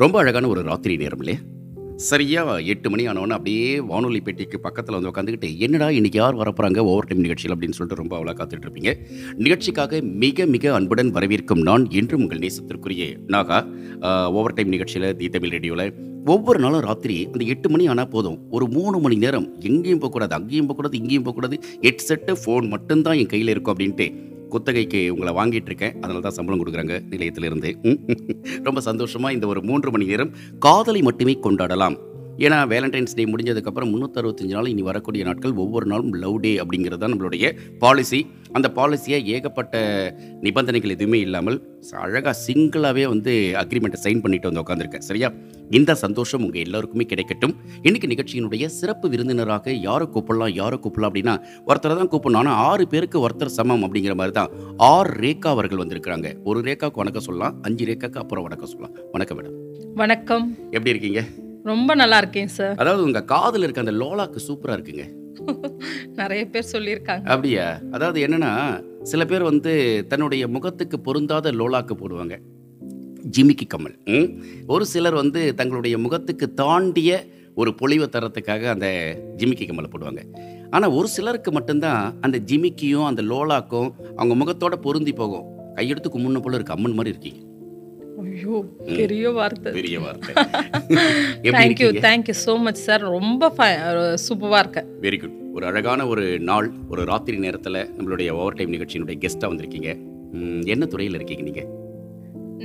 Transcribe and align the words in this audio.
ரொம்ப 0.00 0.18
அழகான 0.18 0.48
ஒரு 0.48 0.60
ராத்திரி 0.62 0.94
நேரம் 0.96 1.22
இல்லையா 1.22 1.40
சரியா 1.96 2.42
எட்டு 2.58 2.90
மணி 2.90 3.02
ஆனவொன்னே 3.06 3.36
அப்படியே 3.36 3.80
வானொலி 3.80 4.20
பெட்டிக்கு 4.20 4.60
பக்கத்தில் 4.60 4.96
வந்து 4.96 5.10
உட்காந்துக்கிட்டு 5.10 5.48
என்னடா 5.58 5.90
இன்னைக்கு 5.90 6.18
யார் 6.18 6.36
வரப்போறாங்க? 6.36 6.78
ஓவர் 6.90 7.08
டைம் 7.08 7.20
நிகழ்ச்சியில் 7.20 7.54
அப்படின்னு 7.56 7.76
சொல்லிட்டு 7.78 8.00
ரொம்ப 8.02 8.14
அவ்வளோ 8.18 8.34
காத்துட்டு 8.38 8.66
இருப்பீங்க 8.66 8.92
நிகழ்ச்சிக்காக 9.36 10.00
மிக 10.22 10.46
மிக 10.46 10.72
அன்புடன் 10.74 11.10
வரவேற்கும் 11.16 11.62
நான் 11.68 11.84
என்றும் 11.90 12.22
உங்கள் 12.22 12.42
நேசத்திற்குரிய 12.44 13.10
நாகா. 13.34 13.58
ஓவர் 14.38 14.56
டைம் 14.58 14.72
நிகழ்ச்சியில் 14.76 15.16
தி 15.20 15.28
தமிழ் 15.28 15.54
ரேடியோவில் 15.56 15.92
ஒவ்வொரு 16.26 16.58
நாளும் 16.64 16.86
ராத்திரி 16.88 17.18
அந்த 17.32 17.44
எட்டு 17.44 17.70
மணி 17.70 17.86
ஆனால் 17.92 18.10
போதும். 18.16 18.40
ஒரு 18.50 18.68
மூணு 18.78 18.98
மணி 18.98 19.18
நேரம் 19.26 19.48
எங்கேயும் 19.70 20.02
போகக்கூடாது 20.04 20.34
அங்கேயும் 20.40 20.68
போகக்கூடாது 20.70 21.00
இங்கேயும் 21.02 21.28
போகக்கூடாது. 21.28 21.58
ஹெட்செட்டு 21.86 22.34
ஃபோன் 22.44 22.68
மட்டும்தான் 22.74 23.20
என் 23.22 23.32
கையில் 23.34 23.54
இருக்கும் 23.54 23.76
அப்படின்ட்டு 23.76 24.08
குத்தகைக்கு 24.50 25.00
உங்களை 25.14 25.32
வாங்கிட்டு 25.34 25.70
இருக்கேன் 25.72 25.94
அதனால 26.00 26.20
தான் 26.20 26.32
சம்பளம் 26.32 26.60
கொடுக்குறாங்க 26.60 26.94
நிலையத்திலிருந்து. 27.10 27.70
ரொம்ப 28.68 28.80
சந்தோஷமாக 28.80 29.34
இந்த 29.34 29.46
ஒரு 29.46 29.62
மூன்று 29.62 29.90
மணி 29.90 30.06
நேரம் 30.06 30.32
காதலை 30.58 31.02
மட்டுமே 31.02 31.38
கொண்டாடலாம். 31.42 31.96
ஏன்னா 32.38 32.68
வேலண்டைன்ஸ் 32.68 33.16
டே 33.16 33.24
முடிஞ்சதுக்கப்புறம் 33.24 33.90
முந்நூற்றறுபத்தஞ்சு 33.92 34.54
நாள் 34.54 34.66
இனி 34.66 34.82
வரக்கூடிய 34.82 35.24
நாட்கள் 35.24 35.52
ஒவ்வொரு 35.52 35.86
நாளும் 35.86 36.12
லவ் 36.12 36.40
டே 36.40 36.58
அப்படிங்கிறது 36.58 37.00
தான் 37.00 37.12
நம்மளுடைய 37.14 37.52
பாலிசி 37.78 38.26
அந்த 38.52 38.72
பாலிசியை 38.76 39.24
ஏகப்பட்ட 39.24 39.74
நிபந்தனைகள் 40.40 40.90
எதுவுமே 40.90 41.18
இல்லாமல் 41.20 41.68
அழகாக 41.92 42.34
சிங்கிளாகவே 42.46 43.06
வந்து 43.08 43.54
அக்ரிமெண்ட்டை 43.62 44.00
சைன் 44.04 44.20
பண்ணிட்டு 44.20 44.48
வந்து 44.48 44.62
உட்காந்துருக்கேன் 44.62 45.00
சரியா? 45.00 45.32
இந்த 45.70 45.94
சந்தோஷம் 45.94 46.42
உங்கள் 46.44 46.64
எல்லாருக்குமே 46.66 47.04
கிடைக்கட்டும். 47.04 47.54
இன்னைக்கு 47.82 48.08
நிகழ்ச்சியினுடைய 48.08 48.66
சிறப்பு 48.66 49.08
விருந்தினராக 49.08 49.72
யாரை 49.72 50.06
கூப்பிடலாம் 50.06 50.54
யாரை 50.54 50.78
கூப்பிடலாம் 50.78 51.10
அப்படின்னா 51.10 51.36
ஒருத்தரை 51.66 51.96
தான் 51.96 52.08
கூப்பிடணும். 52.08 52.36
ஆனால் 52.36 52.54
ஆறு 52.54 52.86
பேருக்கு 52.86 53.28
ஒருத்தர் 53.28 53.46
சமம் 53.46 53.84
அப்படிங்கிற 53.88 54.14
மாதிரி 54.14 54.32
தான் 54.32 54.50
ஆர் 54.76 55.20
ரேகா 55.20 55.50
அவர்கள் 55.50 55.78
வந்திருக்கிறாங்க. 55.78 56.42
ஒரு 56.44 56.60
ரேகாவுக்கு 56.60 56.96
வணக்கம் 56.96 57.22
சொல்லலாம் 57.22 57.62
அஞ்சு 57.62 57.84
ரேகாக்கு 57.84 58.16
அப்புறம் 58.16 58.42
வணக்கம் 58.42 58.66
சொல்லலாம். 58.66 58.96
வணக்கம் 59.12 59.38
மேடம். 59.40 59.56
வணக்கம். 59.94 60.56
எப்படி 60.70 60.90
இருக்கீங்க? 60.90 61.49
ரொம்ப 61.64 61.94
நல்லா 61.94 62.16
இருக்கேன் 62.16 62.48
சார் 62.48 62.76
அதாவது 62.76 63.02
உங்க 63.02 63.24
காதுல 63.26 63.62
இருக்க 63.62 63.80
அந்த 63.80 63.92
லோலாக்கு 63.92 64.40
சூப்பரா 64.48 64.76
இருக்குங்க. 64.76 65.04
நிறைய 66.16 66.48
பேர் 66.48 66.72
சொல்லியிருக்காங்க. 66.72 67.24
அப்படியா? 67.24 67.80
அதாவது 67.90 68.26
என்னன்னா 68.26 68.82
சில 69.02 69.24
பேர் 69.24 69.42
வந்து 69.42 70.04
தன்னுடைய 70.08 70.48
முகத்துக்கு 70.48 71.00
பொருந்தாத 71.00 71.52
லோலாக்கு 71.52 71.94
போடுவாங்க. 71.94 72.36
ஜிமிக்கி 73.36 73.66
கமல்? 73.74 74.34
ஒரு 74.66 74.86
சிலர் 74.86 75.14
வந்து 75.14 75.54
தங்களுடைய 75.54 75.98
முகத்துக்கு 75.98 76.54
தாண்டிய 76.54 77.26
ஒரு 77.54 77.74
பொலிவை 77.82 78.08
தரத்துக்காக 78.08 78.64
அந்த 78.64 79.16
ஜிமிக்கி 79.36 79.66
கம்மலை 79.66 79.90
போடுவாங்க. 79.90 80.22
ஆனால் 80.70 80.90
ஒரு 80.90 81.08
சிலருக்கு 81.08 81.52
மட்டும்தான் 81.52 82.18
அந்த 82.20 82.38
ஜிமிக்கியும் 82.38 83.04
அந்த 83.04 83.22
லோலாக்கும் 83.22 83.92
அவங்க 84.16 84.44
முகத்தோட 84.44 84.72
பொருந்தி 84.72 85.12
போகும். 85.12 85.74
கையெடுத்து 85.74 86.08
கும்பிட்ன 86.08 86.40
போல 86.40 86.54
இருக்கு 86.54 86.72
அம்மன் 86.72 86.94
மாதிரி 86.94 87.18
இருக்கீங்க. 87.18 87.49
ஐயோ 88.20 88.56
பெரிய 89.00 89.30
வார்த்தை. 89.38 89.72
பெரிய 89.72 89.96
வார்த்தை. 90.00 90.32
Thank you 91.56 91.90
thank you 92.06 92.36
so 92.46 92.54
much 92.66 92.82
sir 92.86 93.04
ரொம்ப 93.16 93.52
சூப்பராக 94.26 94.62
இருக்கேன் 94.64 94.88
வெரி 95.06 95.18
குட் 95.20 95.36
ஒரு 95.56 95.66
அழகான 95.66 96.06
ஒரு 96.06 96.24
நாள் 96.50 96.68
ஒரு 96.92 97.04
ராத்திரி 97.04 97.38
நேரத்தில் 97.46 97.78
நம்மளுடைய 97.96 98.30
ஓவர் 98.40 98.56
டைம் 98.58 98.74
நிகழ்ச்சியினுடைய 98.76 99.18
கெஸ்ட்டாக 99.24 99.50
வந்திருக்கீங்க. 99.52 99.90
என்ன 100.74 100.84
துறையில் 100.86 101.16
இருக்கீங்க 101.18 101.42
நீங்கள் 101.42 101.68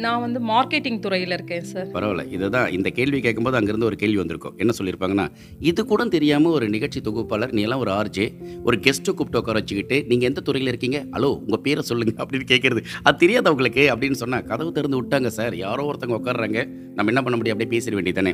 நான் 0.03 0.21
வந்து 0.23 0.39
மார்க்கெட்டிங் 0.49 0.97
துறையில் 1.03 1.33
இருக்கேன் 1.35 1.67
சார் 1.69 1.87
பரவாயில்ல. 1.95 2.23
இதுதான் 2.35 2.67
இந்த 2.77 2.89
கேள்வி 2.97 3.19
கேட்கும்போது 3.25 3.57
அங்கேருந்து 3.59 3.87
ஒரு 3.89 3.97
கேள்வி 4.01 4.19
வந்திருக்கும். 4.21 4.55
என்ன 4.61 4.71
சொல்லியிருப்பாங்கன்னா 4.77 5.25
இது 5.69 5.81
கூட 5.91 6.05
தெரியாமல் 6.15 6.53
ஒரு 6.57 6.65
நிகழ்ச்சி 6.75 6.99
தொகுப்பாளர் 7.07 7.53
நீ 7.57 7.61
எல்லாம் 7.67 7.83
ஒரு 7.83 7.91
ஆர்ஜே 7.99 8.25
ஒரு 8.67 8.77
கெஸ்ட்டை 8.85 9.13
கூப்பிட்டு 9.13 9.41
உட்கார 9.41 9.57
வச்சுக்கிட்டு 9.61 9.97
நீங்கள் 10.09 10.29
எந்த 10.29 10.43
துறையில் 10.47 10.71
இருக்கீங்க? 10.71 10.99
ஹலோ 11.15 11.29
உங்கள் 11.45 11.63
பேரை 11.67 11.83
சொல்லுங்கள் 11.91 12.19
அப்படின்னு 12.23 12.47
கேட்குறது. 12.51 12.83
அது 13.07 13.21
தெரியாத 13.23 13.53
உங்களுக்கு 13.55 13.85
அப்படின்னு 13.93 14.19
சொன்னால் 14.23 14.45
கதவு 14.51 14.75
திறந்து 14.79 14.99
விட்டாங்க 15.01 15.31
சார் 15.37 15.55
யாரோ 15.65 15.85
ஒருத்தவங்க 15.91 16.19
உட்காடுறாங்க 16.21 16.59
நம்ம 16.97 17.11
என்ன 17.13 17.23
பண்ண 17.27 17.37
முடியும்? 17.37 17.57
அப்படியே 17.57 17.73
பேசிட 17.75 17.95
வேண்டியதானே 17.99 18.33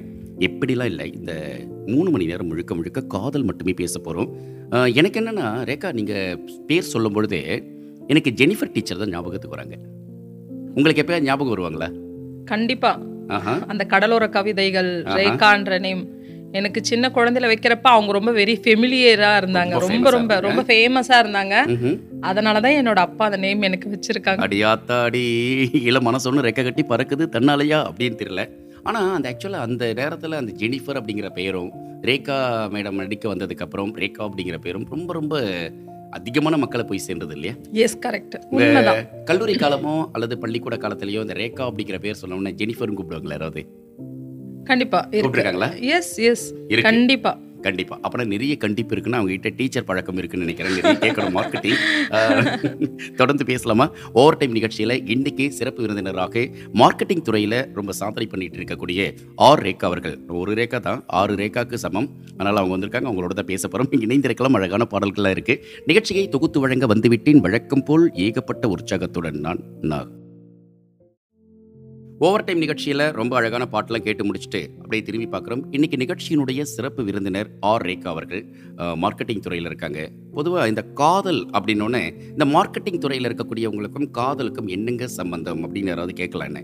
எப்படிலாம் 0.49 0.91
இல்லை. 0.93 1.07
இந்த 1.19 1.33
மூணு 1.93 2.09
மணி 2.15 2.31
நேரம் 2.31 2.51
முழுக்க 2.53 2.73
முழுக்க 2.79 3.07
காதல் 3.15 3.47
மட்டுமே 3.51 3.75
பேச 3.83 3.95
போகிறோம் 4.07 4.31
எனக்கு 4.99 5.19
என்னென்னா 5.21 5.47
ரேகா 5.69 5.89
நீங்கள் 5.99 6.37
பேர் 6.67 6.91
சொல்லும் 6.93 7.17
பொழுதே 7.17 7.43
எனக்கு 8.11 8.29
ஜெனிஃபர் 8.39 8.75
டீச்சர் 8.75 9.01
தான் 9.01 9.11
ஞாபகத்துக்கு 9.15 9.55
வராங்க. 9.57 9.75
உங்களுக்கு 10.75 11.01
எப்பயாவது 11.03 11.27
ஞாபகம் 11.29 11.53
வருவாங்களா? 11.53 11.89
கண்டிப்பா. 12.45 12.91
அந்த 13.71 13.83
கடலோர 13.85 14.25
கவிதைகள். 14.29 14.91
ரேகான்ற 15.19 15.79
நேம். 15.79 16.03
எனக்கு 16.51 16.79
சின்ன 16.85 17.05
குழந்தையில 17.15 17.49
வைக்கிறப்ப 17.51 17.89
அவங்க 17.91 18.11
ரொம்ப 18.11 18.31
வெரி 18.31 18.55
ஃபெமிலியரா 18.63 19.29
இருந்தாங்க. 19.41 19.75
ரொம்ப 19.85 20.09
ரொம்ப 20.09 20.39
ரொம்ப 20.39 20.61
ஃபேமஸா 20.61 21.17
இருந்தாங்க. 21.23 21.53
ம்ஹும். 21.73 21.97
அதனால 22.21 22.59
தான் 22.59 22.77
என்னோட 22.79 23.01
அப்பா 23.07 23.25
அந்த 23.25 23.37
நேம் 23.37 23.61
எனக்கு 23.61 23.87
வச்சிருக்காங்க. 23.93 24.41
அடியாத்தாடி 24.47 25.23
இள 25.89 25.99
மனசொன்னு 26.07 26.45
ரெக்க 26.47 26.63
கட்டி 26.63 26.85
பறக்குது 26.89 27.27
தன்னாலையா 27.37 27.79
அப்படின்னு 27.89 28.19
தெரியல. 28.23 28.43
ஆனால் 28.83 29.15
அந்த 29.15 29.27
ஆக்சுவலாக 29.31 29.65
அந்த 29.67 29.85
நேரத்தில் 29.93 30.39
அந்த 30.41 30.51
ஜெனிஃபர் 30.61 30.99
அப்படிங்கிற 30.99 31.29
பெயரும் 31.29 31.71
ரேகா 32.01 32.37
மேடம் 32.75 32.99
நடிக்க 33.01 33.33
வந்ததுக்கப்புறம் 33.35 33.91
ரேகா 34.01 34.21
அப்படிங்கிற 34.27 34.57
பேரும் 34.57 34.85
ரொம்ப 34.89 35.13
ரொம்ப 35.13 35.35
அதிகமான 36.11 36.57
மக்களை 36.57 36.85
போய் 36.85 37.05
சேர்ந்தது 37.07 37.33
இல்லையா? 37.37 37.53
எஸ் 37.85 37.97
கரெக்ட் 38.05 38.35
கல்லூரி 39.29 39.55
காலமோ 39.63 39.95
அல்லது 40.11 40.37
பள்ளிக்கூட 40.37 40.75
காலத்திலயோ 40.75 41.21
இந்த 41.25 41.37
ரேகா 41.41 41.63
அப்படிங்கிற 41.69 41.99
பேர் 42.05 42.21
சொன்னோம்னா 42.21 42.53
ஜெனிஃபர்னு 42.61 42.97
கூப்பிடுவாங்களா 42.99 43.35
யாராவது? 43.37 43.63
கண்டிப்பா 44.63 44.99
கூப்பிட்டுருக்காங்களா? 45.11 45.69
எஸ் 45.95 46.13
எஸ் 46.31 46.45
கண்டிப்பா. 46.89 47.31
கண்டிப்பா. 47.61 47.99
அப்புறம் 48.01 48.27
நிறைய 48.27 48.57
கண்டிப்பு 48.57 48.91
இருக்குன்னு 48.91 49.19
அவங்க 49.19 49.37
கிட்ட 49.37 49.49
டீச்சர் 49.57 49.83
பழக்கம் 49.83 50.17
இருக்குன்னு 50.17 50.45
நினைக்கிறேன். 50.45 50.75
நிறைய 50.75 50.97
கேட்கணும். 51.03 51.35
மார்க்கெட்டிங் 51.37 53.15
தொடர்ந்து 53.15 53.45
பேசலாமா? 53.45 53.91
ஓவர் 54.13 54.37
டைம் 54.37 54.55
நிகழ்ச்சியில 54.55 55.09
இன்னைக்கு 55.09 55.51
சிறப்பு 55.51 55.81
விருந்தினராக 55.81 56.39
மார்க்கெட்டிங் 56.73 57.25
துறையில 57.29 57.73
ரொம்ப 57.73 57.91
சாதனை 57.91 58.27
பண்ணிட்டு 58.27 58.57
இருக்கக்கூடிய 58.57 59.17
ஆர் 59.35 59.63
ரேகா 59.63 59.85
அவர்கள். 59.91 60.17
ஒரு 60.27 60.53
ரேகா 60.53 60.79
தான். 60.79 61.03
ஆறு 61.07 61.35
ரேகாக்கு 61.35 61.73
சமம். 61.73 62.09
அதனால 62.33 62.59
அவங்க 62.59 62.73
வந்திருக்காங்க. 62.77 63.09
அவங்களோட 63.11 63.27
தான் 63.27 63.45
பேச 63.45 63.67
போறோம். 63.67 63.91
இணைந்திருக்கலாம். 63.91 64.57
அழகான 64.61 64.87
பாடல்கள்லாம் 64.91 65.29
இருக்கு. 65.29 65.65
நிகழ்ச்சியை 65.85 66.29
தொகுத்து 66.29 66.59
வழங்க 66.59 66.87
வந்துவிட்டேன். 66.87 67.37
வழக்கம் 67.37 67.83
போல் 67.83 68.11
ஏகப்பட்ட 68.13 68.67
உற்சாகத்துடன் 68.67 69.39
நான் 69.39 69.63
நான் 69.81 70.19
ஓவர் 72.25 72.43
டைம் 72.47 72.59
நிகழ்ச்சியில் 72.63 73.03
ரொம்ப 73.17 73.33
அழகான 73.37 73.63
பாட்டெல்லாம் 73.73 74.03
கேட்டு 74.07 74.23
முடிச்சுட்டு 74.25 74.59
அப்படியே 74.81 75.03
திரும்பி 75.05 75.27
பார்க்குறோம். 75.31 75.61
இன்றைக்கி 75.75 75.97
நிகழ்ச்சியினுடைய 76.01 76.61
சிறப்பு 76.71 77.01
விருந்தினர் 77.07 77.47
ஆர். 77.69 77.83
ரேகா 77.87 78.09
அவர்கள் 78.13 78.43
மார்க்கெட்டிங் 79.03 79.41
துறையில் 79.45 79.67
இருக்காங்க. 79.69 80.01
பொதுவாக 80.35 80.67
இந்த 80.71 80.83
காதல் 80.99 81.39
அப்படின்னோடனே 81.57 82.03
இந்த 82.33 82.45
மார்க்கெட்டிங் 82.55 82.99
துறையில் 83.05 83.27
இருக்கக்கூடியவங்களுக்கும் 83.29 84.07
காதலுக்கும் 84.19 84.69
என்னங்க 84.75 85.07
சம்பந்தம் 85.19 85.63
அப்படின்னு 85.67 85.91
யாராவது 85.93 86.15
கேட்கலான்னு. 86.21 86.61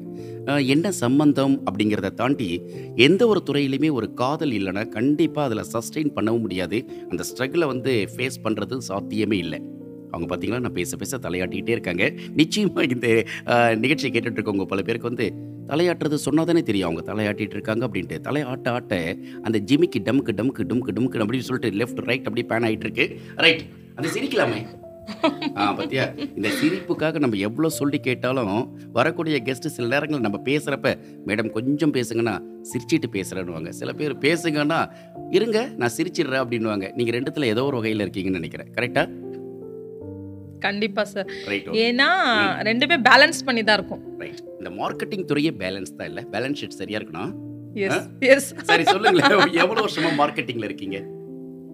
என்ன 0.75 0.91
சம்பந்தம் 1.03 1.55
அப்படிங்கிறத 1.69 2.13
தாண்டி 2.21 2.49
எந்த 3.07 3.21
ஒரு 3.31 3.41
துறையிலுமே 3.49 3.91
ஒரு 4.01 4.09
காதல் 4.21 4.53
இல்லைன்னா 4.59 4.83
கண்டிப்பாக 4.97 5.47
அதில் 5.49 5.69
சஸ்டெயின் 5.73 6.13
பண்ணவும் 6.19 6.45
முடியாது. 6.45 6.79
அந்த 7.09 7.23
ஸ்ட்ரகிளை 7.31 7.69
வந்து 7.73 7.95
ஃபேஸ் 8.13 8.39
பண்ணுறது 8.45 8.77
சாத்தியமே 8.91 9.39
இல்லை. 9.45 9.61
அவங்க 10.11 10.27
பார்த்தீங்களா 10.31 10.61
நான் 10.65 10.77
பேச 10.79 10.97
பேச 11.03 11.17
தலையாட்டிக்கிட்டே 11.25 11.75
இருக்காங்க. 11.77 12.05
நிச்சயமாக 12.41 12.87
இந்த 12.95 13.07
நிகழ்ச்சியை 13.83 14.11
கேட்டுட்ருக்கவங்க 14.15 14.67
பல 14.73 14.81
பேருக்கு 14.89 15.11
வந்து 15.11 15.27
தலையாட்டுறது 15.71 16.17
சொன்னாதானே 16.25 16.61
தெரியும். 16.69 16.89
அவங்க 16.89 17.03
தலையாட்டிட்டு 17.11 17.55
இருக்காங்க 17.57 17.83
அப்படின்ட்டு. 17.87 18.17
தலையாட்ட 18.27 18.69
ஆட்ட 18.77 18.95
அந்த 19.47 19.57
ஜிமிக்கு 19.69 20.01
டமுக்கு 20.07 20.33
டமுக்கு 20.39 20.65
டமுக்கு 20.71 20.95
டமுக்கு 20.97 21.23
அப்படின்னு 21.25 21.47
சொல்லிட்டு 21.49 21.77
லெஃப்ட் 21.81 22.03
ரைட் 22.09 22.27
அப்படியே 22.29 22.47
பேன் 22.51 22.67
ஆகிட்டு 22.69 22.87
இருக்கு 22.87 23.07
ரைட் 23.45 23.63
அந்த 23.95 24.09
சிரிக்கலாமே. 24.15 24.59
ஆ 25.57 25.65
பத்தியா? 25.77 26.05
இந்த 26.37 26.49
சிரிப்புக்காக 26.59 27.19
நம்ம 27.23 27.37
எவ்வளோ 27.47 27.69
சொல்லி 27.77 27.99
கேட்டாலும் 28.07 28.57
வரக்கூடிய 28.97 29.35
கெஸ்ட்டு 29.45 29.73
சில 29.75 29.85
நேரங்கள் 29.93 30.23
நம்ம 30.25 30.39
பேசுகிறப்ப 30.45 30.89
மேடம் 31.27 31.51
கொஞ்சம் 31.57 31.93
பேசுங்கன்னா 31.97 32.33
சிரிச்சிட்டு 32.71 33.09
பேசுகிறேன்னுவாங்க 33.15 33.71
சில 33.79 33.93
பேர் 33.99 34.15
பேசுங்கன்னா 34.25 34.79
இருங்க 35.37 35.59
நான் 35.81 35.95
சிரிச்சிடுறேன் 35.97 36.43
அப்படின்னுவாங்க. 36.43 36.85
நீங்கள் 36.97 37.15
ரெண்டுத்தில் 37.17 37.51
ஏதோ 37.53 37.63
ஒரு 37.69 37.77
வகையில் 37.79 38.03
இருக்கீங்கன்னு 38.07 38.39
நினைக்கிறேன். 38.39 38.69
கரெக்டாக 38.77 39.07
கண்டிப்பா 40.65 41.03
சார் 41.13 41.27
ஏன்னா 41.85 42.07
ரெண்டுமே 42.69 42.97
பேலன்ஸ் 43.09 43.39
பண்ணி 43.45 43.63
தான் 43.63 43.77
இருக்கும். 43.79 44.03
இந்த 44.59 44.69
மார்க்கெட்டிங் 44.79 45.25
துறையே 45.25 45.51
பேலன்ஸ் 45.63 45.95
தான் 45.95 46.07
இல்லை. 46.07 46.23
பேலன்ஸ் 46.31 46.59
ஷீட் 46.61 46.79
சரியா 46.81 46.99
இருக்கணும்? 46.99 47.31
எஸ் 47.87 48.07
எஸ் 48.33 48.49
சரி 48.69 48.83
சொல்லுங்களேன். 48.83 49.55
எவ்வளோ 49.63 49.79
வருஷமா 49.85 50.11
மார்க்கெட்டிங்ல 50.21 50.67
இருக்கீங்க? 50.69 50.99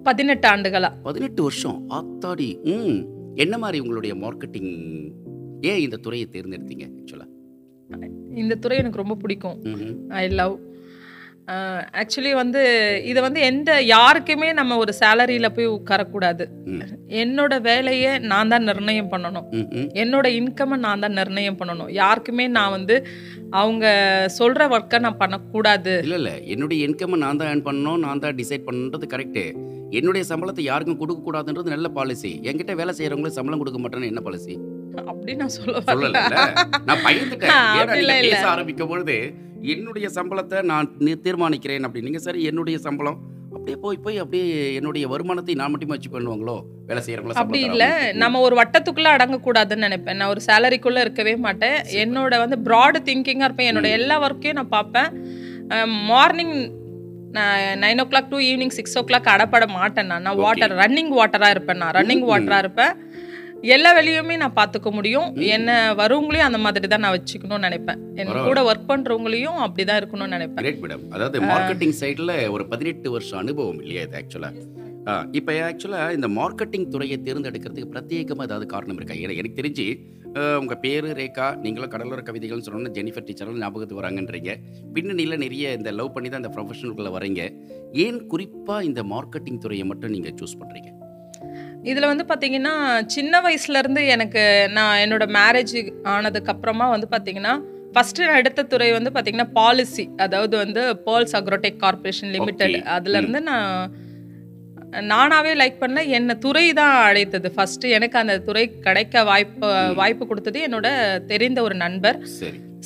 பதினெட்டு 0.04 0.48
ஆண்டுகளா. 0.48 0.90
பதினெட்டு 1.04 1.42
வருஷம்? 1.44 1.78
ஆத்தாடி. 1.90 2.50
ம். 2.76 2.98
என்ன 3.36 3.58
மாதிரி 3.58 3.78
உங்களுடைய 3.84 4.16
மார்க்கெட்டிங் 4.16 4.74
ஏன் 5.70 5.82
இந்த 5.86 5.98
துறையை 5.98 6.28
தேர்ந்தெடுத்தீங்க 6.32 6.86
ஆக்சுவலா 7.00 7.28
இந்த 8.42 8.56
துறை 8.56 8.78
எனக்கு 8.78 9.02
ரொம்ப 9.02 9.16
பிடிக்கும். 9.16 9.58
ஐ 10.20 10.22
லவ் 10.42 10.54
ஆக்சுவலி 12.02 12.32
வந்து 12.34 12.62
இதை 13.04 13.22
வந்து 13.22 13.40
எந்த 13.42 13.72
யாருக்குமே 13.82 14.50
நம்ம 14.54 14.78
ஒரு 14.78 14.92
சேலரியில் 15.00 15.54
போய் 15.56 15.68
உட்காரக்கூடாது. 15.78 16.44
என்னோட 17.24 17.54
வேலையை 17.62 18.12
நான் 18.32 18.52
தான் 18.54 18.68
நிர்ணயம் 18.70 19.12
பண்ணணும். 19.14 19.48
என்னோட 20.04 20.28
இன்கம்மை 20.40 20.78
நான் 20.86 21.04
தான் 21.06 21.18
நிர்ணயம் 21.20 21.60
பண்ணணும். 21.60 21.92
யாருக்குமே 22.02 22.48
நான் 22.48 22.72
வந்து 22.72 22.96
அவங்க 23.62 23.86
சொல்கிற 24.40 24.68
ஒர்க்கை 24.68 25.00
நான் 25.00 25.22
பண்ணக்கூடாது. 25.24 25.94
இல்ல 26.08 26.18
இல்ல. 26.22 26.32
என்னுடைய 26.54 26.88
இன்கம் 26.88 27.22
நான் 27.26 27.42
தான் 27.42 27.52
ஏர்ன் 27.54 27.68
பண்ணணும் 27.70 28.02
நான் 28.06 28.24
தான் 28.26 28.40
டிசைட் 28.42 28.68
பண்ணணுன்றது 28.68 29.14
கரெக்ட் 29.16 29.44
என்னுடைய 30.00 30.24
சம்பளத்தை 30.30 30.64
யாருக்கும் 30.72 31.02
கொடுக்க 31.02 31.22
கூடாதுன்றது 31.22 31.74
நல்ல 31.76 31.88
பாலிசி 31.98 32.32
என்கிட்ட 32.50 32.76
வேலை 32.82 32.94
செய்யறவங்களுக்கு 33.00 33.40
சம்பளம் 33.40 33.62
கொடுக்க 33.64 33.80
மாட்டேன்னு 33.82 34.12
என்ன 34.14 34.24
பாலிசி 34.28 34.54
அப்படி 35.12 35.34
நான் 35.36 35.54
சொல்ல 35.58 35.80
சொல்லல. 35.88 36.20
நான் 36.88 37.04
பயந்துட்டேன். 37.06 37.54
ஆரம்பிக்கும் 38.54 38.92
பொழுது 38.92 39.16
என்னுடைய 39.72 40.10
சம்பளத்தை 40.16 40.62
நான் 40.62 40.90
தீர்மானிக்கிறேன் 40.98 41.88
அப்படின்னீங்க 41.88 42.16
சரி 42.16 42.44
என்னுடைய 42.44 42.78
சம்பளம் 42.78 43.32
அப்படியே 43.56 43.78
போய் 43.82 43.98
போய் 43.98 44.18
அப்படியே 44.18 44.74
என்னுடைய 44.76 45.08
வருமானத்தை 45.08 45.54
நான் 45.54 45.72
மட்டுமே 45.72 45.92
வச்சு 45.92 46.10
பண்ணுவாங்களோ? 46.10 46.56
வேலை 46.86 47.04
செய்யறவங்கள 47.06 47.34
அப்படி 47.34 47.60
இல்ல. 47.60 48.12
நம்ம 48.14 48.40
ஒரு 48.40 48.56
வட்டத்துக்குள்ள 48.56 49.10
அடங்கக்கூடாதுன்னு 49.16 49.86
நினைப்பேன். 49.88 50.16
நான் 50.16 50.28
ஒரு 50.28 50.42
சேலரிக்குள்ள 50.46 51.00
இருக்கவே 51.00 51.36
மாட்டேன். 51.36 51.78
என்னோட 52.04 52.38
வந்து 52.38 52.58
ப்ராட் 52.58 52.98
திங்கிங்கா 53.10 53.44
இருப்பேன். 53.44 53.76
என்னோட 53.76 53.90
எல்லா 53.90 54.30
ஒர்க்கையும் 54.30 54.54
நான் 54.54 54.70
பார்ப்பேன். 54.70 55.10
மார்னிங் 56.08 56.56
நான் 57.32 57.60
nine 57.84 58.02
o'clock 58.08 58.28
to 58.28 58.40
evening 58.40 58.76
six 58.80 58.98
o'clock 59.02 59.34
அடப்பட 59.36 59.68
மாட்டேன் 59.68 60.06
நான். 60.06 60.22
நான் 60.22 60.36
வாட்டர் 60.36 60.74
ரன்னிங் 60.74 61.14
வாட்டரா 61.20 61.50
இருப்பேன் 61.50 61.78
நான். 61.78 61.92
ரன்னிங் 61.92 62.26
வாட்டரா 62.32 62.58
இருப்பேன். 62.58 62.94
எல்லா 63.76 63.90
வேலையுமே 63.98 64.36
நான் 64.42 64.56
பார்த்துக்க 64.60 64.90
முடியும். 64.96 65.28
என்ன 65.56 65.70
வரவங்களையும் 66.00 66.48
அந்த 66.48 66.60
மாதிரி 66.64 66.88
தான் 66.94 67.04
நான் 67.06 67.16
வச்சுக்கணும்னு 67.16 67.68
நினைப்பேன். 67.68 68.00
என் 68.22 68.32
கூட 68.48 68.62
ஒர்க் 68.70 68.90
பண்றவங்களையும் 68.92 69.60
அப்படிதான் 69.66 70.00
இருக்கணும்னு 70.02 70.36
நினைப்பேன். 70.38 70.64
கிரேட் 70.64 70.82
மேடம் 70.86 71.04
அதாவது 71.16 71.40
மார்க்கெட்டிங் 71.52 71.96
சைடில் 72.02 72.34
ஒரு 72.56 72.64
பதினெட்டு 72.72 73.10
வருஷம் 73.16 73.42
அனுபவம் 73.44 73.82
இல்லையா 73.84 74.04
இது 74.08 74.18
ஆக்சுவலாக 74.22 74.66
இப்போ 75.38 75.54
ஆக்சுவலாக 75.70 76.18
இந்த 76.18 76.28
மார்க்கெட்டிங் 76.40 76.86
துறையை 76.92 77.18
தேர்ந்தெடுக்கிறதுக்கு 77.28 77.94
பிரத்யேகமாக 77.94 78.48
ஏதாவது 78.50 78.66
காரணம் 78.74 79.00
இருக்கா? 79.00 79.16
எனக்கு 79.24 79.42
எனக்கு 79.42 79.60
தெரிஞ்சு 79.62 79.86
உங்கள் 80.62 80.80
பேர் 80.84 81.08
ரேகா 81.20 81.48
நீங்களும் 81.64 81.92
கடலோர 81.96 82.22
கவிதைகள்னு 82.30 82.66
சொன்னோன்னா 82.68 82.94
ஜெனிஃபர் 82.98 83.26
டீச்சரும் 83.28 83.62
ஞாபகத்துக்கு 83.64 84.02
வராங்கன்றீங்க. 84.02 84.54
பின்னணியில் 84.98 85.42
நிறைய 85.46 85.74
இந்த 85.80 85.92
லவ் 86.00 86.14
பண்ணி 86.18 86.30
தான் 86.30 86.44
இந்த 86.44 86.54
ப்ரொஃபஷனுக்குள்ளே 86.58 87.14
வரீங்க 87.18 87.42
ஏன் 88.06 88.22
குறிப்பாக 88.34 88.88
இந்த 88.90 89.04
மார்க்கெட்டிங் 89.14 89.64
துறையை 89.66 89.88
மட்டும் 89.94 90.16
நீங்கள் 90.18 90.38
சூஸ் 90.42 90.60
பண்ணுறீங்க 90.62 90.92
இதில் 91.84 92.10
வந்து 92.12 92.26
பார்த்தீங்கன்னா 92.30 92.74
சின்ன 93.06 93.42
வயசுலேருந்து 93.42 94.02
எனக்கு 94.08 94.44
நான் 94.72 95.02
என்னோட 95.04 95.26
மேரேஜ் 95.38 95.76
ஆனதுக்கு 96.04 96.52
அப்புறமா 96.52 96.86
வந்து 96.90 97.08
பார்த்தீங்கன்னா 97.12 97.54
ஃபஸ்ட்டு 97.96 98.28
நான் 98.28 98.42
எடுத்த 98.44 98.64
துறை 98.64 98.92
வந்து 98.92 99.12
பார்த்தீங்கன்னா 99.16 99.50
பாலிசி 99.54 100.06
அதாவது 100.18 100.56
வந்து 100.58 100.82
பேர்ல்ஸ் 101.08 101.36
அக்ரோடெக் 101.40 101.82
கார்பரேஷன் 101.84 102.34
லிமிடெட். 102.36 102.78
அதுலேருந்து 102.96 103.42
நான் 103.50 103.70
நானாவே 105.12 105.52
லைக் 105.60 105.78
பண்ண 105.80 106.00
என்ன 106.18 106.36
துறை 106.36 106.66
தான் 106.74 106.96
அழைத்தது. 107.08 107.48
ஃபர்ஸ்ட் 107.56 107.86
எனக்கு 107.98 108.18
அந்த 108.18 108.36
துறை 108.40 108.66
கிடைக்க 108.88 109.24
வாய்ப்பு 109.24 109.70
வாய்ப்பு 110.02 110.24
கொடுத்தது 110.28 110.60
என்னோட 110.68 110.88
தெரிந்த 111.32 111.62
ஒரு 111.62 111.76
நண்பர். 111.76 112.20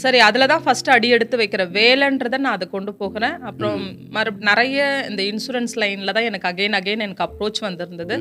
சரி 0.02 0.20
அதில் 0.28 0.50
தான் 0.52 0.64
ஃபர்ஸ்ட் 0.66 0.90
அடி 0.96 1.08
எடுத்து 1.16 1.36
வைக்கிற 1.42 1.64
வேலைன்றதை 1.78 2.38
நான் 2.46 2.56
அதை 2.58 2.68
கொண்டு 2.74 2.92
போகிறேன். 3.02 3.36
அப்புறம் 3.50 3.82
மறு 4.16 4.32
நிறைய 4.50 4.80
இந்த 5.10 5.22
இன்சூரன்ஸ் 5.32 5.76
லைனில் 5.84 6.14
தான் 6.18 6.28
எனக்கு 6.30 6.50
அகைன் 6.52 6.78
அகைன் 6.80 7.06
எனக்கு 7.06 7.26
அப்ரோச் 7.28 7.62
வந்திருந்தது. 7.68 8.18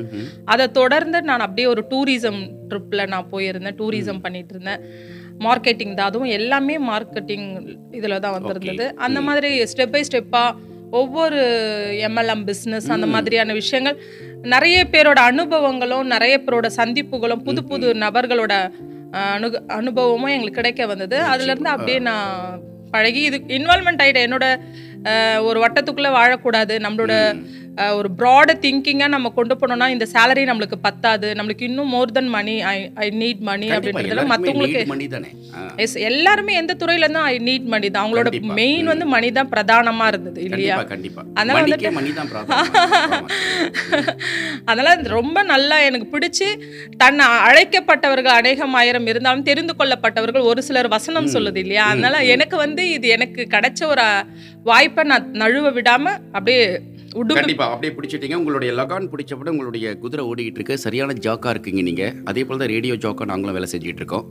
அதை 0.53 0.67
தொடர்ந்து 0.79 1.21
நான் 1.29 1.45
அப்படியே 1.47 1.67
ஒரு 1.73 1.83
டூரிசம் 1.91 2.39
ட்ரிப்பில் 2.71 3.09
நான் 3.13 3.29
போயிருந்தேன் 3.33 3.77
டூரிசம் 3.81 4.23
பண்ணிட்டு 4.25 4.55
இருந்தேன் 4.55 4.81
மார்க்கெட்டிங் 5.45 5.97
தான் 5.97 6.09
அதுவும் 6.11 6.33
எல்லாமே 6.39 6.77
மார்க்கெட்டிங் 6.91 7.47
இதில் 7.99 8.21
தான் 8.23 8.35
வந்திருந்தது. 8.37 8.87
அந்த 9.07 9.21
மாதிரி 9.27 9.51
ஸ்டெப் 9.73 9.93
பை 9.95 10.03
ஸ்டெப்பாக 10.09 10.55
ஒவ்வொரு 10.99 11.39
எம்எல்எம் 12.07 12.43
பிஸ்னஸ் 12.49 12.89
அந்த 12.95 13.07
மாதிரியான 13.13 13.53
விஷயங்கள் 13.53 13.97
நிறைய 14.53 14.77
பேரோட 14.93 15.19
அனுபவங்களும் 15.31 16.11
நிறைய 16.13 16.35
பேரோட 16.43 16.67
சந்திப்புகளும் 16.81 17.43
புது 17.47 17.61
புது 17.63 17.87
நபர்களோட 18.05 18.53
அனு 19.11 19.47
அனுபவமும் 19.67 20.33
எங்களுக்கு 20.35 20.61
கிடைக்க 20.61 20.85
வந்தது. 20.85 21.17
அதுல 21.21 21.51
இருந்து 21.51 21.69
அப்படியே 21.69 21.99
நான் 21.99 22.59
பழகி 22.91 23.21
இது 23.21 23.37
இன்வால்மெண்ட் 23.47 24.01
ஆயிட்டேன். 24.03 24.27
என்னோட 24.27 24.45
ஒரு 25.43 25.57
வட்டத்துக்குள்ள 25.63 26.09
வாழக்கூடாது. 26.19 26.75
நம்மளோட 26.85 27.13
ஒரு 27.97 28.09
ப்ராட 28.19 28.51
திங்கிங்காக 28.61 29.11
நம்ம 29.13 29.29
கொண்டு 29.35 29.55
போனோம்னா 29.55 29.87
இந்த 29.87 30.05
சேலரி 30.13 30.43
நம்மளுக்கு 30.49 30.77
பத்தாது. 30.85 31.27
நம்மளுக்கு 31.37 31.67
இன்னும் 31.67 31.91
மோர் 31.95 32.13
தென் 32.15 32.31
மணி 32.35 32.55
ஐ 32.69 32.73
ஐ 32.97 33.07
நீட் 33.21 33.41
மணி 33.49 33.67
அப்படின்றதுல 33.75 34.23
மற்றவங்களுக்கு 34.31 34.81
எஸ் 35.83 35.95
எல்லாருமே 36.09 36.53
எந்த 36.61 36.75
துறையில 36.81 37.05
இருந்தும் 37.05 37.27
ஐ 37.29 37.35
நீட் 37.47 37.67
மணி 37.73 37.87
தான். 37.89 38.03
அவங்களோட. 38.03 38.29
மெயின் 38.59 38.89
வந்து 38.91 39.07
மணி 39.13 39.29
தான் 39.31 39.51
பிரதானமா 39.53 40.07
இருந்தது 40.13 40.39
இல்லையா? 40.47 40.77
அதனால 41.39 41.57
மணிக்கே 41.59 41.91
மணி 41.99 42.11
தான் 42.13 42.29
பிராப்தம் 42.31 43.27
அதனால 44.67 44.87
அது 44.95 45.15
ரொம்ப 45.17 45.37
நல்லா 45.51 45.77
எனக்கு 45.87 46.07
பிடிச்சு 46.13 46.49
தன்னை 47.03 47.25
அழைக்கப்பட்டவர்கள் 47.47 48.37
அநேகம் 48.39 48.75
ஆயிரம் 48.81 49.07
இருந்தாலும் 49.11 49.47
தெரிந்து 49.49 49.75
கொள்ளப்பட்டவர்கள் 49.79 50.49
ஒரு 50.51 50.61
சிலர் 50.67 50.93
வசனம் 50.95 51.33
சொல்லுது 51.35 51.61
இல்லையா? 51.65 51.85
அதனால 51.93 52.15
எனக்கு 52.35 52.57
வந்து 52.65 52.83
இது 52.97 53.07
எனக்கு 53.17 53.41
கிடைச்ச 53.55 53.81
ஒரு 53.93 54.05
வாய்ப்பை 54.65 55.03
நான் 55.11 55.31
நழுவ 55.41 55.67
விடாம 55.75 56.05
அப்படியே 56.35 56.61
கண்டிப்பா. 57.25 57.65
அப்படியே 57.73 57.91
பிடிச்சிட்டீங்க. 57.97 58.35
உங்களுடைய 58.35 58.73
லகான் 58.79 59.09
பிடிச்சப்பட 59.13 59.49
உங்களுடைய 59.55 59.97
குதிரை 60.03 60.25
ஓடிக்கிட்டு 60.31 60.59
இருக்கு. 60.59 60.77
சரியான 60.77 61.13
ஜாக்கா 61.25 61.49
இருக்கீங்க 61.55 61.81
நீங்க. 61.81 62.13
அதே 62.25 62.43
போல 62.45 62.59
தான் 62.59 62.73
ரேடியோ 62.75 62.93
ஜாக்கா 62.93 63.25
நாங்களும் 63.33 63.57
வேலை 63.57 63.69
செஞ்சுட்டு 63.71 64.01
இருக்கோம். 64.03 64.25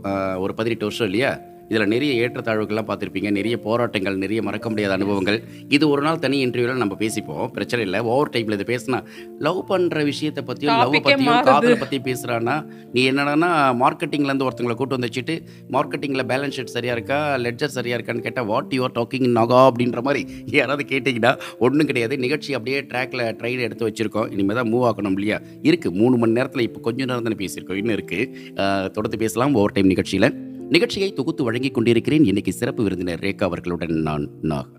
ஒரு 0.44 0.54
பதினெட்டு 0.54 0.88
வருஷம் 0.88 1.08
இல்லையா? 1.10 1.32
இதில் 1.70 1.86
நிறைய 1.94 2.12
ஏற்றத்தாழ்வுகள்லாம் 2.24 2.88
பார்த்துருப்பீங்க. 2.88 3.30
நிறைய 3.38 3.56
போராட்டங்கள் 3.66 4.16
நிறைய 4.24 4.40
மறக்க 4.48 4.66
முடியாத 4.72 4.92
அனுபவங்கள். 4.98 5.38
இது 5.76 5.84
ஒரு 5.92 6.02
நாள் 6.06 6.20
தனி 6.24 6.36
இன்டர்வியூவில் 6.46 6.82
நம்ம 6.84 6.96
பேசிப்போம். 7.04 7.44
பிரச்சனை 7.56 7.84
இல்லை. 7.86 8.00
ஓவர் 8.12 8.32
டைமில் 8.34 8.56
இது 8.58 8.66
பேசினா 8.72 9.00
லவ் 9.46 9.60
பண்ணுற 9.70 10.04
விஷயத்தை 10.10 10.44
பற்றியும் 10.50 10.78
லவ் 10.82 10.94
பற்றியும். 11.06 11.42
காதலை 11.50 11.76
பற்றி 11.84 12.00
பேசுகிறான்னா 12.08 12.56
நீ 12.94 13.02
என்னடான்னா 13.12 13.50
மார்க்கெட்டிங்லேருந்து 13.82 14.46
ஒருத்தங்களை 14.48 14.76
கூட்டு 14.80 14.96
வந்து 14.98 15.10
வச்சுட்டு 15.10 15.36
மார்க்கெட்டிங்கில் 15.76 16.26
பேலன்ஸ் 16.32 16.56
ஷீட் 16.58 16.74
சரியாக 16.76 16.96
இருக்கா? 16.98 17.20
லெட்ஜர் 17.46 17.74
சரியாக 17.78 17.98
இருக்கான்னு 17.98 18.26
கேட்டால் 18.26 18.48
வாட் 18.52 18.74
யூஆர் 18.78 18.96
டாக்கிங் 18.98 19.28
நகா 19.40 19.60
அப்படின்ற 19.70 20.02
மாதிரி 20.08 20.22
யாராவது 20.58 20.86
கேட்டிங்கன்னா 20.92 21.34
ஒன்றும் 21.66 21.90
கிடையாது. 21.92 22.14
நிகழ்ச்சி 22.26 22.50
அப்படியே 22.58 22.80
ட்ராக்ல 22.92 23.30
ட்ரைன் 23.40 23.64
எடுத்து 23.68 23.88
வச்சிருக்கோம். 23.88 24.28
இனிமேல் 24.36 24.60
தான் 24.60 24.70
மூவ் 24.72 24.86
ஆகணும் 24.90 25.16
இல்லையா? 25.18 25.40
இருக்குது 25.68 25.96
மூணு 26.00 26.16
மணி 26.22 26.38
நேரத்தில் 26.40 26.66
இப்போ 26.68 26.82
கொஞ்ச 26.88 27.00
நேரம் 27.10 27.28
தானே 27.28 27.40
பேசியிருக்கோம். 27.44 27.80
இன்னும் 27.82 27.96
இருக்குது 27.98 28.92
தொடர்ந்து 28.96 29.22
பேசலாம். 29.24 29.56
ஓவர் 29.60 29.76
டைம் 29.78 29.92
நிகழ்ச்சியில். 29.94 30.30
நிகழ்ச்சியை 30.74 31.12
தொகுத்து 31.12 31.44
வழங்கிக் 31.44 31.74
கொண்டிருக்கிறேன். 31.74 32.24
இன்னைக்கு 32.24 32.52
சிறப்பு 32.52 32.82
விருந்தினர் 32.82 33.18
ரேகா 33.18 33.44
அவர்களுடன் 33.48 33.94
நான் 33.94 34.30
நாக். 34.42 34.72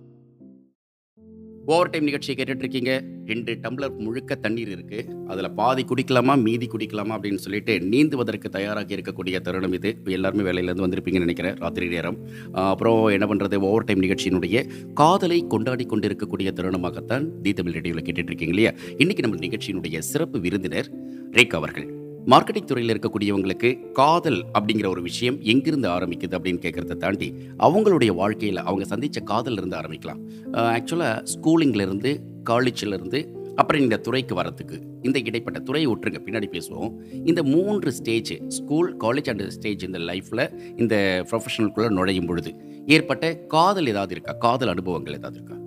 ஓவர் 1.65 1.89
டைம் 1.89 2.03
நிகழ்ச்சியை 2.03 2.35
கேட்டுட்ருக்கீங்க. 2.39 2.91
ரெண்டு 3.25 3.53
டம்ளர் 3.53 3.97
முழுக்க 3.97 4.35
தண்ணீர் 4.35 4.67
இருக்குது 4.67 5.25
அதில் 5.27 5.51
பாதி 5.51 5.85
குடிக்கலாமா 5.85 6.41
மீதி 6.43 6.67
குடிக்கலாமா 6.67 7.13
அப்படின்னு 7.17 7.35
சொல்லிட்டு 7.35 7.79
நீந்துவதற்கு 7.81 8.49
தயாராக 8.49 8.95
இருக்கக்கூடிய 8.95 9.39
தருணம் 9.39 9.73
இது. 9.73 9.97
எல்லாருமே 10.03 10.43
வேலையிலேருந்து 10.49 10.85
வந்திருப்பீங்கன்னு 10.87 11.25
நினைக்கிறேன். 11.27 11.55
ராத்திரி 11.55 11.87
நேரம். 11.87 12.17
அப்புறம் 12.51 13.05
என்ன 13.05 13.25
பண்ணுறது 13.25 13.55
ஓவர் 13.55 13.83
டைம் 13.83 14.01
நிகழ்ச்சியினுடைய 14.01 14.69
காதலை 14.93 15.47
கொண்டாடி 15.47 15.85
கொண்டிருக்கக்கூடிய 15.85 16.51
தருணமாகத்தான் 16.55 17.41
தி 17.41 17.53
தமிழ் 17.53 17.71
ரேடியோவில் 17.71 18.03
கேட்டுட்ருக்கீங்க 18.03 18.47
இல்லையா? 18.47 18.73
இன்னைக்கு 18.97 19.27
நம்ம 19.27 19.45
நிகழ்ச்சியினுடைய 19.45 19.99
சிறப்பு 19.99 20.39
விருந்தினர் 20.39 20.89
ரேகா 21.31 21.55
அவர்கள். 21.61 22.05
மார்க்கெட்டிங் 22.31 22.65
துறையில் 22.65 22.93
இருக்கக்கூடியவங்களுக்கு 22.93 23.91
காதல் 23.91 24.45
அப்படிங்கிற 24.53 24.87
ஒரு 24.87 25.01
விஷயம் 25.01 25.41
எங்கிருந்து 25.41 25.89
ஆரம்பிக்குது 25.89 26.35
அப்படின்னு 26.37 26.61
கேட்குறத 26.63 26.97
தாண்டி 26.97 27.33
அவங்களுடைய 27.57 28.11
வாழ்க்கையில் 28.15 28.57
அவங்க 28.57 28.85
சந்தித்த 28.85 29.19
காதல் 29.19 29.57
இருந்து 29.57 29.77
ஆரம்பிக்கலாம். 29.77 30.19
ஆக்சுவலாக 30.53 31.23
ஸ்கூலிங்லேருந்து 31.33 32.11
காலேஜிலேருந்து 32.49 33.21
அப்புறம் 33.55 33.81
இந்த 33.81 33.97
துறைக்கு 33.97 34.35
வரத்துக்கு 34.41 34.79
இந்த 35.01 35.19
இடைப்பட்ட 35.19 35.59
துறையை 35.59 35.91
விட்டுருங்க. 35.91 36.19
பின்னாடி 36.25 36.49
பேசுவோம். 36.55 36.91
இந்த 37.25 37.43
மூன்று 37.43 37.91
stage 37.91 38.33
school 38.47 38.97
college 38.97 39.29
and 39.29 39.49
stage 39.49 39.83
இந்த 39.83 39.99
லைஃப்பில் 39.99 40.45
இந்த 40.77 41.25
ப்ரொஃபஷனலுக்குள்ளே 41.31 41.89
நுழையும் 41.89 42.25
பொழுது 42.25 42.53
ஏற்பட்ட 42.85 43.33
காதல் 43.55 43.87
ஏதாவது 43.87 44.13
இருக்கா? 44.17 44.33
காதல் 44.33 44.67
அனுபவங்கள் 44.67 45.13
ஏதாவது 45.13 45.39
இருக்கா? 45.39 45.57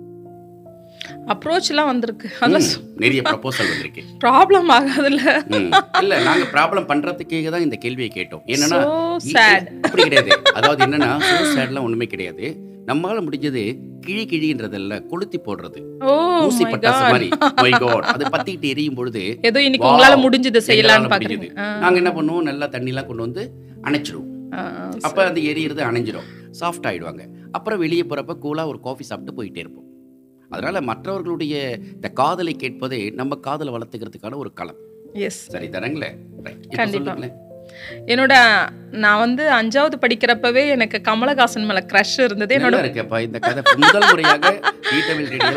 அப்ரோச்லாம் 1.33 1.89
வந்திருக்கு. 1.89 2.27
நிறைய 3.03 3.21
ப்ரப்போசல் 3.27 3.69
வந்திருக்கு. 3.71 4.01
ப்ராப்ளம் 4.23 4.69
ஆகாதுல்ல. 4.77 5.21
இல்ல 6.01 6.13
நாங்க 6.27 6.45
ப்ராப்ளம் 6.55 6.87
பண்றதுக்கே 6.91 7.39
தான் 7.55 7.65
இந்த 7.67 7.77
கேள்வியை 7.83 8.09
கேட்டோம். 8.17 8.43
என்னன்னா. 8.53 8.79
அப்படி 9.85 10.03
கிடையாது. 10.07 10.31
அதாவது 10.57 10.81
என்னன்னா 10.87 11.11
சோ 11.29 11.37
சேட்லாம் 11.55 11.87
ஒண்ணுமே 11.89 12.07
கிடையாது. 12.13 12.45
நம்மால 12.89 13.17
முடிஞ்சது 13.25 13.63
கிழி 14.05 14.23
கிழின்றதல்ல 14.31 14.93
கொளுத்தி 15.11 15.39
போடுறது. 15.47 15.79
ஓ 16.07 16.13
ஊசி 16.47 16.63
பட்டாசு 16.73 17.03
மாதிரி. 17.13 17.27
மை 17.63 17.71
காட் 17.83 18.07
அது 18.13 18.25
பத்திட்டு 18.35 18.71
எரியும் 18.73 18.97
பொழுது 18.99 19.23
ஏதோ 19.49 19.61
இன்னைக்கு. 19.67 19.87
உங்களால 19.89 20.17
முடிஞ்சது 20.25 20.61
செய்யலாம்னு. 20.69 21.11
பாக்குறீங்க 21.13 21.49
நாங்க 21.83 21.95
என்ன 22.03 22.13
பண்ணுவோம்? 22.17 22.47
நல்லா 22.49 22.67
தண்ணிலாம் 22.75 23.09
கொண்டு 23.11 23.25
வந்து 23.27 23.43
அணைச்சிடுவோம். 23.87 24.29
அப்ப 25.07 25.19
அந்த 25.29 25.39
எரியறது 25.51 25.83
அணைஞ்சிடும் 25.89 26.27
சாஃப்ட் 26.61 26.89
ஆயிடுவாங்க. 26.89 27.23
அப்புறம் 27.57 27.81
வெளியே 27.85 28.05
போறப்ப 28.09 28.33
கூலா 28.45 28.65
ஒரு 28.73 28.81
காஃபி 28.87 29.03
சாப்பிட்டு 29.11 29.37
போயிட்டே 29.37 29.63
இருப்போம். 29.63 29.87
அதனால 30.51 30.81
மற்றவர்களுடைய 30.81 31.55
இந்த 31.95 32.09
காதலை 32.21 32.53
கேட்பதே 32.55 33.01
நம்ம 33.19 33.35
காதலை 33.47 33.71
வளர்த்துக்கிறதுக்கான 33.73 34.35
ஒரு 34.35 34.51
களம். 34.53 34.79
எஸ் 35.27 35.41
சரி 35.49 35.67
தரங்களே 35.67 36.09
ரைட். 36.43 36.65
என்னோட 38.05 38.33
நான் 38.93 39.19
வந்து 39.19 39.43
அஞ்சாவது 39.51 39.95
படிக்கிறப்பவே 40.01 40.69
எனக்கு 40.69 41.01
கமலஹாசன் 41.03 41.65
மேல 41.65 41.83
க்ரஷ் 41.91 42.21
இருந்தது. 42.23 42.55
என்னோட 42.55 42.59
என்னோட 42.59 42.79
இருக்கப்பா 42.81 43.19
இந்த 43.19 43.39
கதை 43.39 43.61
முதல் 43.77 44.07
முறையாக 44.09 44.49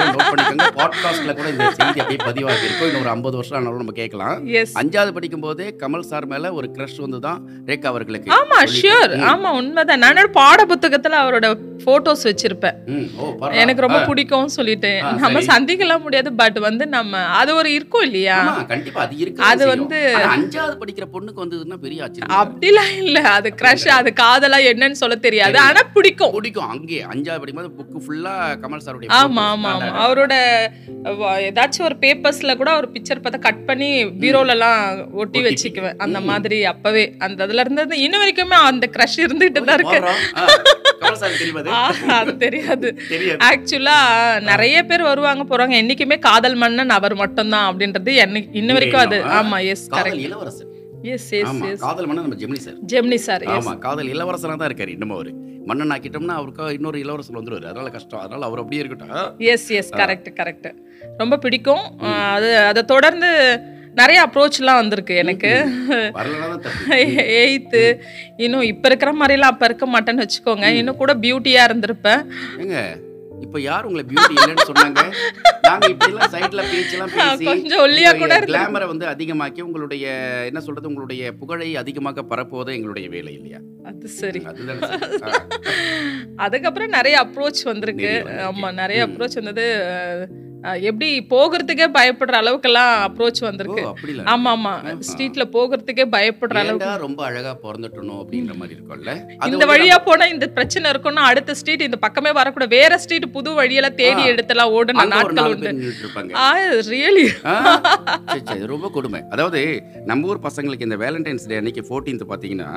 நோட் 0.09 0.29
பண்ணிக்கோங்க. 0.31 1.35
கூட 1.35 1.49
இந்த 1.49 1.71
செய்தி 1.71 2.01
அப்படியே 2.01 2.21
பதிவாகி 2.25 2.65
இருக்கும் 2.65 2.87
இன்னும் 2.87 3.01
ஒரு 3.01 3.11
ஐம்பது 3.11 3.37
வருஷம் 3.37 3.59
ஆனாலும் 3.59 3.77
நம்ம 3.77 3.93
கேட்கலாம். 3.93 4.37
அஞ்சாவது 4.75 5.13
படிக்கும் 5.13 5.41
போதே 5.41 5.75
கமல் 5.79 6.01
சார் 6.01 6.27
மேல 6.27 6.53
ஒரு 6.53 6.71
கிரஷ் 6.73 7.01
வந்து 7.01 7.21
தான் 7.21 7.41
ரேகா 7.67 7.85
அவர்களுக்கு 7.85 8.33
ஆமா 8.35 8.61
ஷியோர் 8.75 9.15
ஆமா 9.33 9.51
உண்மைதான். 9.53 9.99
நான் 9.99 10.31
பாட 10.33 10.67
புத்தகத்துல 10.67 11.17
அவரோட 11.23 11.47
போட்டோஸ் 11.85 12.25
வச்சிருப்பேன். 12.25 12.77
எனக்கு 13.55 13.81
ரொம்ப 13.81 14.01
பிடிக்கும் 14.01 14.49
சொல்லிட்டு. 14.49 14.93
நம்ம. 15.19 15.41
சந்திக்கலாம் 15.41 16.03
முடியாது 16.03 16.33
பட் 16.33 16.59
வந்து 16.59 16.87
நம்ம 16.87 17.17
அது 17.41 17.55
ஒரு 17.55 17.73
இருக்கும் 17.73 18.03
இல்லையா? 18.03 18.39
கண்டிப்பா 18.69 19.01
அது 19.01 19.17
இருக்கு 19.17 19.43
அது 19.43 19.65
வந்து- 19.75 20.03
அஞ்சாவது 20.35 20.77
படிக்கிற 20.83 21.07
பொண்ணுக்கு 21.13 21.43
வந்ததுன்னா 21.45 21.77
பெரிய 21.77 22.04
அப்படிலாம் 22.37 22.93
இல்ல. 22.99 23.19
அது 23.31 23.49
கிரஷ் 23.61 23.89
அது 23.91 24.11
காதலா 24.21 24.59
என்னன்னு 24.71 25.01
சொல்ல 25.01 25.17
தெரியாது. 25.19 25.59
ஆனா 25.61 25.81
பிடிக்கும். 25.95 26.33
பிடிக்கும். 26.33 26.69
அங்கே 26.69 26.99
அஞ்சாவது 27.05 27.41
படிக்கும்போது 27.41 27.77
புக்கு 27.79 27.99
ஃபுல்லா 28.05 28.35
கமல் 28.63 28.85
சாருடைய 28.85 29.11
ஆமா 29.19 29.45
ஆமா 29.53 29.71
ஆமா. 29.75 29.91
அவரோட 30.03 30.35
ஏதாச்சும் 31.47 31.85
ஒரு 31.85 31.97
பேப்பர்ஸ்ல 32.01 32.57
கூட 32.57 32.71
ஒரு 32.77 32.89
பிக்சர் 32.95 33.23
பார்த்தா 33.23 33.41
கட் 33.41 33.65
பண்ணி 33.65 33.91
பீரோல 34.21 34.51
எல்லாம் 34.51 34.81
ஒட்டி 35.15 35.41
வச்சுக்குவேன். 35.43 35.97
அந்த 35.99 36.21
மாதிரி 36.23 36.65
அப்பவே. 36.65 37.05
அந்த 37.19 37.43
அதுல 37.43 37.61
இருந்தது 37.61 38.01
இன்ன 38.01 38.19
வரைக்குமே 38.19 38.59
அந்த 38.65 38.89
கிரஷ் 38.93 39.19
இருந்துட்டு 39.25 39.63
தான் 39.63 39.79
இருக்கு. 39.79 40.01
தெரியாது. 42.39 42.89
ஆக்சுவலா 43.49 43.97
நிறைய 44.43 44.85
பேர் 44.85 45.03
வருவாங்க 45.03 45.43
போறாங்க. 45.45 45.75
என்னைக்குமே 45.75 46.19
காதல் 46.21 46.55
மன்னன் 46.55 46.91
அவர் 46.91 47.15
மட்டும்தான் 47.15 47.69
அப்படின்றது 47.71 48.13
இன்ன 48.55 48.73
வரைக்கும் 48.73 49.05
அது. 49.07 49.21
ஆமா. 49.39 49.59
எஸ் 49.67 49.87
கரெக்ட் 49.91 50.74
எஸ் 51.13 51.27
எஸ் 51.39 51.49
ஆமா 51.51 51.69
காதல் 51.85 52.07
மன்னன் 52.09 52.25
நம்ம 52.27 52.39
ஜெமினி 52.43 52.61
சார். 52.67 52.77
ஜெமினி 52.93 53.19
சார் 53.27 53.43
ஆமா 53.55 53.73
காதல் 53.79 54.11
இளவரசனா 54.15 54.57
தான் 54.61 54.71
இருக்காரு 54.71 54.95
இன்னமும் 54.97 55.17
அவரு. 55.19 55.33
மன்னன் 55.69 55.93
ஆக்கிட்டோம்னா 55.95 56.37
அவருக்கு 56.41 56.65
இன்னொரு 56.77 56.99
இளவரசர் 57.05 57.39
வந்துருவாரு. 57.39 57.69
அதனால 57.71 57.91
கஷ்டம். 57.91 58.23
அதனால 58.25 58.47
அவர் 58.49 58.63
அப்படியே 58.63 58.83
இருக்கட்டும். 58.83 59.37
எஸ் 59.53 59.69
எஸ் 59.79 59.93
கரெக்ட் 60.01 60.31
கரெக்ட் 60.41 60.69
ரொம்ப 61.21 61.39
பிடிக்கும். 61.45 61.85
அது 62.35 62.51
அதை 62.71 62.83
தொடர்ந்து 62.95 63.31
நிறைய 64.01 64.21
அப்ரோச்லாம் 64.27 64.81
வந்திருக்கு 64.83 65.15
எனக்கு. 65.17 65.51
எயித்து 67.43 67.83
இன்னும் 68.37 68.67
இப்போ 68.73 68.89
இருக்கிற 68.91 69.11
மாதிரிலாம் 69.21 69.53
அப்போ 69.55 69.67
இருக்க 69.71 69.87
மாட்டேன்னு 69.95 70.25
வச்சுக்கோங்க. 70.25 70.69
இன்னும் 70.81 71.01
கூட 71.03 71.15
பியூட்டியாக 71.25 71.69
இருந்திருப்பேன். 71.71 72.23
இப்ப 73.47 73.61
யார் 73.71 73.87
உங்களை 73.89 74.05
பியூட்டி 74.11 74.35
இல்லைன்னு 74.39 74.69
சொன்னாங்க? 74.71 75.03
நாங்க 75.65 75.87
இப்படி 75.89 76.13
எல்லாம் 76.13 76.33
சைடுல 76.33 76.63
பேச்செல்லாம் 76.71 77.13
பேசி 77.15 77.45
கொஞ்சம் 77.45 77.83
ஒல்லியா 77.83 78.11
கூட 78.19 78.35
கிளாமரை 78.41 78.87
வந்து 78.87 79.07
அதிகமாக்கி 79.07 79.61
உங்களுடைய 79.61 80.05
என்ன 80.47 80.61
சொல்றது 80.61 80.89
உங்களுடைய 80.89 81.33
புகழை 81.33 81.77
அதிகமாக 81.77 82.25
பரப்புவதே 82.31 82.75
எங்களுடைய 82.75 83.09
வேலை 83.09 83.35
இல்லையா? 83.35 83.61
அது 83.85 84.09
சரி. 84.15 84.41
அதுக்கப்புறம் 86.37 86.89
நிறைய 86.89 87.17
அப்ரோச் 87.25 87.63
வந்திருக்கு. 87.65 88.13
ஆமா 88.47 88.73
நிறைய 88.73 89.07
அப்ரோச் 89.07 89.35
வந்தது. 89.35 89.67
எப்படி 90.89 91.09
போகிறதுக்கே 91.33 91.87
பயப்படுற 91.97 92.35
அளவுக்கெல்லாம் 92.43 92.93
அப்ரோச் 93.07 93.41
வந்திருக்கு. 93.47 93.83
ஆமா 94.35 94.51
ஆமா 94.57 94.73
ஸ்ட்ரீட்ல 95.09 95.45
போகிறதுக்கே 95.57 96.05
பயப்படுற 96.15 96.57
அளவுக்கு. 96.63 96.91
ரொம்ப 97.05 97.21
அழகா 97.25 97.53
பிறந்துட்டணும் 97.65 98.21
அப்படின்ற 98.23 98.55
மாதிரி 98.61 98.77
இருக்கும்ல? 98.79 99.15
இந்த 99.51 99.67
வழியா 99.73 99.97
போனா 100.09 100.27
இந்த 100.35 100.47
பிரச்சனை 100.57 100.93
இருக்கும்னா 100.93 101.25
அடுத்த 101.31 101.55
ஸ்ட்ரீட் 101.55 101.87
இந்த 101.89 101.99
பக்கமே 102.07 102.33
வரக்கூடாது. 102.33 102.73
வேற 102.79 102.99
ஸ்ட்ரீட் 102.99 103.27
புது 103.33 103.53
வழியெல்லாம் 103.61 103.99
தேடி 104.03 104.23
ஆ. 104.23 104.31
எடுத்தெல்லாம் 104.33 104.75
ஓடுன 104.79 105.07
நாட்கள் 105.15 105.53
உண்டு. 105.55 105.73
ரியலி 106.93 107.27
ரொம்ப 108.75 108.91
கொடுமை. 108.97 109.21
அதாவது 109.31 109.61
நம்ம 110.05 110.29
ஊர் 110.29 110.45
பசங்களுக்கு 110.49 110.89
இந்த 110.89 110.97
வேலண்டைன்ஸ் 110.97 111.49
டே 111.49 111.57
அன்னைக்கு 111.57 111.85
14th 111.91 112.25
பார்த்தீங்கன்னா 112.31 112.71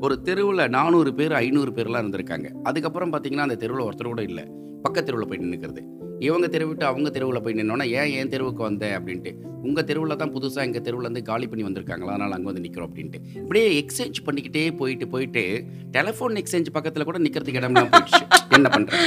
ஒரு 0.00 0.16
தெருவில் 0.22 0.70
நானூறு 0.78 1.12
பேர் 1.14 1.32
ஐநூறு 1.42 1.72
பேர்லாம் 1.78 2.04
இருந்திருக்காங்க. 2.04 2.48
அதுக்கப்புறம் 2.62 3.12
பார்த்தீங்கன்னா 3.12 3.46
அந்த 3.48 3.58
தெருவில் 3.64 3.86
ஒருத்தர் 3.88 4.12
கூட 4.12 4.22
இல்லை. 4.22 4.44
பக்கத்து 4.82 5.08
தெருவில் 5.08 5.28
போய் 5.28 5.42
நின்றுக்கிறது 5.44 5.82
இவங்க 6.20 6.46
தெருவு 6.46 6.68
விட்டு 6.68 6.86
அவங்க 6.86 7.10
தெருவில் 7.10 7.42
போய் 7.42 7.54
நின்னோன்னா 7.54 7.86
ஏன் 7.90 8.10
என் 8.10 8.28
தெருவுக்கு 8.28 8.62
வந்த? 8.62 9.00
அப்படின்ட்டு. 9.00 9.30
உங்கள் 9.62 9.84
தெருவில் 9.84 10.16
தான் 10.16 10.32
புதுசாக 10.32 10.62
எங்கள் 10.62 10.82
தெருவில் 10.82 11.02
இருந்து 11.02 11.22
காலி 11.22 11.46
பண்ணி 11.46 11.64
வந்திருக்காங்களா? 11.64 12.06
அதனால் 12.06 12.32
அங்கே 12.32 12.44
வந்து 12.44 12.60
நிற்கிறோம் 12.60 12.88
அப்படின்ட்டு. 12.90 13.20
இப்படியே 13.34 13.82
எக்ஸ்சேஞ்ச் 13.82 14.18
பண்ணிக்கிட்டே 14.26 14.76
போயிட்டு 14.76 15.08
போயிட்டு 15.08 15.64
டெலிஃபோன் 15.90 16.36
எக்ஸ்சேஞ்ச் 16.42 16.70
பக்கத்தில் 16.72 17.04
கூட 17.04 17.18
நிற்கிறதுக்கு 17.18 17.60
இடம்லாம் 17.62 17.90
போயிடுச்சு. 17.94 18.24
என்ன 18.50 18.68
பண்ணுறது 18.68 19.06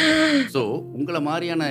ஸோ 0.53 0.63
உங்களை 0.97 1.21
மாதிரியான 1.21 1.63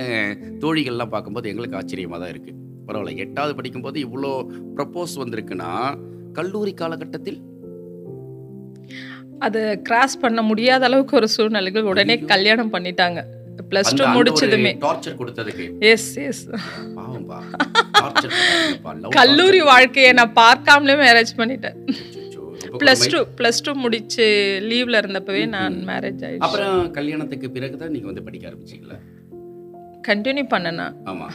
தோழிகள்லாம் 0.59 1.13
பார்க்கும்போது 1.15 1.49
எங்களுக்கு 1.49 1.75
ஆச்சரியமாக 1.75 2.23
தான் 2.23 2.33
இருக்குது 2.33 2.57
பரவாயில்ல 2.87 3.15
எட்டாவது 3.15 3.55
படிக்கும்போது 3.55 3.99
இவ்வளோ 4.07 4.47
ப்ரப்போஸ் 4.75 5.15
வந்திருக்குன்னா 5.23 5.99
கல்லூரி 6.33 6.73
காலகட்டத்தில்? 6.73 7.39
அது 9.39 9.81
கிராஸ் 9.83 10.19
பண்ண 10.19 10.41
முடியாத 10.41 10.85
அளவுக்கு 10.85 11.15
ஒரு 11.15 11.27
சூழ்நிலைகள் 11.27 11.83
உடனே. 11.83 12.17
கல்யாணம் 12.17 12.73
பண்ணிட்டாங்க. 12.73 13.35
பிளஸ் 13.71 13.93
டூ 13.99 14.03
முடிச்சதுமே. 14.17 14.71
டார்ச்சர் 14.85 15.17
கொடுத்ததுக்கு. 15.21 15.65
எஸ் 15.91 16.11
எஸ் 16.27 16.43
கல்லூரி 19.17 19.61
வாழ்க்கையை 19.71 20.11
நான் 20.19 20.37
பார்க்காமலே 20.43 20.95
மேரேஜ் 21.05 21.33
பண்ணிட்டேன். 21.41 21.77
பிளஸ் 22.81 23.03
டூ 23.11 23.19
பிளஸ் 23.37 23.61
டூ 23.65 23.71
முடிச்சு 23.83 24.25
லீவ்ல 24.69 25.01
இருந்தப்பவே 25.01 25.43
நான் 25.55 25.75
மேரேஜ் 25.89 26.23
ஆயிடுச்சு. 26.27 26.45
அப்புறம் 26.47 26.79
கல்யாணத்துக்கு 26.97 27.49
பிறகு 27.57 27.77
தான் 27.83 27.93
நீங்க 27.95 28.07
வந்து 28.11 28.25
படிக்க 28.29 28.49
ஆரம்பிச்சீங்களா? 28.49 28.97
கண்டினியூ 30.07 30.45
பண்ணனா 30.55 30.87
ஆமா. 31.11 31.27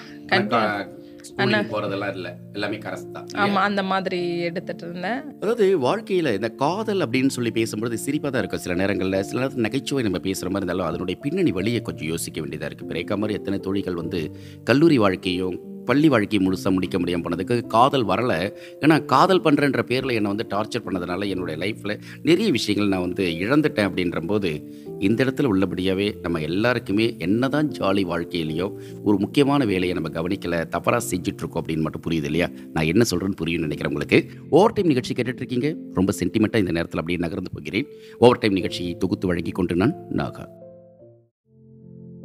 போறதெல்லாம் 1.73 2.15
இல்ல. 2.15 2.39
எல்லாமே 2.53 2.79
கரஸ் 2.79 3.13
தான். 3.13 3.27
ஆமா 3.35 3.55
அந்த 3.55 3.83
மாதிரி 3.83 4.41
எடுத்துட்டு 4.41 4.85
இருந்தேன். 4.85 5.21
அதாவது 5.43 5.79
வாழ்க்கையில் 5.79 6.27
இந்த 6.33 6.49
காதல் 6.49 7.01
அப்படின்னு 7.01 7.27
சொல்லி 7.27 7.51
பேசும்போது 7.51 7.99
சிரிப்பாக 7.99 8.31
தான் 8.31 8.41
இருக்கும் 8.41 8.61
சில 8.61 8.75
நேரங்களில். 8.75 9.23
சில 9.23 9.41
நேரத்தில் 9.41 9.63
நகைச்சுவை 9.63 10.03
நம்ம 10.03 10.19
பேசுகிற 10.19 10.51
மாதிரி 10.51 10.61
இருந்தாலும் 10.61 10.87
அதனுடைய 10.87 11.21
பின்னணி 11.21 11.53
வழியை 11.53 11.83
கொஞ்சம் 11.83 12.09
யோசிக்க 12.09 12.41
வேண்டியதாக 12.41 12.71
இருக்குது 12.71 12.91
பிரேக்கா 12.91 13.17
மாதிரி 13.17 13.39
எத்தனை 13.39 13.59
தோழிகள் 13.59 13.95
வந்து 13.95 14.21
கல்லூரி 14.65 14.99
வாழ்க்கையும் 14.99 15.59
பள்ளி 15.85 16.09
வாழ்க்கையை 16.09 16.49
முழுசாக 16.49 16.73
முடிக்க 16.73 16.99
முடியாமல் 16.99 17.25
போனதுக்கு 17.25 17.67
காதல் 17.67 18.07
வரலை. 18.07 18.53
ஏன்னா 18.81 19.05
காதல் 19.05 19.41
பண்ணுறன்ற 19.41 19.83
பேரில் 19.83 20.11
என்னை 20.11 20.33
வந்து 20.35 20.57
டார்ச்சர் 20.57 20.87
பண்ணதுனால 20.87 21.29
என்னுடைய 21.29 21.67
லைஃப்பில் 21.67 22.01
நிறைய 22.23 22.51
விஷயங்கள் 22.51 22.89
நான் 22.89 23.01
வந்து 23.01 23.25
இழந்துட்டேன் 23.25 23.89
அப்படின்றபோது 23.89 24.73
இந்த 24.99 25.25
இடத்துல 25.25 25.51
உள்ளபடியாகவே 25.53 26.21
நம்ம 26.21 26.41
எல்லாருக்குமே 26.41 27.17
என்னதான் 27.19 27.69
ஜாலி 27.69 28.05
வாழ்க்கையிலையோ 28.05 28.73
ஒரு 29.03 29.19
முக்கியமான 29.19 29.65
வேலையை 29.65 29.99
நம்ம 29.99 30.21
கவனிக்கலை 30.21 30.69
தவறாக 30.69 31.05
செஞ்சிட்ருக்கோம் 31.11 31.61
அப்படின்னு 31.63 31.81
மட்டும் 31.81 32.03
புரியுது 32.11 32.25
இல்லையா? 32.25 32.49
நான் 32.73 32.85
என்ன 32.85 33.05
சொல்கிறேன்னு 33.11 33.41
புரியும்னு 33.41 33.69
நினைக்கிறேன் 33.69 33.93
உங்களுக்கு. 33.93 34.31
ஓவர் 34.51 34.73
டைம் 34.73 34.87
நிகழ்ச்சி 34.87 35.15
கேட்டுட்ருக்கீங்க? 35.15 35.77
ரொம்ப 35.95 36.13
சென்டிமெண்ட்டாக 36.19 36.65
இந்த 36.65 36.73
நேரத்தில் 36.73 37.01
அப்படியே 37.01 37.19
நகர்ந்து 37.19 37.51
போகிறேன். 37.53 37.87
ஓவர் 38.19 38.39
டைம் 38.39 38.53
நிகழ்ச்சியை 38.53 38.97
தொகுத்து 38.97 39.27
வழங்கி 39.27 39.51
கொண்டு 39.51 39.77
நான் 39.77 39.95
நாகா. 40.11 40.62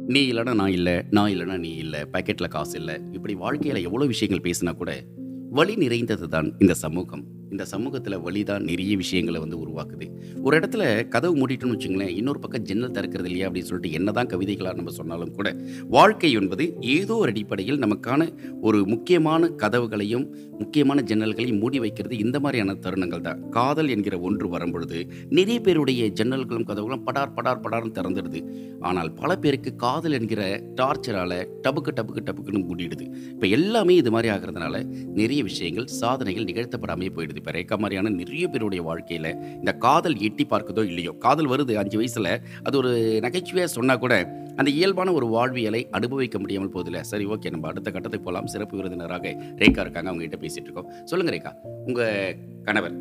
நீ 0.08 0.32
இல்லைனா 0.32 0.54
நான் 0.54 0.70
இல்லை 0.70 1.02
நான் 1.10 1.30
இல்லைனா 1.30 1.58
நீ 1.58 1.70
இல்லை 1.74 2.00
பேக்கெட்டில் 2.00 2.48
காசு 2.48 2.78
இல்லை. 2.78 3.00
இப்படி 3.12 3.34
வாழ்க்கையில் 3.34 3.82
எவ்வளோ 3.82 4.06
விஷயங்கள் 4.06 4.50
பேசினா 4.50 4.76
கூட 4.76 5.04
வழி 5.50 5.76
நிறைந்தது 5.76 6.28
தான் 6.28 6.54
இந்த 6.58 6.74
சமூகம். 6.74 7.37
இந்த 7.50 7.64
சமூகத்தில் 7.64 8.16
வழி 8.26 8.42
தான் 8.42 8.64
நிறைய 8.70 8.96
விஷயங்களை 8.96 9.40
வந்து 9.40 9.58
உருவாக்குது. 9.64 10.06
ஒரு 10.42 10.54
இடத்துல 10.58 11.08
கதவு 11.08 11.34
மூடிட்டோம்னு 11.40 11.76
வச்சுங்களேன் 11.76 12.14
இன்னொரு 12.20 12.38
பக்கம் 12.38 12.66
ஜன்னல் 12.70 12.94
திறக்கிறது 12.98 13.28
இல்லையா 13.30 13.48
அப்படின்னு 13.48 13.70
சொல்லிட்டு 13.70 13.96
என்னதான் 13.98 14.30
கவிதைகளாக 14.32 14.76
நம்ம 14.80 14.90
சொன்னாலும் 14.90 15.34
கூட 15.38 15.48
வாழ்க்கை 15.96 16.32
என்பது 16.32 16.66
ஏதோ 16.96 17.16
ஒரு 17.16 17.32
அடிப்படையில் 17.34 17.82
நமக்கான 17.84 18.28
ஒரு 18.60 18.78
முக்கியமான 18.86 19.50
கதவுகளையும் 19.62 20.26
முக்கியமான 20.58 21.02
ஜன்னல்களையும் 21.02 21.58
மூடி 21.58 21.78
வைக்கிறது 21.78 22.14
இந்த 22.18 22.36
மாதிரியான 22.40 22.76
தருணங்கள் 22.84 23.20
தான். 23.20 23.40
காதல் 23.50 23.88
என்கிற 23.88 24.14
ஒன்று 24.20 24.46
வரும்பொழுது 24.48 24.98
நிறைய 25.28 25.58
பேருடைய 25.60 26.06
ஜன்னல்களும் 26.20 26.68
கதவுகளும் 26.70 27.04
படார் 27.08 27.34
படார் 27.34 27.62
படார்னு 27.64 27.96
திறந்துடுது. 27.98 28.40
ஆனால் 28.80 29.10
பல 29.12 29.30
பேருக்கு 29.36 29.70
காதல் 29.76 30.12
என்கிற 30.12 30.42
டார்ச்சரால் 30.80 31.36
டபுக்கு 31.66 31.92
டபுக்கு 31.98 32.22
டபுக்குன்னு 32.28 32.62
மூடிடுது. 32.68 33.06
இப்போ 33.34 33.46
எல்லாமே 33.58 33.94
இது 33.94 34.10
மாதிரி 34.10 34.32
ஆகிறதுனால 34.34 34.82
நிறைய 35.20 35.42
விஷயங்கள் 35.42 35.86
சாதனைகள் 36.00 36.48
நிகழ்த்தப்படாமே 36.50 37.08
போயிடுது. 37.16 37.37
இப்போ 37.38 37.52
ரேக்கா 37.56 37.78
மாதிரியான 37.84 38.12
நிறைய 38.20 38.44
பேருடைய 38.52 38.82
வாழ்க்கையில் 38.88 39.30
இந்த 39.60 39.72
காதல் 39.86 40.16
எட்டி 40.28 40.46
பார்க்குதோ 40.52 40.84
இல்லையோ 40.90 41.14
காதல் 41.26 41.50
வருது 41.54 41.74
அஞ்சு 41.82 41.98
வயசில் 42.02 42.32
அது 42.66 42.74
ஒரு 42.82 42.92
நகைச்சுவையாக 43.26 43.70
சொன்னால் 43.76 44.02
கூட 44.04 44.14
அந்த 44.60 44.70
இயல்பான 44.78 45.12
ஒரு 45.18 45.26
வாழ்வியலை 45.34 45.82
அனுபவிக்க 45.98 46.36
முடியாமல் 46.44 46.72
போதில்ல 46.76 47.00
சரி 47.10 47.26
ஓகே 47.34 47.50
நம்ம 47.54 47.68
அடுத்த 47.72 47.88
கட்டத்துக்கு 47.90 48.26
போகலாம் 48.28 48.48
சிறப்பு 48.54 48.76
விருந்தினராக 48.78 49.34
ரேகா 49.62 49.82
இருக்காங்க 49.84 50.08
அவங்க 50.10 50.24
கிட்ட 50.24 50.38
பேசிட்டு 50.44 50.68
இருக்கோம். 50.68 50.88
சொல்லுங்க 51.10 51.32
ரேகா 51.34 51.52
உங்கள் 51.90 52.38
கணவர் 52.68 52.96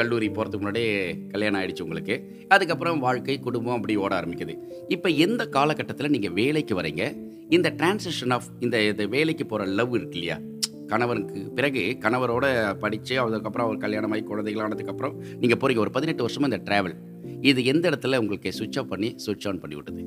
கல்லூரி 0.00 0.26
போகிறதுக்கு 0.28 0.64
முன்னாடியே 0.64 0.90
கல்யாணம் 1.32 1.58
ஆயிடுச்சு 1.60 1.84
உங்களுக்கு. 1.86 2.14
அதுக்கப்புறம் 2.54 3.00
வாழ்க்கை 3.06 3.36
குடும்பம் 3.46 3.76
அப்படி 3.76 3.94
ஓட 4.04 4.12
ஆரம்பிக்குது. 4.20 4.54
இப்போ 4.94 5.08
எந்த 5.26 5.42
காலகட்டத்தில் 5.56 6.12
நீங்கள் 6.14 6.34
வேலைக்கு 6.40 6.74
வரீங்க? 6.80 7.04
இந்த 7.56 7.68
டிரான்சிஷன் 7.80 8.34
ஆஃப் 8.36 8.48
இந்த 8.60 8.76
இந்த 8.92 9.06
வேலைக்கு 9.16 9.46
போகிற 9.46 9.66
லவ் 9.78 9.96
இருக்கு 9.98 10.18
இல்லையா? 10.18 10.38
கணவனுக்கு 10.92 11.40
பிறகு 11.58 11.82
கணவரோட 12.04 12.46
படித்து 12.82 13.14
அதுக்கப்புறம் 13.22 13.66
அவர் 13.66 13.82
கல்யாணம் 13.84 14.12
ஆகி 14.14 14.22
குழந்தைகள் 14.30 14.64
ஆனதுக்கப்புறம் 14.66 15.14
நீங்கள் 15.40 15.60
போகிறீங்க 15.60 15.84
ஒரு 15.84 15.94
பதினெட்டு 15.96 16.24
வருஷமாக 16.26 16.50
இந்த 16.50 16.60
ட்ராவல் 16.68 16.96
இது 17.50 17.64
எந்த 17.64 17.84
இடத்துல 17.90 18.20
உங்களுக்கு 18.22 18.52
சுவிட்ச் 18.58 18.78
ஆஃப் 18.80 18.92
பண்ணி 18.94 19.10
சுவிட்ச் 19.24 19.46
ஆன் 19.48 19.60
பண்ணி 19.64 19.76
விட்டது? 19.76 20.04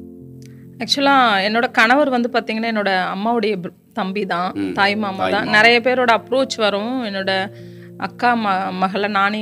ஆக்சுவலாக 0.84 1.44
என்னோட 1.48 1.66
கணவர் 1.72 2.10
வந்து 2.10 2.30
பார்த்தீங்கன்னா 2.34 2.70
என்னோட 2.74 2.92
அம்மாவுடைய 3.16 3.56
தம்பி 3.94 4.26
தான். 4.26 4.74
தாய் 4.74 4.96
மாமா 4.96 5.26
தான். 5.30 5.50
நிறைய 5.58 5.78
பேரோட 5.80 6.12
அப்ரோச் 6.20 6.56
வரும். 6.58 6.96
என்னோட 7.10 7.32
அக்கா 8.08 8.30
ம 8.44 8.54
மகளை 8.82 9.10
நானே 9.20 9.42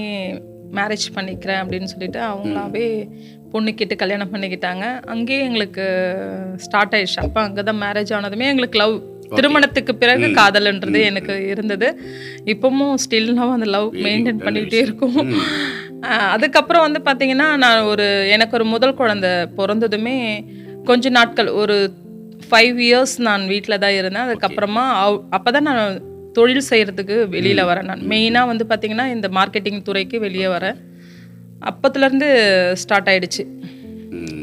மேரேஜ் 0.77 1.05
பண்ணிக்கிறேன் 1.15 1.61
அப்படின்னு 1.63 1.91
சொல்லிட்டு 1.91 2.19
அவங்களாவே 2.29 2.87
பொண்ணு 3.51 3.73
கேட்டு 3.73 3.95
கல்யாணம் 4.01 4.33
பண்ணிக்கிட்டாங்க. 4.33 4.85
அங்கேயே 5.13 5.43
எங்களுக்கு 5.43 5.85
ஸ்டார்ட் 6.65 6.95
ஆயிடுச்சு. 6.95 7.21
அப்போ 7.25 7.41
அங்கே 7.41 7.63
தான் 7.69 7.81
மேரேஜ் 7.85 8.11
ஆனதுமே 8.17 8.49
எங்களுக்கு 8.53 8.79
லவ் 8.83 8.95
திருமணத்துக்கு 9.37 9.93
பிறகு 10.01 10.27
காதல்ன்றது 10.39 10.99
எனக்கு 11.09 11.33
இருந்தது. 11.53 11.87
இப்பவும் 12.53 12.93
ஸ்டில்னாவும் 13.03 13.55
அந்த 13.57 13.69
லவ் 13.75 13.87
மெயின்டைன் 14.05 14.43
பண்ணிக்கிட்டே 14.45 14.81
இருக்கும். 14.87 15.17
அதுக்கப்புறம் 16.35 16.85
வந்து 16.87 17.01
பார்த்தீங்கன்னா 17.07 17.47
நான் 17.63 17.87
ஒரு 17.91 18.07
எனக்கு 18.35 18.55
ஒரு 18.59 18.67
முதல் 18.73 18.99
குழந்தை 18.99 19.31
பிறந்ததுமே 19.57 20.17
கொஞ்ச 20.89 21.09
நாட்கள் 21.17 21.49
ஒரு 21.61 21.77
ஃபைவ் 22.49 22.77
இயர்ஸ் 22.85 23.15
நான் 23.27 23.43
வீட்டில் 23.53 23.81
தான் 23.83 23.97
இருந்தேன். 23.99 24.25
அதுக்கப்புறமா 24.27 24.85
அப்போ 25.37 25.49
தான் 25.55 25.67
நான் 25.69 25.97
தொழில் 26.37 26.67
செய்கிறதுக்கு 26.69 27.15
வெளியில் 27.33 27.67
வரேன் 27.69 27.89
நான். 27.91 28.05
மெயினாக 28.11 28.49
வந்து 28.51 28.65
பார்த்தீங்கன்னா 28.69 29.07
இந்த 29.15 29.27
மார்க்கெட்டிங் 29.37 29.81
துறைக்கு 29.87 30.17
வெளியே 30.25 30.49
வரேன். 30.55 30.77
அப்பத்துலேருந்து 31.69 32.29
ஸ்டார்ட் 32.81 33.09
ஆயிடுச்சு. 33.11 33.43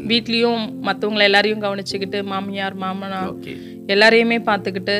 வீட்லேயும் 0.09 0.61
மற்றவங்கள 0.87 1.23
எல்லாரையும் 1.29 1.63
கவனிச்சுக்கிட்டு 1.63 2.19
மாமியார் 2.31 2.75
மாமனார் 2.83 3.33
எல்லாரையுமே 3.93 4.39
பார்த்துக்கிட்டு 4.49 4.97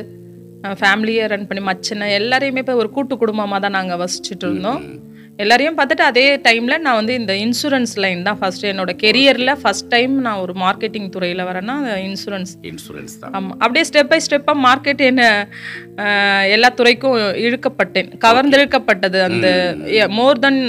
ஃபேமிலியை 0.79 1.25
ரன் 1.33 1.49
பண்ணி 1.49 1.61
மச்சனை 1.67 2.05
எல்லாரையுமே 2.19 2.61
இப்போ 2.63 2.75
ஒரு 2.83 2.89
கூட்டு 2.95 3.15
குடும்பமாக 3.23 3.59
தான் 3.65 3.77
நாங்கள் 3.77 3.99
வசிச்சுட்டு 4.03 4.45
இருந்தோம். 4.47 4.81
எல்லாரையும் 5.43 5.75
பார்த்துட்டு 5.77 6.03
அதே 6.09 6.23
டைமில் 6.45 6.83
நான் 6.85 6.97
வந்து 6.99 7.13
இந்த 7.19 7.33
இன்சூரன்ஸ் 7.43 7.93
லைன் 8.03 8.21
தான் 8.27 8.37
ஃபர்ஸ்ட் 8.39 8.65
என்னோட 8.69 8.91
கெரியரில் 9.03 9.51
ஃபர்ஸ்ட் 9.61 9.89
டைம் 9.93 10.13
நான் 10.25 10.41
ஒரு 10.43 10.53
மார்க்கெட்டிங் 10.63 11.07
துறையில் 11.15 11.43
வரேன்னா 11.49 11.75
இன்சூரன்ஸ் 12.07 12.53
இன்சூரன்ஸ் 12.69 13.15
தான். 13.21 13.33
ஆமாம் 13.37 13.55
அப்படியே 13.63 13.83
ஸ்டெப் 13.89 14.11
பை 14.13 14.19
ஸ்டெப்பாக 14.27 14.63
மார்க்கெட் 14.67 15.03
என்ன 15.09 15.23
எல்லா 16.55 16.71
துறைக்கும் 16.79 17.17
இழுக்கப்பட்டேன். 17.47 18.09
கவர்ந்து 18.25 18.57
இழுக்கப்பட்டது 18.59 19.21
அந்த 19.29 19.47
மோர் 20.19 20.43
தென் 20.45 20.61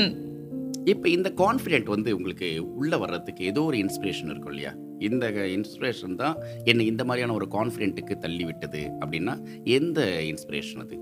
இப்போ 0.90 1.08
இந்த 1.08 1.32
கான்ஃபிடென்ட் 1.36 1.84
வந்து 1.84 2.16
உங்களுக்கு 2.16 2.48
உள்ளே 2.64 2.96
வர்றதுக்கு 2.96 3.44
ஏதோ 3.44 3.62
ஒரு 3.62 3.76
இன்ஸ்பிரேஷன் 3.76 4.30
இருக்கும் 4.32 4.52
இல்லையா? 4.52 4.72
இந்த 4.98 5.30
இன்ஸ்பிரேஷன் 5.56 6.14
தான் 6.14 6.36
என்னை 6.64 6.86
இந்த 6.86 7.04
மாதிரியான 7.04 7.32
ஒரு 7.32 7.46
கான்ஃபிடென்ட்டுக்கு 7.50 8.14
தள்ளி 8.18 8.44
விட்டது 8.44 8.82
அப்படின்னா 9.00 9.34
எந்த 9.64 10.22
இன்ஸ்பிரேஷன் 10.22 10.82
அது? 10.84 10.96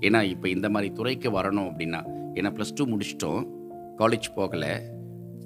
ஏன்னா 0.00 0.22
இப்போ 0.22 0.48
இந்த 0.48 0.68
மாதிரி 0.68 0.92
துறைக்கு 0.92 1.30
வரணும் 1.30 1.68
அப்படின்னா 1.70 2.00
ஏன்னா 2.38 2.50
ப்ளஸ் 2.56 2.74
டூ 2.74 2.86
முடிச்சிட்டோம். 2.86 3.42
காலேஜ் 3.98 4.28
போகலை. 4.36 4.72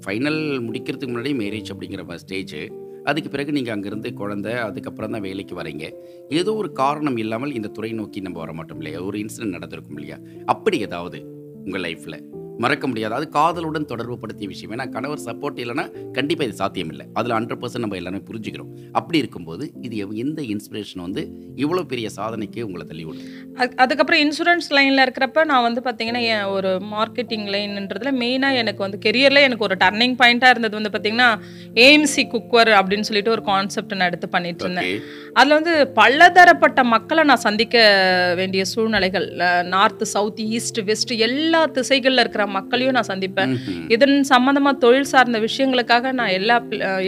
ஃபைனல் 0.05 0.41
முடிக்கிறதுக்கு 0.67 1.13
முன்னாடி 1.13 1.33
மேரேஜ் 1.43 1.71
அப்படிங்கிற 1.73 2.15
ஸ்டேஜ் 2.15 2.57
அதுக்கு 3.05 3.29
பிறகு 3.29 3.51
நீங்கள் 3.51 3.75
அங்கேருந்து 3.75 4.09
குழந்த 4.13 4.49
அதுக்கப்புறம் 4.59 5.11
தான் 5.11 5.21
வேலைக்கு 5.21 5.53
வரீங்க. 5.61 5.85
ஏதோ 6.29 6.55
ஒரு 6.55 6.71
காரணம் 6.71 7.17
இல்லாமல் 7.17 7.53
இந்த 7.53 7.67
துறை 7.67 7.91
நோக்கி 7.91 8.19
நம்ம 8.19 8.39
வர 8.39 8.53
மாட்டோம் 8.53 8.77
இல்லையா? 8.77 9.01
ஒரு 9.01 9.17
இன்சிடென்ட் 9.19 9.57
நடந்திருக்கும் 9.57 9.99
இல்லையா? 9.99 10.19
அப்படி 10.45 10.79
ஏதாவது 10.79 11.19
உங்கள் 11.65 11.81
லைஃப்பில் 11.81 12.19
மறக்க 12.59 12.87
முடியாது. 12.87 13.13
அது 13.13 13.29
காதலுடன் 13.29 13.85
தொடர்பு 13.85 14.17
படுத்திய 14.17 14.47
விஷயம். 14.47 14.77
ஏன்னா 14.77 14.89
கணவர் 14.89 15.19
சப்போர்ட் 15.25 15.57
இல்லைன்னா 15.57 16.11
கண்டிப்பாக 16.11 16.47
இது 16.49 16.53
சாத்தியம் 16.53 16.89
இல்லை 16.89 17.05
அதில் 17.13 17.31
ஹண்ட்ரட் 17.31 17.61
பர்சன்ட் 17.61 17.79
நம்ம 17.79 17.95
எல்லாமே 17.95 18.17
புரிஞ்சுக்கிறோம். 18.17 18.67
அப்படி 18.91 19.17
இருக்கும்போது 19.17 19.71
இது 19.81 20.07
எந்த 20.11 20.41
இன்ஸ்பிரேஷன் 20.41 21.01
வந்து 21.01 21.29
இவ்வளோ 21.55 21.81
பெரிய 21.81 22.09
சாதனைக்கு 22.17 22.61
உங்களை 22.61 22.87
தள்ளி 22.87 23.03
விடும்? 23.03 23.21
அது- 23.55 23.75
அதுக்கப்புறம் 23.75 24.21
இன்சூரன்ஸ் 24.21 24.69
லைனில் 24.69 25.03
இருக்கிறப்ப 25.03 25.45
நான் 25.45 25.73
வந்து 25.73 25.81
பார்த்தீங்கன்னா 25.81 26.21
என் 26.21 26.43
ஒரு 26.43 26.69
மார்க்கெட்டிங் 26.69 27.49
லைன்ன்றதுல 27.49 28.11
மெயினாக 28.11 28.55
எனக்கு 28.55 28.77
வந்து 28.77 28.99
கெரியரில் 29.05 29.41
எனக்கு 29.41 29.63
ஒரு 29.63 29.75
டர்னிங் 29.79 30.15
பாயிண்ட்டாக 30.23 30.49
இருந்தது 30.49 30.69
வந்து 30.69 30.89
பார்த்தீங்கன்னா 30.89 31.39
ஏஎம்சி 31.73 32.27
குக்வர் 32.27 32.81
அப்படின்னு 32.81 33.01
சொல்லிட்டு 33.01 33.31
ஒரு 33.31 33.41
கான்செப்ட் 33.41 33.95
நான் 33.95 34.07
எடுத்து 34.07 34.29
பண்ணிட்டு 34.29 34.63
இருந்தேன். 34.63 35.01
அதில் 35.33 35.53
வந்து 35.53 35.87
பலதரப்பட்ட 35.87 36.83
மக்களை 36.83 37.23
நான் 37.23 37.35
சந்திக்க 37.35 38.33
வேண்டிய 38.35 38.65
சூழ்நிலைகள் 38.65 39.33
நார்த் 39.63 40.03
சவுத் 40.03 40.39
ஈஸ்ட் 40.39 40.81
வெஸ்ட் 40.81 41.11
எல்லா 41.11 41.65
திசைகளில் 41.65 42.19
இருக்கிற 42.19 42.47
மக்களையும் 42.57 42.95
நான் 42.97 43.09
சந்திப்பேன். 43.11 43.53
இதன் 43.95 44.17
சம்பந்தமா 44.33 44.73
தொழில் 44.83 45.09
சார்ந்த 45.13 45.39
விஷயங்களுக்காக 45.47 46.11
நான் 46.19 46.35
எல்லா 46.39 46.57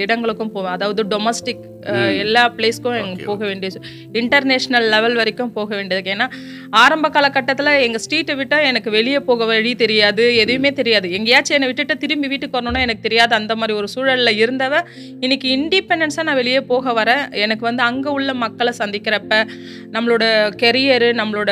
இடங்களுக்கும் 0.04 0.54
போவேன். 0.56 0.76
அதாவது 0.78 1.04
டொமஸ்டிக் 1.14 1.66
எல்லா 2.24 2.42
பிளேஸ்க்கும் 2.58 2.98
எனக்கு 3.02 3.24
போக 3.30 3.42
வேண்டிய 3.50 3.70
இன்டர்நேஷ்னல் 4.20 4.86
லெவல் 4.94 5.16
வரைக்கும் 5.20 5.54
போக 5.56 5.70
வேண்டியது. 5.78 6.12
ஏன்னா 6.16 6.28
ஆரம்ப 6.82 7.08
காலகட்டத்தில் 7.16 7.72
எங்கள் 7.86 8.04
ஸ்ட்ரீட்டை 8.04 8.34
விட்டால் 8.40 8.66
எனக்கு 8.72 8.90
வெளியே 8.98 9.20
போக 9.30 9.46
வழி 9.52 9.72
தெரியாது 9.84 10.26
எதுவுமே 10.44 10.72
தெரியாது. 10.80 11.08
எங்கேயாச்சும் 11.18 11.56
என்னை 11.58 11.70
விட்டுட்டு 11.70 11.96
திரும்பி 12.04 12.28
வீட்டுக்கு 12.34 12.58
வரணும்னா 12.58 12.84
எனக்கு 12.88 13.06
தெரியாது. 13.08 13.34
அந்த 13.40 13.56
மாதிரி 13.62 13.76
ஒரு 13.80 13.88
சூழலில் 13.94 14.40
இருந்தவ 14.44 14.84
இன்னைக்கு 15.26 15.48
இண்டிபெண்டன்ஸாக 15.58 16.28
நான் 16.30 16.40
வெளியே 16.42 16.62
போக 16.72 16.94
வர 17.00 17.10
எனக்கு 17.46 17.66
வந்து 17.70 17.84
அங்கே 17.90 18.10
உள்ள 18.18 18.32
மக்களை 18.44 18.74
சந்திக்கிறப்ப 18.82 19.34
நம்மளோட 19.96 20.24
கெரியரு 20.64 21.10
நம்மளோட 21.22 21.52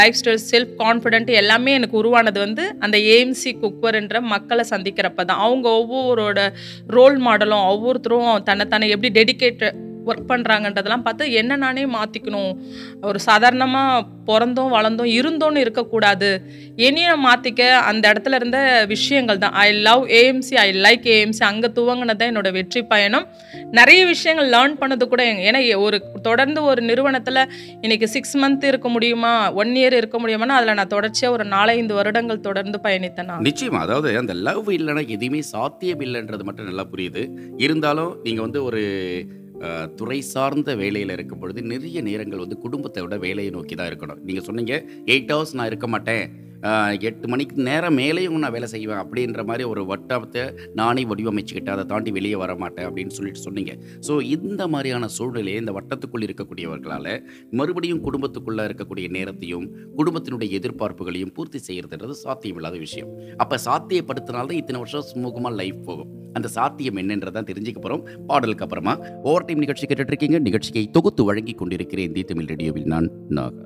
லைஃப் 0.00 0.18
ஸ்டைல் 0.20 0.42
செல்ஃப் 0.52 0.72
கான்ஃபிடென்ட் 0.84 1.32
எல்லாமே 1.42 1.72
எனக்கு 1.80 1.96
உருவானது 2.02 2.38
வந்து 2.46 2.66
அந்த 2.86 2.96
ஏஎம்சி 3.24 3.50
குக்வர்ன்ற 3.60 4.20
மக்களை 4.28 4.64
சந்திக்கிறப்ப 4.70 5.24
தான் 5.24 5.42
அவங்க 5.44 5.66
ஒவ்வொருவரோட 5.74 6.40
ரோல் 6.88 7.18
மாடலும் 7.20 7.66
ஒவ்வொருத்தரும் 7.66 8.30
தன்னைத்தானே 8.42 8.88
எப்படி 8.88 9.10
டெடிகேட் 9.18 9.64
ஒர்க் 10.06 10.30
பண்ணுறாங்கன்றதெல்லாம் 10.32 11.06
பார்த்து 11.06 11.32
என்ன 11.32 11.56
நானே 11.56 11.84
மாற்றிக்கணும் 11.86 12.52
ஒரு 13.00 13.18
சாதாரணமாக 13.18 14.04
பிறந்தோம் 14.28 14.72
வளர்ந்தோம் 14.74 15.10
இருந்தோன்னு 15.18 15.62
இருக்கக்கூடாது. 15.64 16.28
என்னையும் 16.76 17.24
மாற்றிக்க 17.26 17.62
அந்த 17.90 18.12
இடத்துல 18.12 18.34
இருந்த 18.34 18.58
விஷயங்கள் 18.94 19.38
தான். 19.38 19.52
I 19.52 19.72
love 19.72 20.04
AMC 20.20 20.54
I 20.54 20.68
like 20.86 21.06
AMC 21.16 21.44
அங்கே 21.50 21.68
துவங்கினது 21.78 22.16
தான் 22.16 22.30
என்னோட 22.32 22.52
வெற்றி 22.52 22.82
பயணம். 22.82 23.26
நிறைய 23.70 24.06
விஷயங்கள் 24.06 24.48
லேர்ன் 24.48 24.78
பண்ணது 24.80 25.06
கூட 25.08 25.22
ஏன்னா 25.48 25.76
ஒரு 25.76 25.98
தொடர்ந்து 26.22 26.62
ஒரு 26.62 26.82
நிறுவனத்தில் 26.82 27.42
இன்றைக்கி 27.82 28.04
சிக்ஸ் 28.04 28.36
மந்த் 28.36 28.64
இருக்க 28.64 28.88
முடியுமா? 28.88 29.52
ஒன் 29.52 29.72
இயர் 29.74 29.98
இருக்க 30.00 30.18
முடியுமானா 30.18 30.56
அதில் 30.60 30.74
நான் 30.74 30.92
தொடர்ச்சியாக 30.96 31.36
ஒரு 31.36 31.44
நாலஞ்சு 31.44 31.94
வருடங்கள் 32.00 32.40
தொடர்ந்து 32.40 32.80
பயணித்தேன் 32.82 33.30
நான். 33.30 33.44
நிச்சயமா. 33.50 33.80
அதாவது 33.80 34.18
அந்த 34.18 34.34
லவ் 34.48 34.68
இல்லைன்னா 34.78 35.08
எதுவுமே 35.08 35.40
சாத்தியம் 35.40 36.00
இல்லைன்றது 36.00 36.44
மட்டும் 36.44 36.64
நல்லா 36.64 36.86
புரியுது. 36.92 37.24
இருந்தாலும் 37.56 38.12
நீங்கள் 38.22 38.42
வந்து 38.42 38.64
ஒரு 38.64 38.82
துறை 39.98 40.18
சார்ந்த 40.34 40.70
வேலையில் 40.82 41.12
இருக்கும் 41.16 41.42
பொழுது 41.42 41.60
நிறைய 41.72 41.98
நேரங்கள் 42.08 42.42
வந்து 42.44 42.56
குடும்பத்தை 42.64 43.02
விட 43.02 43.16
வேலையை 43.26 43.50
நோக்கி 43.56 43.74
தான் 43.74 43.90
இருக்கணும். 43.90 44.20
நீங்கள் 44.28 44.46
சொன்னீங்க 44.48 44.74
எயிட் 45.12 45.32
ஹவர்ஸ் 45.34 45.54
நான் 45.58 45.70
இருக்க 45.72 45.88
மாட்டேன். 45.94 46.24
எட்டு 47.08 47.28
மணிக்கு 47.28 47.54
நேரம் 47.68 47.96
மேலேயும் 47.98 48.38
நான் 48.42 48.54
வேலை 48.56 48.68
செய்வேன் 48.72 49.00
அப்படின்ற 49.02 49.44
மாதிரி 49.44 49.64
ஒரு 49.72 49.82
வட்டத்தை 49.90 50.44
நானே 50.80 51.04
வடிவமைச்சுக்கிட்டு 51.10 51.72
அதை 51.74 51.84
தாண்டி 51.84 52.10
வெளியே 52.10 52.36
வர 52.42 52.54
மாட்டேன் 52.62 52.86
அப்படின்னு 52.88 53.14
சொல்லிட்டு 53.16 53.44
சொன்னீங்க. 53.46 53.72
ஸோ 54.06 54.14
இந்த 54.36 54.68
மாதிரியான 54.68 55.08
சூழ்நிலையை 55.08 55.60
இந்த 55.60 55.74
வட்டத்துக்குள் 55.78 56.26
இருக்கக்கூடியவர்களால் 56.26 57.12
மறுபடியும் 57.50 58.02
குடும்பத்துக்குள்ளே 58.06 58.64
இருக்கக்கூடிய 58.70 59.08
நேரத்தையும் 59.10 59.66
குடும்பத்தினுடைய 59.98 60.50
எதிர்பார்ப்புகளையும் 60.60 61.34
பூர்த்தி 61.38 61.60
செய்யறதுன்றது 61.68 62.16
சாத்தியமில்லாத 62.24 62.78
விஷயம். 62.78 63.10
அப்போ 63.36 63.58
சாத்தியப்படுத்தினால்தான் 63.68 64.60
இத்தனை 64.62 64.80
வருஷம் 64.84 65.08
சுமூகமாக 65.12 65.54
லைஃப் 65.62 65.84
போகும். 65.84 66.10
அந்த 66.32 66.48
சாத்தியம் 66.48 66.96
என்னன்றதான் 66.96 67.48
தெரிஞ்சுக்க 67.50 67.80
போகிறோம் 67.80 68.06
பாடலுக்கு 68.26 68.64
அப்புறமா 68.66 68.94
ஓவர் 69.22 69.44
டைம் 69.44 69.62
நிகழ்ச்சி 69.66 69.86
கேட்டுட்ருக்கீங்க 69.86 70.40
நிகழ்ச்சியை 70.40 70.86
தொகுத்து 70.90 71.24
வழங்கி 71.24 71.54
கொண்டிருக்கிறேன் 71.54 72.16
தி 72.18 72.24
தமிழ் 72.32 72.50
ரேடியோவில் 72.54 72.90
நான் 72.94 73.08
நாகா. 73.38 73.64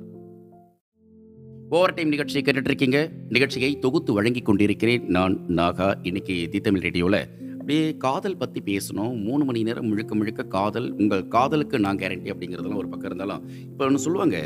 ஓவர் 1.77 1.93
டைம் 1.93 2.07
நிகழ்ச்சியை 2.07 2.41
கேட்டுட்ருக்கீங்க 2.45 2.99
நிகழ்ச்சியை 3.29 3.69
தொகுத்து 3.79 4.11
வழங்கி 4.13 4.41
கொண்டிருக்கிறேன் 4.41 5.03
நான் 5.15 5.35
நாகா. 5.49 5.87
இன்னைக்கு 6.01 6.35
தித்தமிழ் 6.51 6.85
ரேடியோவில் 6.85 7.17
அப்படியே 7.59 7.83
காதல் 7.97 8.37
பற்றி 8.37 8.59
பேசணும். 8.69 9.13
மூணு 9.25 9.43
மணி 9.45 9.59
நேரம் 9.63 9.87
முழுக்க 9.87 10.15
முழுக்க 10.15 10.43
காதல் 10.55 10.87
உங்கள் 10.93 11.27
காதலுக்கு 11.27 11.79
நான் 11.79 11.99
கேரண்டி 12.01 12.31
அப்படிங்கிறதுலாம் 12.33 12.81
ஒரு 12.83 12.89
பக்கம் 12.89 13.09
இருந்தாலும் 13.11 13.43
இப்போ 13.71 13.85
ஒன்று 13.85 14.03
சொல்லுவாங்க 14.05 14.39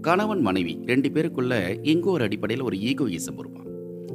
கணவன் 0.00 0.40
மனைவி 0.40 0.74
ரெண்டு 0.86 1.10
பேருக்குள்ள 1.14 1.54
எங்கோ 1.94 2.10
ஒரு 2.10 2.26
அடிப்படையில் 2.28 2.64
ஒரு 2.64 2.78
ஈகோயிசம் 2.90 3.38
இருப்பான் 3.38 3.67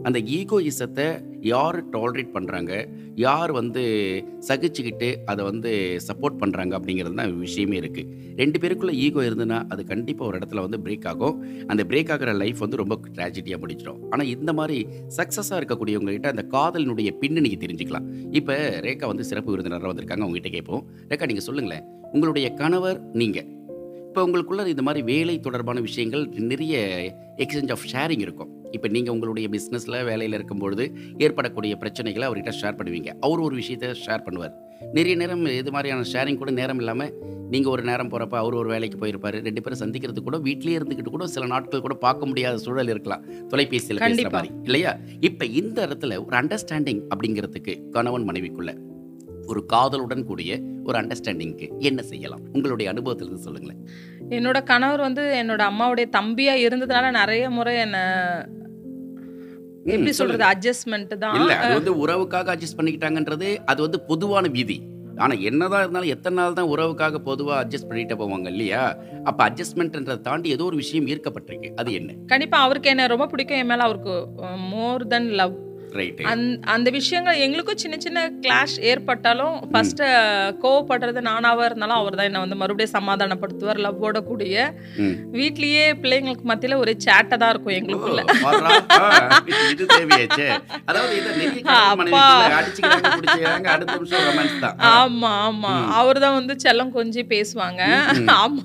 அந்த 0.08 0.20
ஈகோயிசத்தை 0.38 1.08
யார் 1.52 1.78
டாலரேட் 1.96 2.30
பண்ணுறாங்க 2.36 2.74
யார் 3.24 3.52
வந்து 3.52 3.82
சகிச்சுக்கிட்டு 4.48 5.10
அதை 5.32 5.42
வந்து 5.50 5.72
சப்போர்ட் 6.08 6.38
பண்ணுறாங்க 6.42 6.74
அப்படிங்கிறது 6.78 7.16
தான் 7.20 7.34
விஷயமே 7.46 7.78
இருக்குது 7.82 8.36
ரெண்டு 8.42 8.60
பேருக்குள்ளே 8.62 8.96
ஈகோ 9.06 9.22
இருந்துன்னா 9.30 9.60
அது 9.74 9.82
கண்டிப்பாக 9.92 10.30
ஒரு 10.30 10.38
இடத்துல 10.40 10.64
வந்து 10.66 10.80
பிரேக் 10.86 11.08
ஆகும். 11.12 11.36
அந்த 11.68 11.84
பிரேக் 11.90 12.12
ஆகிற 12.16 12.34
லைஃப் 12.44 12.64
வந்து 12.66 12.82
ரொம்ப 12.82 12.98
ட்ராஜடியாக 13.18 13.62
முடிச்சிடும் 13.64 14.02
ஆனால் 14.12 14.32
இந்த 14.36 14.54
மாதிரி 14.60 14.78
சக்ஸஸாக 15.18 15.60
இருக்கக்கூடியவங்ககிட்ட 15.62 16.30
அந்த 16.36 16.46
காதலினுடைய 16.56 17.12
நீங்கள் 17.48 17.64
தெரிஞ்சுக்கலாம். 17.66 18.08
இப்போ 18.40 18.56
ரேகா 18.88 19.08
வந்து 19.14 19.30
சிறப்பு 19.32 19.52
விருந்தினராக 19.52 19.92
வந்திருக்காங்க. 19.92 20.26
உங்ககிட்ட 20.28 20.52
கேட்போம். 20.58 20.86
ரேகா 21.12 21.28
நீங்கள் 21.32 21.48
சொல்லுங்களேன். 21.50 21.86
உங்களுடைய 22.16 22.48
கணவர் 22.62 22.98
நீங்கள் 23.22 23.48
இப்போ 24.16 24.28
உங்களுக்குள்ள 24.28 24.68
இந்த 24.68 24.82
மாதிரி 24.82 25.14
வேலை 25.14 25.40
தொடர்பான 25.40 25.80
விஷயங்கள் 25.80 26.28
நிறைய 26.28 26.76
எக்ஸ்சேஞ்ச் 27.38 27.72
ஆஃப் 27.72 27.86
ஷேரிங் 27.94 28.20
இருக்கும். 28.20 28.50
இப்போ 28.72 28.88
நீங்கள் 28.88 29.14
உங்களுடைய 29.14 29.50
பிஸ்னஸில் 29.50 30.04
வேலையில் 30.04 30.34
இருக்கும்பொழுது 30.34 30.96
ஏற்படக்கூடிய 31.18 31.78
பிரச்சனைகளை 31.80 32.26
அவர்கிட்ட 32.28 32.52
ஷேர் 32.62 32.78
பண்ணுவீங்க. 32.78 33.14
அவர் 33.20 33.40
ஒரு 33.40 33.56
விஷயத்தை 33.56 33.90
ஷேர் 33.90 34.22
பண்ணுவார். 34.26 34.52
நிறைய 34.94 35.16
நேரம் 35.16 35.46
இது 35.46 35.72
மாதிரியான 35.72 36.06
ஷேரிங் 36.14 36.38
கூட 36.38 36.52
நேரம் 36.52 36.78
இல்லாமல் 36.78 37.14
நீங்கள் 37.50 37.72
ஒரு 37.72 37.84
நேரம் 37.84 38.12
போகிறப்ப 38.12 38.36
அவர் 38.36 38.54
ஒரு 38.54 38.70
வேலைக்கு 38.70 39.06
போயிருப்பார். 39.06 39.42
ரெண்டு 39.42 39.62
பேரும் 39.62 39.92
சந்திக்கிறது 39.92 40.20
கூட 40.20 40.38
வீட்டிலேயே 40.38 40.78
இருந்துக்கிட்டு 40.78 41.10
கூட 41.10 41.28
சில 41.28 41.46
நாட்கள் 41.46 41.82
கூட 41.82 41.94
பார்க்க 41.94 42.26
முடியாத 42.26 42.58
சூழல் 42.58 42.90
இருக்கலாம். 42.90 43.26
தொலைபேசியில் 43.48 43.98
பேசுகிற. 43.98 44.30
மாதிரி. 44.30 44.54
இல்லையா? 44.64 44.98
இப்போ 45.20 45.46
இந்த 45.46 45.88
இடத்துல 45.88 46.26
ஒரு 46.26 46.38
அண்டர்ஸ்டாண்டிங் 46.38 47.02
அப்படிங்கிறதுக்கு 47.16 47.90
கணவன் 47.90 48.26
மனைவிக்குள்ள 48.26 48.76
ஒரு 49.52 49.62
காதலுடன் 49.74 50.26
கூடிய 50.30 50.60
ஒரு 50.88 50.96
அண்டர்ஸ்டாண்டிங்க்கு 51.00 51.68
என்ன 51.90 52.02
செய்யலாம்? 52.12 52.44
உங்களுடைய 52.56 52.88
அனுபவத்திலிருந்து 52.94 53.46
சொல்லுங்களேன். 53.48 53.82
என்னோட 54.38 54.64
கணவர் 54.72 55.06
வந்து 55.08 55.24
என்னோட 55.42 55.62
அம்மாவுடைய 55.72 56.08
தம்பியா 56.18 56.56
இருந்ததுனால 56.66 57.12
நிறைய 57.20 57.50
முறை 57.50 57.76
என்னை 57.86 58.04
எப்படி 59.94 60.12
சொல்றது 60.18 60.44
அட்ஜஸ்ட்மெண்ட் 60.52 61.14
தான். 61.24 61.38
இல்ல 61.40 61.54
அது 61.64 61.74
வந்து 61.80 61.94
உறவுக்காக 62.06 62.52
அட்ஜஸ்ட் 62.54 62.80
பண்ணிக்கிட்டாங்கன்றது 62.80 63.50
அது 63.72 63.80
வந்து 63.82 64.00
பொதுவான 64.10 64.48
விதி. 64.48 64.78
ஆனா 65.24 65.34
என்னதான் 65.50 65.82
இருந்தாலும் 65.82 66.14
எத்தனை 66.14 66.36
நாள் 66.38 66.56
தான் 66.60 66.70
உறவுக்காக 66.74 67.20
பொதுவா 67.26 67.56
அட்ஜஸ்ட் 67.64 67.90
பண்ணிட்டு 67.90 68.16
போவாங்க 68.22 68.48
இல்லையா? 68.54 68.84
அப்ப 69.24 69.40
அட்ஜஸ்ட்மெண்ட்ன்றதை 69.50 70.22
தாண்டி 70.22 70.50
ஏதோ 70.50 70.64
ஒரு 70.64 70.76
விஷயம் 70.76 71.08
ஈர்க்கப்பட்டிருக்கு. 71.08 71.70
அது 71.82 71.90
என்ன? 71.94 72.16
கண்டிப்பா 72.32 72.60
அவருக்கு 72.68 72.90
என்ன 72.90 73.08
ரொம்ப 73.14 73.28
பிடிக்கும். 73.28 73.58
என் 73.58 73.70
மேல 73.72 73.84
அவருக்கு 73.84 74.16
மோர் 74.72 75.06
தென் 75.08 75.30
லவ் 75.42 75.54
அந்த 76.32 76.44
அந்த 76.74 76.90
விஷயங்கள் 76.98 77.42
எங்களுக்கும் 77.46 77.82
சின்ன 77.84 77.96
சின்ன 78.00 78.20
கிளாஷ் 78.44 78.76
ஏற்பட்டாலும் 78.92 79.56
ஃபர்ஸ்ட் 79.72 80.02
கோவப்படுறது 80.64 81.22
நானாவா 81.30 81.64
இருந்தாலும் 81.66 82.00
அவர் 82.00 82.18
தான் 82.18 82.30
என்ன 82.30 82.44
வந்து 82.44 82.60
மறுபடியும் 82.62 82.96
சமாதானப்படுத்துவார் 82.96 83.84
லவ்வோட 83.86 84.18
கூடிய. 84.30 84.56
வீட்லயே 85.38 85.86
பிள்ளைங்களுக்கு 86.02 86.46
மத்தியில 86.52 86.78
ஒரு 86.84 86.94
சேட்டை 87.06 87.38
தான் 87.38 87.52
இருக்கும் 87.54 87.78
எங்களுக்குள்ள. 87.80 88.22
ஆமா 94.94 95.32
ஆமா. 95.48 95.74
அவர் 96.00 96.24
தான் 96.26 96.38
வந்து 96.40 96.56
செல்லம் 96.66 96.96
கொஞ்சி 96.98 97.24
பேசுவாங்க. 97.34 97.82
ஆமா. 98.42 98.62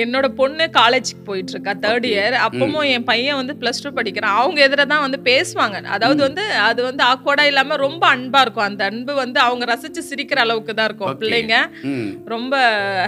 என்னோட 0.00 0.26
பொண்ணு 0.40 0.64
காலேஜுக்கு 0.76 1.22
போயிட்டு 1.24 1.52
இருக்கா 1.54 1.72
தேர்ட் 1.84 2.06
இயர் 2.10 2.34
அப்பவும் 2.44 2.88
என் 2.94 3.08
பையன் 3.08 3.38
வந்து 3.40 3.54
பிளஸ் 3.60 3.82
டூ 3.84 3.90
படிக்கிறான். 3.96 4.36
அவங்க 4.40 4.58
எதிர 4.66 4.84
தான் 4.86 5.04
வந்து 5.06 5.18
பேசுவாங்க. 5.30 5.69
அதாவது 5.96 6.20
வந்து 6.26 6.44
அது 6.68 6.80
வந்து 6.88 7.02
ஆக்வர்டா 7.12 7.44
இல்லாம 7.50 7.76
ரொம்ப 7.86 8.04
அன்பா 8.14 8.40
இருக்கும். 8.44 8.66
அந்த 8.68 8.82
அன்பு 8.90 9.12
வந்து 9.22 9.38
அவங்க 9.46 9.64
ரசிச்சு 9.72 10.02
சிரிக்கிற 10.10 10.40
அளவுக்கு 10.46 10.74
தான் 10.74 10.88
இருக்கும். 10.90 11.16
பிள்ளைங்க 11.22 11.56
ரொம்ப 12.34 12.54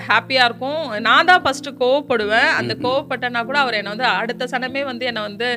ஹாப்பியா 0.08 0.44
இருக்கும். 0.50 0.82
நான் 1.08 1.28
தான் 1.30 1.42
ஃபர்ஸ்ட் 1.46 1.70
கோவப்படுவேன். 1.82 2.50
அந்த 2.60 2.76
கோவப்பட்டனா 2.86 3.42
கூட 3.50 3.58
அவர் 3.64 3.78
என்னை 3.80 3.94
வந்து 3.94 4.08
அடுத்த 4.20 4.48
சனமே 4.54 4.84
வந்து 4.90 5.06
என்னை 5.12 5.22
வந்து 5.28 5.48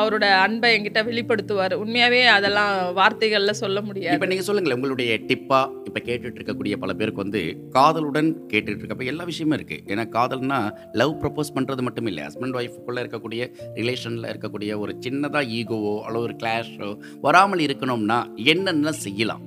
அவரோட 0.00 0.26
அன்பை 0.46 0.72
என்கிட்ட 0.76 1.02
வெளிப்படுத்துவார். 1.10 1.76
உண்மையாவே 1.84 2.22
அதெல்லாம் 2.36 2.74
வார்த்தைகள்ல 3.00 3.54
சொல்ல 3.62 3.80
முடியாது. 3.88 4.16
இப்போ 4.18 4.30
நீங்கள் 4.32 4.48
சொல்லுங்களேன். 4.48 4.78
உங்களுடைய 4.80 5.12
டிப்பா 5.30 5.60
இப்போ 5.88 6.00
கேட்டுட்டு 6.08 6.38
இருக்கக்கூடிய 6.40 6.74
பல 6.82 6.92
பேருக்கு 6.98 7.24
வந்து 7.24 7.42
காதலுடன் 7.76 8.30
கேட்டுட்டு 8.52 8.80
இருக்கப்ப 8.82 9.10
எல்லா 9.12 9.24
விஷயமும் 9.30 9.56
இருக்குது 9.58 9.84
ஏன்னா 9.92 10.04
காதல்னா 10.16 10.58
லவ் 11.00 11.14
ப்ரப்போஸ் 11.22 11.54
பண்ணுறது 11.56 11.82
மட்டும் 11.86 12.08
இல்லை. 12.10 12.22
ஹஸ்பண்ட் 12.28 12.56
ஒய்ஃபுக்குள்ளே 12.60 13.02
இருக்கக்கூடிய 13.04 13.48
ரிலேஷனில் 13.80 14.28
இருக்கக்கூடிய 14.32 14.78
ஒரு 14.82 14.92
சின்னதாக 15.06 15.44
ஈகோவோ 15.58 15.94
அல்லது 16.06 16.24
ஒரு 16.28 16.36
கிளாஷோ 16.40 16.90
வராமல் 17.26 17.64
இருக்கணும்னா 17.68 18.18
என்னென்ன 18.52 18.92
செய்யலாம்? 19.06 19.44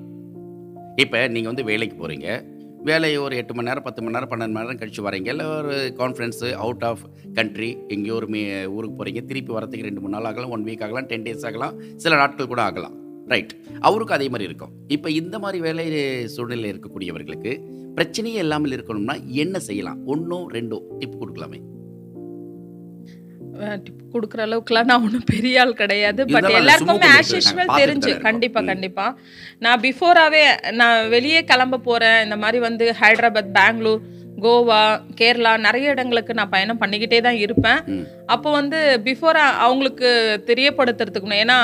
இப்போ 1.03 1.19
நீங்கள் 1.35 1.51
வந்து 1.51 1.69
வேலைக்கு 1.69 1.97
போகிறீங்க 2.01 2.27
வேலையை 2.89 3.17
ஒரு 3.25 3.33
எட்டு 3.39 3.53
மணி 3.57 3.67
நேரம் 3.69 3.85
பத்து 3.85 4.01
மணி 4.03 4.15
நேரம் 4.15 4.29
பன்னெண்டு 4.31 4.55
மணி 4.55 4.65
நேரம் 4.65 4.79
கழிச்சு 4.79 5.03
வரீங்க. 5.05 5.29
இல்லை 5.33 5.45
ஒரு 5.59 5.75
கான்ஃபரன்ஸு 5.99 6.47
அவுட் 6.63 6.83
ஆஃப் 6.89 7.03
கண்ட்ரி 7.37 7.69
எங்கேயோ 7.93 8.15
ஒரு 8.19 8.27
மீ 8.33 8.41
ஊருக்கு 8.75 8.97
போகிறீங்க 8.97 9.21
திருப்பி 9.29 9.53
வரதுக்கு 9.57 9.87
ரெண்டு 9.87 10.01
மூணு 10.03 10.13
நாள் 10.15 10.27
ஆகலாம் 10.29 10.53
ஒன் 10.55 10.65
வீக் 10.67 10.83
ஆகலாம் 10.87 11.07
டென் 11.11 11.25
டேஸ் 11.27 11.45
ஆகலாம் 11.49 11.77
சில 12.03 12.15
நாட்கள் 12.21 12.51
கூட 12.53 12.61
ஆகலாம். 12.69 12.95
ரைட் 13.33 13.53
அவருக்கும் 13.87 14.17
அதே 14.17 14.27
மாதிரி 14.33 14.49
இருக்கும். 14.49 14.73
இப்போ 14.95 15.09
இந்த 15.19 15.35
மாதிரி 15.43 15.59
வேலை 15.67 15.85
சூழ்நிலை 16.35 16.69
இருக்கக்கூடியவர்களுக்கு 16.73 17.53
பிரச்சனையே 17.97 18.41
இல்லாமல் 18.45 18.75
இருக்கணும்னா 18.77 19.15
என்ன 19.43 19.59
செய்யலாம்? 19.69 20.01
ஒன்றோ 20.13 20.39
ரெண்டோ 20.57 20.79
டிப் 20.99 21.19
கொடுக்கலாமே. 21.21 21.61
கொடுக்குற 24.13 24.41
அளவுக்குலாம் 24.45 24.83
நான் 24.83 25.03
ஒன்றும் 25.03 25.23
பெரிய 25.25 25.61
ஆள் 25.61 25.73
கிடையாது. 25.73 26.25
பட் 26.25 26.49
எல்லாருக்குமே 26.49 27.07
ஆஸ். 27.07 27.31
யூஷுவல் 27.31 27.75
தெரிஞ்சு 27.81 28.09
பார்த்துட்டு 28.09 28.09
தானே 28.09 28.17
கண்டிப்பா 28.17 28.59
இருக்கோம். 28.59 28.65
கண்டிப்பா. 28.65 29.17
நான் 29.59 29.79
பிஃபோராவே 29.79 30.71
நான் 30.71 31.09
வெளியே 31.09 31.43
கிளம்ப 31.43 31.77
போறேன். 31.77 32.23
இந்த 32.23 32.37
மாதிரி 32.37 32.59
வந்து 32.59 32.95
ஹைதராபாத் 33.01 33.53
பெங்களூர் 33.53 34.01
கோவா 34.41 34.79
கேரளா 35.19 35.51
நிறைய 35.65 35.93
இடங்களுக்கு 35.93 36.33
நான் 36.39 36.51
பயணம் 36.53 36.79
பண்ணிக்கிட்டே 36.81 37.19
தான் 37.21 37.37
இருப்பேன். 37.45 37.79
அப்போ 38.33 38.51
வந்து 38.51 38.79
பிஃபோர் 39.07 39.39
அவங்களுக்கு 39.65 40.09
தெரியப்படுத்துறதுக்கு 40.49 41.41
ஏன்னா 41.43 41.57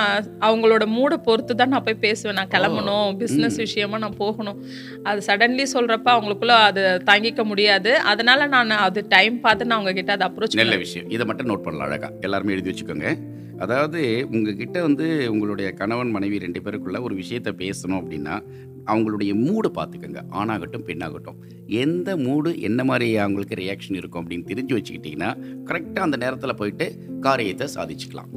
அவங்களோட 0.47 0.86
மூடை 0.95 1.17
பொறுத்து 1.27 1.55
தான் 1.55 1.73
நான் 1.75 1.86
போய் 1.88 2.03
பேசுவேன். 2.05 2.38
நான் 2.39 2.53
கிளம்பணும் 2.55 3.10
பிஸ்னஸ் 3.21 3.58
விஷயமா 3.65 3.97
நான் 4.05 4.19
போகணும். 4.23 4.60
அது 5.03 5.21
சடன்லி 5.27 5.65
சொல்றப்ப 5.75 6.10
அவங்களுக்குள்ள 6.15 6.58
அது 6.69 6.84
தாங்கிக்க 7.10 7.43
முடியாது. 7.43 7.93
அதனால 8.13 8.47
நான் 8.55 8.71
அது 8.88 9.01
டைம் 9.15 9.41
பார்த்து 9.47 9.69
நான் 9.69 9.79
அவங்க 9.79 9.93
கிட்ட 9.93 10.13
அதை 10.17 10.27
அப்ரோச் 10.29 10.62
நல்ல 10.63 10.77
விஷயம். 10.86 11.10
இதை 11.10 11.25
மட்டும் 11.32 11.51
நோட் 11.51 11.65
பண்ணலாம் 11.67 11.89
அழகா. 11.89 12.10
எல்லாருமே 12.27 12.55
எழுதி 12.58 12.71
வச்சுக்கோங்க. 12.71 13.38
அதாவது 13.63 14.01
உங்ககிட்ட 14.32 14.82
வந்து 14.82 15.05
உங்களுடைய 15.32 15.71
கணவன் 15.79 16.12
மனைவி 16.15 16.38
ரெண்டு 16.43 16.60
பேருக்குள்ள 16.65 17.01
ஒரு 17.08 17.15
விஷயத்த 17.15 17.49
பேசணும் 17.63 17.99
அப்படின்னா 18.01 18.36
அவங்களுடைய 18.91 19.32
மூடு 19.45 19.71
பார்த்துக்கோங்க. 19.78 20.21
ஆணாகட்டும் 20.39 20.86
பெண்ணாகட்டும். 20.89 21.39
எந்த 21.84 22.10
மூடு 22.25 22.49
என்ன 22.67 22.84
மாதிரி 22.89 23.08
அவங்களுக்கு 23.23 23.56
ரியாக்ஷன் 23.62 23.97
இருக்கும் 23.99 24.21
அப்படின்னு 24.21 24.47
தெரிஞ்சு 24.52 24.75
வச்சுக்கிட்டிங்கன்னா 24.78 25.32
கரெக்டாக 25.69 26.06
அந்த 26.08 26.17
நேரத்தில் 26.23 26.58
போயிட்டு 26.62 26.86
காரியத்தை 27.25 27.65
சாதிச்சுக்கலாம். 27.75 28.30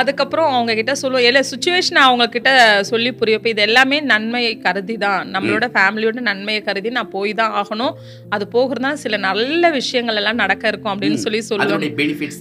அதுக்கப்புறம் 0.00 0.52
அவங்க 0.56 0.74
கிட்ட 0.78 0.92
சொல்லுவோம் 1.00 1.26
இல்லை 1.28 1.42
சுச்சுவேஷன் 1.50 2.00
அவங்க 2.04 2.26
கிட்ட 2.36 2.50
சொல்லி 2.90 3.10
புரியப்போ 3.20 3.50
இது 3.52 3.62
எல்லாமே 3.68 3.98
நன்மையை 4.12 4.52
கருதி 4.66 4.96
தான். 5.04 5.22
நம்மளோட 5.34 5.66
ஃபேமிலியோட 5.74 6.20
நன்மையை 6.30 6.62
கருதி 6.68 6.92
நான் 6.98 7.12
போய் 7.16 7.34
தான் 7.40 7.54
ஆகணும். 7.62 7.94
அது 8.36 8.44
போகிறதா 8.54 8.92
சில 9.04 9.16
நல்ல 9.28 9.70
விஷயங்கள் 9.78 10.20
எல்லாம் 10.22 10.40
நடக்க 10.44 10.72
இருக்கும் 10.72 10.92
அப்படின்னு 10.94 11.20
சொல்லி 11.26 11.42
அதனுடைய 11.64 11.92
பெனிஃபிட்ஸ் 12.00 12.40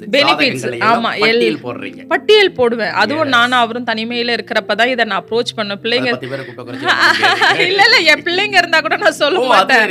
ஆமா, 0.92 1.12
பட்டியல் 1.26 1.62
போடுறீங்க. 1.66 2.02
பட்டியல் 2.14 2.56
போடுவேன். 2.60 2.94
அதுவும் 3.02 3.32
நானும் 3.36 3.62
அவரும் 3.64 3.88
தனிமையில 3.92 4.36
இருக்கிறப்ப 4.38 4.76
தான் 4.82 4.92
இதை 4.94 5.06
நான் 5.12 5.24
அப்ரோச் 5.24 5.58
பண்ண 5.60 5.73
பிள்ளைங்க 5.84 6.12
கூப்பிட்டு 6.14 6.64
உட்கார 6.64 7.64
இல்ல 7.66 7.82
இல்ல 7.88 7.98
என் 8.12 8.24
பிள்ளைங்க 8.28 8.58
இருந்தா 8.62 8.80
கூட 8.86 8.96
நான் 9.04 9.18
சொல்ல 9.22 9.40
மாட்டேன்? 9.52 9.84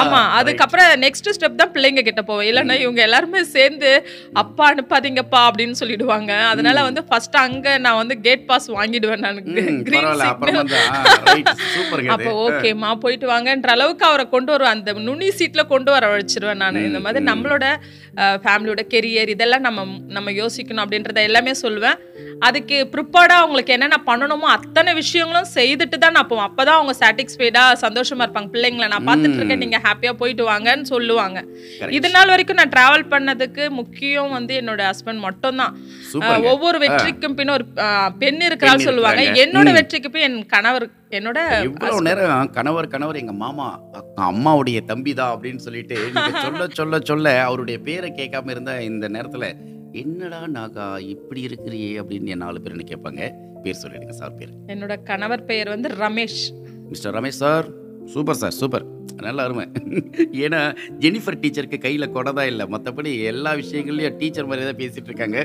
ஆமா. 0.00 0.20
அதுக்கப்புறம் 0.38 0.88
நெக்ஸ்ட் 1.04 1.30
ஸ்டெப் 1.36 1.58
தான் 1.60 1.72
பிள்ளைங்க 1.74 2.02
கிட்ட 2.08 2.22
போவேன். 2.30 2.48
இல்லைன்னா 2.50 2.76
இவங்க 2.84 3.00
எல்லாருமே 3.08 3.42
சேர்ந்து 3.56 3.90
அப்பா 4.42 4.64
அனுப்பாதீங்கப்பா 4.72 5.40
அப்படின்னு 5.48 5.80
சொல்லிடுவாங்க. 5.82 6.32
அதனால 6.52 6.82
வந்து 6.88 7.04
ஃபர்ஸ்ட் 7.08 7.38
அங்க 7.44 7.76
நான் 7.86 8.00
வந்து 8.02 8.16
கேட் 8.26 8.44
பாஸ் 8.50 8.68
வாங்கிடுவேன் 8.78 9.24
நான். 9.26 9.40
கிரீன் 9.88 10.20
சூப்பருங்க 11.74 12.12
அப்போ 12.16 12.30
ஓகேம்மா 12.46 12.92
போயிட்டு 13.04 13.26
வாங்கன்ற 13.34 13.70
அளவுக்கு 13.76 14.06
அவரை 14.10 14.26
கொண்டு 14.36 14.52
வருவேன் 14.54 14.74
அந்த 14.76 14.92
நுனி 15.08 15.30
சீட்ல 15.38 15.64
கொண்டு 15.74 15.90
வர 15.96 16.04
வச்சிருவேன் 16.14 16.62
நான். 16.64 16.80
இந்த 16.88 17.00
மாதிரி 17.06 17.24
நம்மளோட 17.30 17.64
ஃபேமிலியோட 18.44 18.82
கெரியர் 18.94 19.30
இதெல்லாம் 19.34 19.64
நம்ம 19.66 19.84
நம்ம 20.16 20.30
யோசிக்கணும் 20.40 20.82
அப்படின்றத 20.84 21.20
எல்லாமே 21.28 21.52
சொல்லுவேன். 21.64 21.98
அதுக்கு 22.46 22.76
ப்ரிப்பேர்டா 22.94 23.36
அவங்களுக்கு 23.42 23.74
என்னென்ன 23.76 23.98
பண்ணணுமோ 24.08 24.48
அத்தனை 24.56 24.90
விஷயங்களும் 25.22 25.52
செய்துட்டு 25.56 25.96
தான் 26.04 26.16
நான் 26.16 26.28
போவேன். 26.30 26.46
அப்பதான் 26.48 26.78
அவங்க 26.78 26.94
சாட்டிஸ்ஃபைடா 27.02 27.62
சந்தோஷமா 27.84 28.22
இருப்பாங்க. 28.24 28.48
பிள்ளைங்களை 28.54 28.86
நான் 28.92 29.06
பார்த்துட்டு 29.08 29.38
இருக்கேன் 29.38 29.62
நீங்க 29.64 29.78
ஹாப்பியா 29.86 30.12
போயிட்டு 30.20 30.44
வாங்கன்னு 30.50 30.86
சொல்லுவாங்க. 30.92 31.38
இது 31.98 32.08
நாள் 32.16 32.32
வரைக்கும் 32.32 32.60
நான் 32.60 32.72
டிராவல் 32.76 33.06
பண்ணதுக்கு 33.12 33.64
முக்கியம் 33.80 34.34
வந்து 34.36 34.54
என்னோட 34.60 34.80
ஹஸ்பண்ட் 34.90 35.22
மட்டும்தான். 35.26 35.74
ஒவ்வொரு 36.52 36.78
வெற்றிக்கும் 36.84 37.36
பின்ன 37.38 37.54
ஒரு 37.58 37.66
பெண் 38.22 38.42
இருக்கிறாள் 38.48 38.86
சொல்லுவாங்க. 38.88 39.22
என்னோட. 39.44 39.68
வெற்றிக்கு 39.78 40.10
போய் 40.14 40.26
என் 40.28 40.40
கணவர் 40.54 40.86
என்னோட 41.18 41.38
இவ்வளவு 41.68 42.06
நேரம் 42.08 42.50
கணவர் 42.56 42.92
கணவர் 42.94 43.20
எங்க 43.22 43.34
மாமா 43.42 43.66
அம்மாவுடைய 44.30 44.78
தம்பி 44.90 45.12
தான் 45.20 45.32
அப்படின்னு 45.34 45.64
சொல்லிட்டு 45.66 45.96
சொல்ல 46.44 46.66
சொல்ல 46.78 47.00
சொல்ல 47.10 47.34
அவருடைய 47.48 47.78
பேரை 47.88 48.10
கேட்காம 48.20 48.52
இருந்த 48.54 48.74
இந்த 48.90 49.08
நேரத்துல 49.16 49.46
என்னடா 50.02 50.38
நாகா 50.56 50.84
இப்படி 51.14 51.40
இருக்கிறியே? 51.48 51.88
அப்படின்னு 52.00 52.42
நாலு 52.42 52.60
பேர் 52.64 52.90
கேட்பாங்க. 52.92 53.22
பேர் 53.66 53.82
சொல்லிடுங்க 53.82 54.16
சார் 54.22 54.38
பேர். 54.40 54.54
என்னோட 54.74 54.96
கணவர் 55.10 55.46
பெயர் 55.50 55.74
வந்து 55.74 55.90
Ramesh. 56.04 56.42
Mister 56.90 57.14
Ramesh 57.18 57.42
sir 57.44 57.68
super 58.14 58.40
sir 58.42 58.54
super. 58.62 58.84
நல்ல 59.26 59.40
அருமை. 59.46 59.64
ஏன்னா 60.44 60.60
ஜெனிஃபர் 61.02 61.36
டீச்சருக்கு 61.42 61.78
கையில் 61.84 62.12
கொடை 62.14 62.30
தான் 62.38 62.48
இல்லை. 62.52 62.64
மற்றபடி 62.74 63.10
எல்லா 63.30 63.50
விஷயங்கள்லையும் 63.60 64.16
டீச்சர் 64.20 64.48
மாதிரி 64.50 64.66
தான் 64.68 64.78
பேசிகிட்டு 64.80 65.10
இருக்காங்க. 65.10 65.38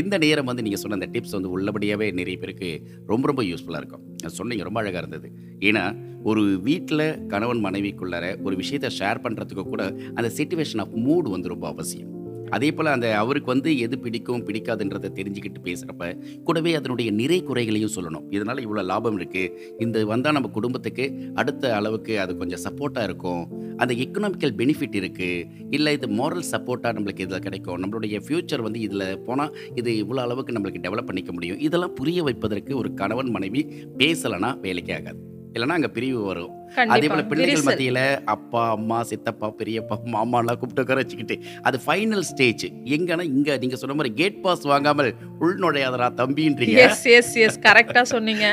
இந்த 0.00 0.14
நேரம் 0.24 0.48
வந்து 0.50 0.64
நீங்கள் 0.66 0.82
சொன்ன 0.82 0.98
அந்த 0.98 1.08
டிப்ஸ் 1.14 1.34
வந்து 1.38 1.52
உள்ளபடியாகவே 1.56 2.08
நிறைய 2.20 2.36
பேருக்கு 2.42 2.70
ரொம்ப 3.12 3.26
ரொம்ப 3.30 3.44
யூஸ்ஃபுல்லாக 3.50 3.82
இருக்கும். 3.82 4.04
சொன்னீங்க 4.38 4.66
ரொம்ப 4.68 4.80
அழகாக 4.82 5.02
இருந்தது. 5.04 5.30
ஏன்னா 5.70 5.84
ஒரு 6.30 6.44
வீட்டில் 6.68 7.06
கணவன் 7.32 7.64
மனைவிக்குள்ளார 7.66 8.26
ஒரு 8.46 8.56
விஷயத்தை 8.62 8.90
ஷேர் 9.00 9.24
பண்ணுறதுக்கு 9.26 9.64
கூட 9.72 9.84
அந்த 10.18 10.30
சிச்சுவேஷன் 10.38 10.82
ஆஃப் 10.84 10.96
மூடு 11.06 11.28
வந்து 11.36 11.52
ரொம்ப 11.54 11.68
அவசியம். 11.74 12.10
அதே 12.56 12.68
போல் 12.76 12.92
அந்த 12.94 13.08
அவருக்கு 13.22 13.52
வந்து 13.54 13.70
எது 13.84 13.96
பிடிக்கும் 14.04 14.44
பிடிக்காதுன்றதை 14.48 15.10
தெரிஞ்சுக்கிட்டு 15.18 15.60
பேசுகிறப்ப 15.68 16.10
கூடவே 16.48 16.72
அதனுடைய 16.80 17.10
நிறை 17.20 17.38
குறைகளையும் 17.48 17.94
சொல்லணும். 17.96 18.26
இதனால் 18.36 18.62
இவ்வளோ 18.66 18.84
லாபம் 18.90 19.18
இருக்குது 19.20 19.52
இந்த 19.84 20.04
வந்தால் 20.12 20.36
நம்ம 20.38 20.50
குடும்பத்துக்கு 20.58 21.06
அடுத்த 21.42 21.74
அளவுக்கு 21.78 22.14
அது 22.24 22.32
கொஞ்சம் 22.42 22.62
சப்போர்ட்டாக 22.66 23.08
இருக்கும். 23.10 23.42
அந்த 23.82 23.92
எக்கனாமிக்கல் 24.04 24.54
பெனிஃபிட் 24.60 24.98
இருக்குது 25.02 25.68
இல்லை 25.76 25.92
இது 25.98 26.08
மாரல் 26.20 26.48
சப்போர்ட்டாக 26.52 26.94
நம்மளுக்கு 26.98 27.26
இதில் 27.26 27.44
கிடைக்கும்? 27.48 27.80
நம்மளுடைய 27.84 28.20
ஃப்யூச்சர் 28.26 28.66
வந்து 28.68 28.80
இதில் 28.86 29.08
போனால் 29.28 29.54
இது 29.74 29.90
இவ்வளோ 30.04 30.22
அளவுக்கு 30.26 30.56
நம்மளுக்கு 30.58 30.84
டெவலப் 30.86 31.10
பண்ணிக்க 31.10 31.32
முடியும்? 31.32 31.60
இதெல்லாம் 31.68 31.94
புரிய 32.00 32.22
வைப்பதற்கு 32.22 32.72
ஒரு 32.76 32.90
கணவன் 33.02 33.30
மனைவி 33.36 33.62
பேசலைன்னா 34.02 34.52
வேலைக்கே 34.66 34.96
ஆகாது. 34.98 35.20
இல்லைன்னா 35.54 35.76
அங்கே 35.78 35.90
பிரிவு 35.96 36.20
வரும். 36.30 36.50
அதே 36.94 37.06
போல் 37.10 37.28
பிள்ளைகள். 37.30 37.64
மத்தியில் 37.68 38.02
அப்பா 38.34 38.62
அம்மா 38.76 38.98
சித்தப்பா 39.10 39.48
பெரியப்பா 39.60 39.96
மாமாலாம் 40.14 40.58
கூப்பிட்டு 40.60 40.84
உட்கார 40.84 41.02
வச்சுக்கிட்டு 41.02 41.36
அது 41.68 41.76
ஃபைனல் 41.86 42.24
ஸ்டேஜ் 42.30 42.64
எங்கன்னா 42.96 43.24
இங்கே 43.34 43.56
நீங்கள் 43.62 43.80
சொன்ன 43.82 43.96
மாதிரி 44.00 44.12
கேட் 44.20 44.40
பாஸ் 44.44 44.66
வாங்காமல் 44.72 45.10
உள் 45.44 45.60
நுழையாதரா 45.64 46.08
தம்பின்றீங்க? 46.20 46.80
எஸ் 46.86 47.06
எஸ் 47.18 47.34
எஸ் 47.44 47.60
கரெக்டா 47.68 48.04
சொன்னீங்க. 48.14 48.46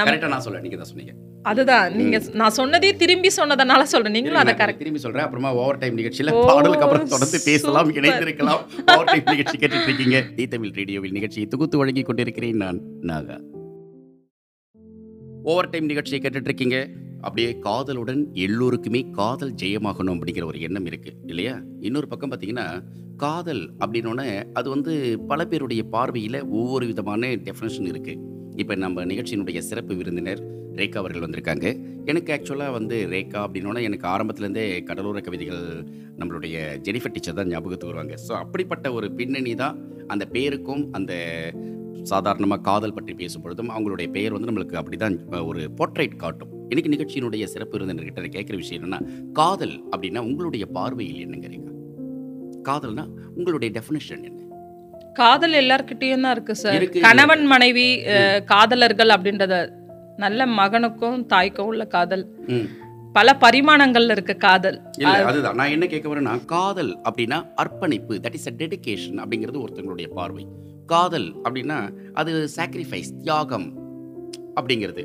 கரெக்டாக 0.00 0.32
நான் 0.34 0.46
சொல்ல 0.46 0.62
நீங்கள் 0.66 0.82
தான் 0.82 0.90
சொன்னீங்க. 0.92 1.14
அதுதான். 1.50 1.86
நீங்க 1.98 2.16
நான் 2.40 2.56
சொன்னதே 2.58 2.88
திரும்பி 3.02 3.30
சொன்னதனால 3.36 3.82
சொல்றேன். 3.92 4.14
நீங்களும் 4.16 4.40
அதை 4.42 4.54
கரெக்ட் 4.62 4.82
திரும்பி 4.82 5.02
சொல்றேன். 5.04 5.24
அப்புறமா 5.26 5.50
ஓவர் 5.60 5.80
டைம் 5.82 5.98
நிகழ்ச்சியில 6.00 6.34
பாடலுக்கு 6.48 6.86
அப்புறம் 6.86 7.12
தொடர்ந்து 7.14 7.40
பேசலாம். 7.48 7.92
இணைந்திருக்கலாம். 7.98 8.64
ஓவர் 8.94 9.10
டைம் 9.12 9.30
நிகழ்ச்சி 9.34 9.56
கேட்டுட்டு 9.60 9.88
இருக்கீங்க. 9.90 10.18
டி 10.38 10.46
தமிழ் 10.54 10.76
ரேடியோவில் 10.80 11.16
நிகழ்ச்சியை 11.18 11.46
தொகுத்து 11.54 11.82
வழங்கி 11.82 12.04
கொண்டிருக்கிறேன் 12.08 12.60
நான் 12.64 12.80
நாகா. 13.12 13.38
ஓவர் 15.50 15.68
டைம் 15.72 15.86
நிகழ்ச்சியை 15.90 16.18
கேட்டுட்ருக்கீங்க. 16.22 16.78
அப்படியே 17.26 17.50
காதலுடன் 17.66 18.22
எல்லோருக்குமே 18.46 19.00
காதல் 19.18 19.52
ஜெயமாகணும் 19.62 20.16
அப்படிங்கிற 20.16 20.44
ஒரு 20.44 20.58
எண்ணம் 20.66 20.86
இருக்குது 20.86 21.14
இல்லையா? 21.26 21.54
இன்னொரு 21.80 22.06
பக்கம் 22.08 22.30
பார்த்தீங்கன்னா 22.32 22.66
காதல் 23.16 23.62
அப்படின்னோடனே 23.82 24.26
அது 24.52 24.68
வந்து 24.70 24.92
பல 25.30 25.44
பேருடைய 25.44 25.82
பார்வையில் 25.94 26.38
ஒவ்வொரு 26.58 26.86
விதமான 26.86 27.30
டெஃபினேஷன் 27.46 27.88
இருக்குது 27.92 28.20
இப்போ 28.56 28.74
நம்ம 28.84 29.04
நிகழ்ச்சியினுடைய 29.04 29.62
சிறப்பு 29.68 29.96
விருந்தினர் 30.00 30.42
ரேகா 30.80 31.00
அவர்கள் 31.02 31.24
வந்திருக்காங்க. 31.26 31.66
எனக்கு 32.10 32.32
ஆக்சுவலாக 32.36 32.76
வந்து 32.78 32.98
ரேகா 33.14 33.38
அப்படின்னோடனே 33.46 33.86
எனக்கு 33.88 34.06
ஆரம்பத்துலேருந்தே 34.14 34.66
கடலோர 34.90 35.20
கவிதைகள் 35.28 35.64
நம்மளுடைய 36.20 36.56
ஜெனிஃபர் 36.88 37.14
டீச்சர் 37.16 37.40
தான் 37.40 37.52
ஞாபகத்துக்கு 37.54 37.92
வருவாங்க. 37.92 38.16
ஸோ 38.28 38.34
அப்படிப்பட்ட 38.42 38.92
ஒரு 38.98 39.08
பின்னணி 39.20 39.54
தான் 39.54 39.78
அந்த 40.06 40.26
பேருக்கும் 40.36 40.84
அந்த 40.92 41.14
சாதாரணமாக 42.02 42.60
காதல் 42.60 42.94
பற்றி 42.96 43.14
பேசும் 43.14 43.42
பொழுதும் 43.42 43.70
அவங்களுடைய 43.74 44.08
பெயர் 44.10 44.34
வந்து 44.34 44.48
நம்மளுக்கு 44.50 44.78
அப்படி 44.80 44.96
தான் 44.96 45.16
ஒரு 45.50 45.60
போர்ட்ரைட் 45.78 46.16
காட்டும். 46.16 46.52
இன்னைக்கு 46.70 46.92
நிகழ்ச்சியினுடைய 46.94 47.44
சிறப்பு 47.52 47.74
விருந்தினர்கிட்ட 47.76 48.22
நான் 48.22 48.36
கேட்குற 48.36 48.56
விஷயம் 48.56 48.80
என்னன்னா 48.80 49.00
காதல் 49.32 49.76
அப்படின்னா 49.92 50.22
உங்களுடைய 50.30 50.66
பார்வையில் 50.78 51.22
என்னங்க 51.24 51.48
ரேகா 51.52 51.72
காதல்னா 52.68 53.04
உங்களுடைய 53.36 53.70
டெஃபினேஷன் 53.76 54.24
என்ன? 54.28 54.40
காதல் 55.20 55.54
எல்லார்கிட்டயும் 55.60 56.24
தான் 56.24 56.34
இருக்கு 56.36 56.54
சார். 56.62 56.84
கணவன் 57.06 57.44
மனைவி 57.52 57.86
காதலர்கள் 58.52 59.14
அப்படின்றத 59.14 59.54
நல்ல 60.24 60.46
மகனுக்கும் 60.60 61.24
தாய்க்கும் 61.32 61.68
உள்ள 61.70 61.82
காதல். 61.96 62.24
பல 63.16 63.32
பரிமாணங்கள்ல 63.44 64.14
இருக்கு 64.16 64.34
காதல். 64.46 64.78
அதுதான். 65.30 65.56
நான் 65.60 65.74
என்ன 65.76 65.86
கேட்க 65.92 66.06
வரேன்னா 66.12 66.34
காதல் 66.54 66.92
அப்படின்னா 67.08 67.38
அர்ப்பணிப்பு 67.62 68.16
தட் 68.24 68.36
இஸ் 68.38 68.48
அ 68.50 68.54
டெடிகேஷன் 68.62 69.20
அப்படிங்கிறது 69.22 69.62
ஒருத்தங்களுடைய 69.64 70.08
பார்வை. 70.18 70.44
காதல் 70.88 71.28
அப்படின்னா 71.44 71.78
அது 72.12 72.32
சாக்ரிஃபைஸ் 72.56 73.10
தியாகம் 73.22 73.68
அப்படிங்கிறது. 74.58 75.02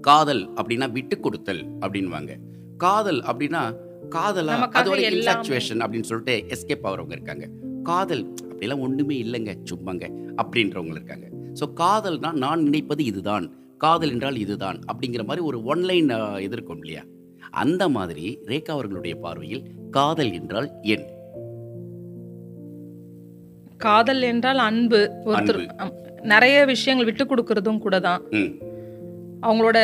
காதல் 0.00 0.42
அப்படின்னா 0.58 0.86
விட்டு 0.92 1.16
கொடுத்தல் 1.20 1.62
அப்படின்வாங்க 1.80 2.32
காதல் 2.76 3.20
அப்படின்னா 3.22 3.62
காதலா 4.08 4.54
நமக்காக 4.54 4.80
அது 4.80 4.90
ஒரு. 4.90 5.02
இன்ஃபாக்சுவேஷன் 5.08 5.80
அப்படின்னு 5.84 6.08
சொல்லிட்டு 6.10 6.34
எஸ்கேப் 6.54 6.86
ஆகிறவங்க 6.88 7.14
இருக்காங்க. 7.18 7.46
காதல் 7.82 8.24
அப்படிலாம் 8.50 8.84
ஒண்ணுமே 8.86 9.16
இல்லைங்க 9.24 9.52
சும்மாங்க 9.70 10.04
அப்படின்றவங்க 10.36 10.94
இருக்காங்க. 10.96 11.26
ஸோ 11.60 11.66
காதல்னா 11.82 12.30
நான் 12.44 12.62
நினைப்பது 12.62 13.04
இதுதான். 13.04 13.46
காதல் 13.76 14.10
என்றால் 14.10 14.36
இதுதான் 14.36 14.78
அப்படிங்கிற 14.86 15.22
மாதிரி 15.24 15.42
ஒரு 15.44 15.58
ஒன்லைன் 15.64 16.10
எதிர்க்கும் 16.46 16.78
இல்லையா? 16.78 17.02
அந்த 17.62 17.82
மாதிரி 17.88 18.24
ரேகா 18.46 18.68
அவர்களுடைய 18.68 19.14
பார்வையில் 19.16 19.62
காதல் 19.90 20.32
என்றால் 20.32 20.68
என். 20.82 21.06
காதல் 23.86 24.22
என்றால் 24.30 24.60
அன்பு. 24.68 25.00
ஒருத்தர். 25.30 25.60
நிறைய 26.32 26.56
விஷயங்கள் 26.72 27.08
விட்டு 27.08 27.24
கொடுக்கறதும் 27.24 27.84
கூட 27.84 27.98
தான் 28.08 28.22
அவங்களோட 29.46 29.78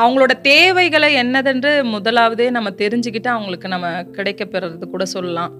அவங்களோட 0.00 0.32
தேவைகளை 0.48 1.08
என்னதென்று 1.22 1.70
முதலாவதே 1.94 2.46
நம்ம 2.56 2.72
தெரிஞ்சுக்கிட்டு 2.82 3.30
அவங்களுக்கு 3.34 3.68
நம்ம 3.74 3.88
கிடைக்க 4.16 4.44
பெறது 4.44 4.88
கூட 4.94 5.04
சொல்லலாம். 5.14 5.52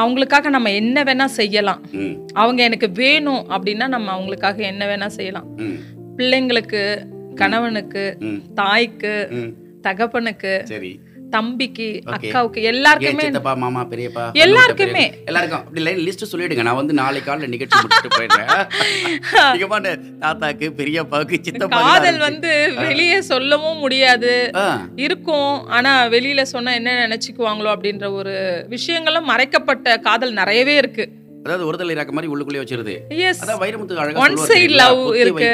அவங்களுக்காக 0.00 0.48
நம்ம 0.56 0.72
என்ன 0.80 1.04
வேணா 1.08 1.26
செய்யலாம். 1.38 1.80
அவங்க 2.40 2.60
எனக்கு 2.68 2.88
வேணும் 3.02 3.42
அப்படின்னா 3.54 3.86
நம்ம 3.94 4.08
அவங்களுக்காக 4.16 4.58
என்ன 4.72 4.82
வேணா 4.90 5.08
செய்யலாம். 5.18 5.48
பிள்ளைங்களுக்கு 6.18 6.82
கணவனுக்கு 7.34 8.04
தாய்க்கு 8.60 9.14
தகப்பனுக்கு 9.86 10.52
சரி. 10.72 10.92
தம்பிக்கு. 11.30 12.02
அக்காவுக்கு 12.06 12.62
எல்லாருக்குமே 12.62 13.24
சித்தப்பா 13.24 13.54
மாமா 13.54 13.84
பெரியப்பா 13.84 14.24
எல்லாருக்குமே. 14.44 15.04
எல்லாருக்கும். 15.26 15.60
அப்படி 15.60 15.82
லைன் 15.82 16.02
லிஸ்ட் 16.06 16.30
சொல்லிடுங்க. 16.32 16.62
நான் 16.62 16.74
வந்து 16.74 16.94
நாளை 16.94 17.20
காலைல 17.26 17.48
நிகழ்ச்சி 17.48 17.78
முடிச்சுட்டு 17.78 18.10
போயிடுறேன். 18.18 18.52
தாத்தாக்கு 20.24 20.66
பெரியப்பாவுக்கு 20.80 21.38
சித்தப்பா 21.42 21.80
காதல் 21.82 22.18
வந்து 22.18 22.72
வெளியே 22.76 23.20
சொல்லவும் 23.20 23.78
முடியாது. 23.78 24.32
இருக்கும். 24.96 25.66
ஆனா 25.68 26.06
வெளியில 26.06 26.42
சொன்னா 26.42 26.72
என்ன 26.72 26.94
நினைச்சுக்குவாங்களோ 27.04 27.70
அப்படின்ற 27.74 28.12
ஒரு 28.12 28.64
விஷயங்களும் 28.68 29.24
மறைக்கப்பட்ட 29.24 29.98
காதல் 29.98 30.32
நிறையவே 30.32 30.76
இருக்கு. 30.76 31.06
அதாவது 31.44 31.66
ஒரு 31.66 31.78
தலை 31.78 31.94
ராக்க 31.94 32.12
மாதிரி 32.12 32.32
உள்ளுக்குள்ளே 32.32 32.60
வச்சிருது. 32.62 32.94
எஸ் 33.08 33.42
அதான் 33.44 33.60
வைரமுத்து 33.62 34.00
அழகா 34.02 34.24
தெரியுங்களா? 34.52 34.86
love 34.88 34.98
பொத்தி 35.02 35.20
இருக்கு. 35.20 35.50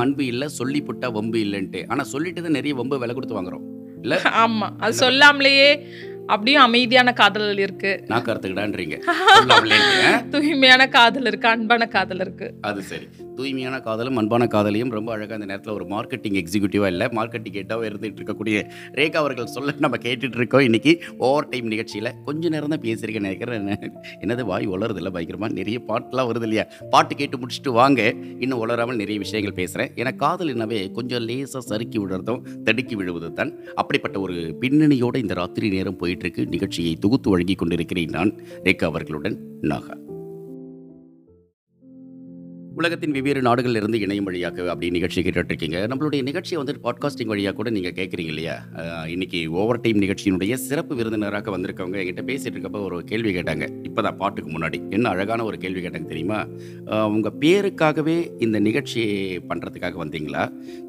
அன்பு 0.00 0.26
இல்ல 0.26 0.48
சொல்லி 0.48 0.82
புட்டா 0.88 1.12
வம்பு 1.12 1.38
இல்லைன்ட்டு. 1.38 1.82
ஆனா 1.88 2.02
சொல்லிட்டு 2.02 2.56
நிறைய 2.58 2.74
வம்பு 2.74 2.98
விலை 2.98 3.14
கொடுத்து 3.14 3.38
வாங்குறோம். 3.38 3.64
ஆமா. 4.04 4.70
அது 4.78 4.92
சொல்லாமலேயே 4.92 5.86
அப்படியும் 6.28 6.62
அமைதியான 6.62 7.12
காதல் 7.12 7.58
இருக்கு. 7.58 8.04
நான் 8.06 8.24
கருத்துக்கிடான்றீங்க? 8.24 9.00
தூய்மையான 10.28 10.88
காதல் 10.88 11.24
இருக்கு 11.24 11.48
அன்பான 11.48 11.86
காதல் 11.86 12.20
இருக்கு. 12.20 12.54
அது 12.60 12.82
சரி. 12.82 13.06
தூய்மையான 13.34 13.80
காதலும் 13.80 14.16
அன்பான 14.16 14.44
காதலையும் 14.44 14.90
ரொம்ப 14.90 15.12
அழகாக 15.12 15.44
இந்த 15.44 15.46
நேரத்தில் 15.46 15.72
ஒரு 15.72 15.84
மார்க்கெட்டிங் 15.84 16.44
எக்ஸிக்யூட்டிவாக 16.44 16.86
இல்லை 16.86 17.06
மார்க்கெட்டிங் 17.06 17.52
ஹெட்டாக 17.52 17.88
இருந்துகிட்டு 17.88 18.18
இருக்கக்கூடிய 18.18 18.70
ரேகா 18.92 19.12
அவர்கள் 19.12 19.46
சொல்ல 19.46 19.74
நம்ம 19.78 19.96
கேட்டுட்டு 19.96 20.34
இருக்கோம் 20.34 20.60
இன்னைக்கு 20.60 21.02
ஓவர் 21.18 21.48
டைம் 21.48 21.66
நிகழ்ச்சியில். 21.66 22.12
கொஞ்ச 22.24 22.48
நேரம் 22.48 22.68
தான் 22.68 22.80
பேசியிருக்கேன் 22.80 23.20
நினைக்கிறேன். 23.20 23.58
என்ன- 23.58 23.78
என்னது 24.20 24.42
வாய் 24.42 24.68
உளருது 24.68 24.96
இல்லை 24.96 25.12
பயங்கரமாக 25.12 25.52
நிறைய 25.52 25.80
பாட்டுலாம் 25.88 26.30
வருது 26.30 26.42
இல்லையா? 26.42 26.66
பாட்டு 26.90 27.14
கேட்டு 27.14 27.38
முடிச்சுட்டு 27.38 27.68
வாங்க. 27.68 28.14
இன்னும் 28.38 28.68
உளராமல் 28.68 28.96
நிறைய 28.96 29.18
விஷயங்கள் 29.18 29.54
பேசுகிறேன் 29.54 29.92
ஏன்னா 29.94 30.16
காதல் 30.16 30.54
என்னவே 30.54 30.90
கொஞ்சம் 30.90 31.22
லேசாக 31.22 31.64
சறுக்கி 31.64 31.98
விடுறதும் 31.98 32.40
தடுக்கி 32.64 32.94
விழுவது 32.94 33.32
தான். 33.32 33.52
அப்படிப்பட்ட 33.74 34.20
ஒரு 34.20 34.56
பின்னணியோடு 34.60 35.16
இந்த 35.16 35.34
ராத்திரி 35.34 35.68
நேரம் 35.68 35.96
போயிட்டு 35.96 36.16
நேற்றுக்கு 36.18 36.52
நிகழ்ச்சியை 36.54 36.92
தொகுத்து 37.04 37.28
வழங்கிக் 37.32 37.62
கொண்டிருக்கிறேன் 37.62 38.14
நான் 38.18 38.34
ரேகா 38.66 38.86
அவர்களுடன் 38.92 39.38
நாகா. 39.70 39.94
உலகத்தின் 42.80 43.14
வெவ்வேறு 43.14 43.40
நாடுகளில் 43.46 43.78
இருந்து 43.78 43.98
இணையம் 44.04 44.26
வழியாக 44.28 44.64
அப்படி 44.72 44.88
நிகழ்ச்சி 44.96 45.20
கேட்டுட்ருக்கீங்க. 45.26 45.78
நம்மளுடைய 45.90 46.22
நிகழ்ச்சியை 46.28 46.58
வந்து 46.60 46.74
பாட்காஸ்டிங் 46.84 47.30
வழியாக 47.32 47.54
கூட 47.58 47.68
நீங்கள் 47.76 47.94
கேட்குறீங்க 47.96 48.32
இல்லையா? 48.34 48.54
இன்றைக்கி 49.14 49.14
இன்னைக்கு 49.14 49.38
ஓவர் 49.60 49.80
டைம் 49.84 50.02
நிகழ்ச்சியினுடைய 50.04 50.56
சிறப்பு 50.66 50.92
விருந்தினராக 50.98 51.54
வந்திருக்கவங்க 51.54 51.98
என்கிட்ட 52.02 52.24
பேசிகிட்டு 52.30 52.56
இருக்கப்போ 52.58 52.82
ஒரு 52.88 52.98
கேள்வி 53.10 53.32
கேட்டாங்க. 53.38 53.66
இப்போ 53.88 54.02
தான் 54.06 54.18
பாட்டுக்கு 54.20 54.52
முன்னாடி. 54.56 54.80
என்ன 54.96 55.08
அழகான 55.14 55.46
ஒரு 55.50 55.58
கேள்வி 55.64 55.82
கேட்டாங்க 55.86 56.08
தெரியுமா? 56.12 56.38
உங்கள் 57.14 57.36
பேருக்காகவே 57.44 58.16
இந்த 58.46 58.60
நிகழ்ச்சி 58.68 59.02
பண்ணுறதுக்காக 59.50 59.98
வந்தீங்களா? 60.04 60.44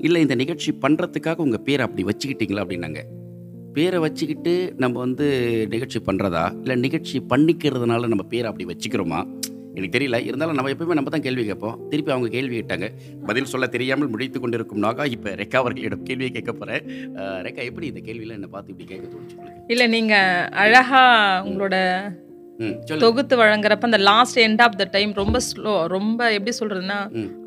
இல்லை 0.07 0.21
இந்த 0.27 0.37
நிகழ்ச்சி 0.43 0.73
பண்ணுறதுக்காக 0.85 1.45
உங்கள் 1.47 1.65
பேரை 1.69 1.85
அப்படி 1.87 2.05
வச்சுக்கிட்டீங்களா 2.11 2.63
அப்படின்னாங்க. 2.65 3.01
பேரை 3.75 3.97
வச்சுக்கிட்டு 4.05 4.53
நம்ம 4.83 4.95
வந்து 5.05 5.25
நிகழ்ச்சி 5.73 5.99
பண்ணுறதா 6.07 6.43
இல்லை 6.63 6.75
நிகழ்ச்சி 6.85 7.17
பண்ணிக்கிறதுனால 7.31 8.09
நம்ம 8.13 8.23
பேரை 8.33 8.47
அப்படி 8.51 8.67
வச்சுக்கிறோமா? 8.71 9.19
எனக்கு 9.75 9.95
தெரியல. 9.95 10.17
இருந்தாலும் 10.27 10.57
நம்ம 10.57 10.71
எப்பவுமே 10.73 10.95
நம்ம 10.97 11.11
தான் 11.13 11.25
கேள்வி 11.25 11.43
கேட்போம். 11.49 11.75
திருப்பி 11.89 12.11
அவங்க 12.13 12.29
கேள்வி 12.35 12.55
கேட்டாங்க. 12.59 12.87
பதில் 13.27 13.51
சொல்ல 13.51 13.67
தெரியாமல் 13.75 14.11
முடித்து 14.13 14.39
கொண்டிருக்கும் 14.39 14.83
நாகா. 14.85 15.03
இப்போ 15.15 15.29
ரெக்கா 15.41 15.59
அவர்களிடம் 15.61 16.07
கேள்வியை 16.09 16.31
கேட்க 16.37 16.51
போகிறேன் 16.53 16.81
ரெக்கா 17.47 17.63
எப்படி 17.69 17.87
இந்த 17.91 18.01
கேள்வியில் 18.07 18.35
என்னை 18.37 18.49
பார்த்து 18.55 18.73
இப்படி 18.73 18.89
கேட்க 18.91 19.05
தோணுச்சு 19.13 19.37
இல்லை 19.73 19.87
நீங்கள் 19.95 20.49
அழகாக 20.63 20.65
அழகா 20.65 21.03
உங்களோட 21.47 21.77
தொகுத்து 23.01 23.35
வழங்குறப்ப 23.41 23.87
அந்த 23.89 23.99
last 24.07 24.39
end 24.45 24.61
of 24.65 24.77
the 24.79 24.85
time 24.95 25.11
ரொம்ப 25.19 25.37
ஸ்லோ 25.47 25.73
ரொம்ப 25.93 26.19
எப்படி 26.37 26.53
சொல்றதுன்னா. 26.59 26.97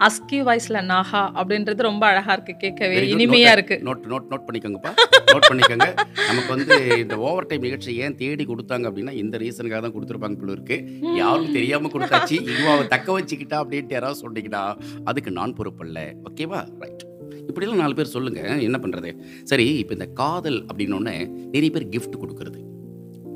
அஸ்கி 0.06 0.38
வாய்ஸ்ல 0.48 0.80
நாஹா 0.92 1.22
அப்படின்றது 1.40 1.86
ரொம்ப 1.88 2.06
அழகா 2.06 2.32
இருக்கு 2.36 2.54
கேட்கவே. 2.62 2.96
இனிமையா 3.14 3.50
இருக்கு. 3.56 3.76
நோட் 3.88 4.06
நோட் 4.12 4.28
நோட் 4.32 4.46
பண்ணிக்கோங்கப்பா. 4.48 4.92
நோட் 5.32 5.48
பண்ணிக்கோங்க. 5.50 5.88
நமக்கு 6.28 6.50
வந்து 6.54 6.76
இந்த 7.02 7.18
ஓவர் 7.26 7.48
டைம் 7.50 7.66
நிகழ்ச்சி 7.66 7.96
ஏன் 8.06 8.18
தேடி 8.22 8.46
கொடுத்தாங்க 8.52 8.90
அப்படின்னா 8.90 9.14
இந்த 9.22 9.38
ரீசனுக்காக 9.44 9.82
தான் 9.86 9.96
கொடுத்துருப்பாங்க 9.96 10.38
போல 10.42 10.56
இருக்கு. 10.58 10.78
யாரும் 11.20 11.54
தெரியாம 11.58 11.90
கொடுத்தாச்சு. 11.94 12.38
இவன் 12.56 12.92
தக்க 12.96 13.20
வச்சுக்கிட்டா 13.20 13.58
அப்படின்ட்டு 13.62 13.98
யாராவது 13.98 14.22
சொன்னீங்கன்னா 14.24 14.64
அதுக்கு 15.04 15.30
நான் 15.38 15.56
பொறுப்பல்ல 15.60 16.08
ஓகேவா 16.30 16.62
ரைட் 16.82 17.04
இப்படிலாம் 17.48 17.82
நாலு 17.84 17.94
பேர் 17.98 18.14
சொல்லுங்க. 18.16 18.40
என்ன 18.66 18.78
பண்றது? 18.82 19.10
சரி 19.50 19.66
இப்போ 19.84 19.92
இந்த 19.98 20.06
காதல் 20.20 20.60
அப்படின்னோடனே 20.68 21.16
நிறைய 21.54 21.70
பேர் 21.76 21.90
gift 21.94 22.14
கொடுக்கறது. 22.22 22.60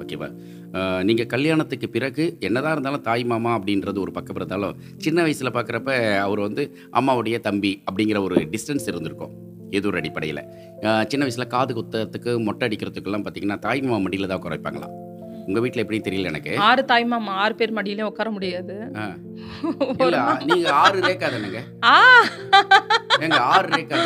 ஓகேவா 0.02 0.28
நீங்கள் 1.02 1.26
கல்யாணத்துக்கு 1.26 1.88
பிறகு 1.88 2.24
என்னதான் 2.40 2.72
இருந்தாலும் 2.72 3.02
தாய் 3.02 3.24
மாமா 3.24 3.52
அப்படின்றது 3.58 3.98
ஒரு 3.98 4.12
பக்கம் 4.12 4.36
இருந்தாலும் 4.36 4.76
சின்ன 4.96 5.22
வயசில் 5.22 5.54
பார்க்குறப்ப 5.54 5.90
அவர் 6.20 6.40
வந்து 6.40 6.64
அம்மாவுடைய 6.92 7.38
தம்பி 7.40 7.72
அப்படிங்கிற 7.90 8.20
ஒரு 8.22 8.38
டிஸ்டன்ஸ் 8.50 8.88
இருந்திருக்கும் 8.88 9.34
ஏதோ 9.70 9.88
ஒரு 9.88 9.98
அடிப்படையில் 9.98 10.42
சின்ன 11.06 11.22
வயசில் 11.24 11.48
காது 11.48 11.74
குத்துறதுக்கு 11.74 12.32
மொட்டை 12.42 12.68
அடிக்கிறதுக்கெல்லாம் 12.68 13.26
பார்த்தீங்கன்னா 13.26 13.58
தாய் 13.58 13.82
மாமா 13.82 13.98
மடியில் 13.98 14.28
தான் 14.28 14.44
குறைப்பாங்களாம் 14.46 15.05
உங்கள் 15.48 15.62
வீட்டில் 15.64 15.82
எப்படி 15.82 15.98
தெரியல 16.06 16.30
எனக்கு. 16.32 16.52
ஆறு 16.68 16.82
தாய்மாமா 16.90 17.32
ஆறு 17.42 17.54
பேர் 17.58 17.74
மடியிலே 17.76 18.06
உட்கார 18.10 18.28
முடியாது. 18.36 18.74
நீங்க 20.48 20.68
ஆறு 20.82 20.98
ரேக்கா 21.06 21.28
தானேங்க? 21.34 21.60
எங்க 23.24 23.38
ஆறு 23.52 23.68
ரேக்கா 23.74 23.98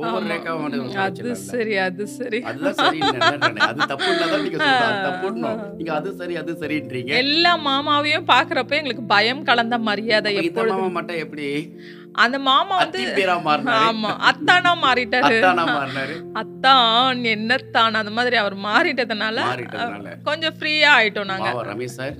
ஒவ்வொரு 0.00 0.24
உட்கார 0.30 1.04
அது. 1.04 1.30
சரி 1.50 1.74
அது 1.86 2.04
சரி. 2.16 2.40
அதுதான் 2.50 2.76
சரி 2.80 3.00
அது 3.68 3.80
தப்புன்னா 3.92 4.26
தான் 4.32 4.44
நீங்க 4.46 4.58
தப்புன்னும் 5.06 5.60
நீங்க 5.78 5.92
அது 5.98 6.12
சரி 6.20 6.36
அது 6.42 6.52
சரின்றீங்க. 6.62 7.12
எல்லா 7.22 7.52
மாமாவையும் 7.68 8.28
பாக்குறப்ப 8.34 8.80
எங்களுக்கு 8.80 9.06
பயம் 9.16 9.46
கலந்த 9.50 9.78
மரியாதை 9.90 10.34
மாமா 10.74 10.90
மட்டும் 10.98 11.22
எப்படி? 11.26 11.48
அந்த 12.14 12.36
மாமா 12.46 12.76
வந்து 12.76 13.00
ஆமா 13.80 14.10
அத்தானா 14.28 14.70
மாறிட்டாரு. 14.82 15.36
அத்தானா 16.34 16.82
என்னத்தான் 17.32 17.98
அந்த 18.00 18.12
மாதிரி 18.16 18.36
அவர் 18.36 18.56
மாறிட்டதுனால 18.66 19.36
கொஞ்சம் 20.24 20.56
ஃப்ரீயா 20.56 20.90
ஆயிட்டோம் 20.96 21.30
நாங்க. 21.32 21.50
ரமேஷ் 21.70 21.96
சார். 21.98 22.16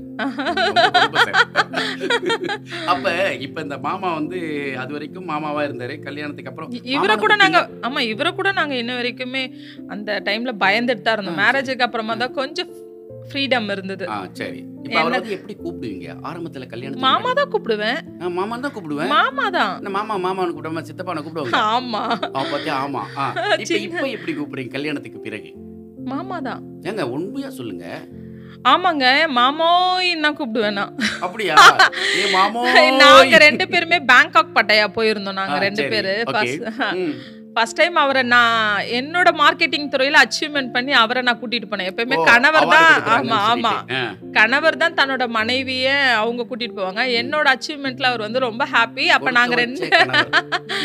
அப்ப 2.92 3.06
இப்ப 3.46 3.56
இந்த 3.60 3.76
மாமா 3.80 4.08
வந்து 4.14 4.38
அது 4.78 4.90
வரைக்கும் 4.92 5.30
மாமாவா 5.30 5.62
இருந்தாரு 5.68 5.94
கல்யாணத்துக்கு 6.00 6.50
அப்புறம் 6.50 6.72
இவரை 6.94 7.16
கூட 7.16 7.34
நாங்க? 7.36 7.60
ஆமா 7.82 8.00
இவரை 8.12 8.32
கூட 8.32 8.50
நாங்க 8.52 8.74
இன்ன 8.76 8.94
வரைக்குமே 8.98 9.44
அந்த 9.88 10.20
டைம்ல 10.26 10.54
பயந்துட்டு 10.64 11.02
தான் 11.02 11.16
இருந்தோம். 11.16 11.40
மேரேஜுக்கு 11.42 11.86
அப்புறமா 11.86 12.16
தான் 12.16 12.34
கொஞ்சம் 12.34 12.70
ஃப்ரீடம் 13.30 13.68
இருந்தது. 13.74 14.04
சரி. 14.40 14.60
இப்ப 14.84 14.96
அவர் 15.00 15.14
வந்து 15.16 15.34
எப்படி 15.36 15.54
கூப்பிடுவீங்க? 15.64 16.06
ஆரம்பத்துல 16.28 16.66
கல்யாணத்துக்கு 16.72 17.06
மாமா? 17.08 17.32
தான் 17.38 17.50
கூப்பிடுவேன். 17.54 17.98
மாமா 18.38 18.54
தான் 18.64 18.74
கூப்பிடுவேன்? 18.76 19.10
மாமா 19.16 19.46
தான். 19.58 19.74
மாமா 19.98 20.16
மாமான்னு 20.26 20.54
கூப்பிடாம 20.56 20.84
சித்தப்பான 20.88 21.22
கூப்பிடுவாங்க? 21.26 21.60
ஆமா. 21.76 22.02
பாத்தியா 22.52 22.76
ஆமா. 22.86 23.02
இப்ப 23.84 24.06
எப்படி 24.16 24.34
கூப்பிடுறீங்க 24.38 24.74
கல்யாணத்துக்கு 24.76 25.20
பிறகு? 25.28 25.52
மாமா 26.12 26.38
தான். 26.48 26.62
ஏங்க 26.90 27.04
உண்மையா 27.16 27.50
சொல்லுங்க. 27.58 27.86
ஆமாங்க 28.70 29.06
மாமோய் 29.36 30.08
நான் 30.22 30.36
கூப்பிடுவேன் 30.38 30.80
அப்படியா? 31.26 31.54
ஏ 32.20 32.24
மாமோ 32.34 32.62
நாங்க 33.02 33.36
ரெண்டு 33.46 33.64
பேருமே 33.72 33.98
பேங்காக் 34.10 34.56
பட்டையா 34.56 34.86
போயிருந்தோம் 34.96 35.38
நாங்க 35.40 35.58
ரெண்டு. 35.66 35.84
பேரு. 35.92 36.14
ஃபர்ஸ்ட் 37.54 37.78
டைம் 37.78 37.96
அவரை 38.02 38.22
நான் 38.32 38.58
என்னோட 38.98 39.28
மார்க்கெட்டிங் 39.40 39.88
துறையில 39.92 40.18
அச்சீவ்மெண்ட் 40.24 40.70
பண்ணி 40.74 40.92
அவரை 41.00 41.20
நான் 41.26 41.38
கூட்டிட்டு 41.40 41.68
போனேன். 41.70 41.88
எப்பயுமே 41.90 42.16
கணவர் 42.28 42.66
தான். 42.74 42.92
ஆமா 43.14 43.38
ஆமா. 43.52 43.72
கணவர் 44.36 44.78
தான் 44.82 44.96
தன்னோட 44.98 45.24
மனைவிய 45.36 45.86
அவங்க 46.20 46.46
கூட்டிட்டு 46.50 46.76
போவாங்க. 46.78 47.04
என்னோட 47.20 47.46
அச்சீவ்மெண்ட்ல 47.54 48.10
அவர் 48.10 48.24
வந்து 48.26 48.42
ரொம்ப 48.46 48.66
ஹாப்பி 48.74 49.06
அப்ப 49.16 49.30
நாங்க 49.38 49.56
ரெண்டு. 49.62 49.88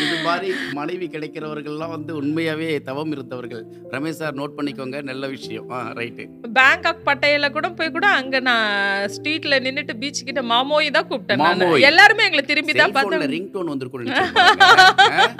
இது 0.04 0.16
மாதிரி 0.26 0.48
மனைவி 0.80 1.08
கிடைக்கிறவர்கள்லாம் 1.14 1.94
வந்து 1.96 2.12
உண்மையாவே 2.20 2.68
தவம் 2.88 3.12
இருந்தவர்கள். 3.16 3.62
ரமேஷ் 3.94 4.20
சார் 4.22 4.38
நோட் 4.40 4.56
பண்ணிக்கோங்க. 4.58 4.96
நல்ல 5.10 5.24
விஷயம். 5.36 5.68
ரைட்டு 6.00 6.26
பேங்காக் 6.58 7.06
பட்டையில 7.10 7.52
கூட 7.58 7.66
போய் 7.78 7.94
கூட 7.96 8.06
அங்க 8.20 8.36
நான் 8.50 8.68
ஸ்ட்ரீட்ல 9.16 9.60
நின்னுட்டு 9.66 9.96
பீச் 10.02 10.26
கிட்ட 10.30 10.42
மாமோய் 10.52 10.94
தான் 10.98 11.08
கூப்பிட்டேன். 11.12 11.46
எல்லாருமே 11.90 12.26
எங்களை 12.28 12.44
திரும்பி 12.52 12.72
தான் 12.72 12.86
செல்போன்ல 12.86 13.14
பார்த்து 13.14 13.32
ரிங்டோன் 13.36 13.72
வந்திருக்கும்னு 13.72 14.06
நினைச்சிருப்பாங்க. 14.06 15.16
ஆ? 15.16 15.30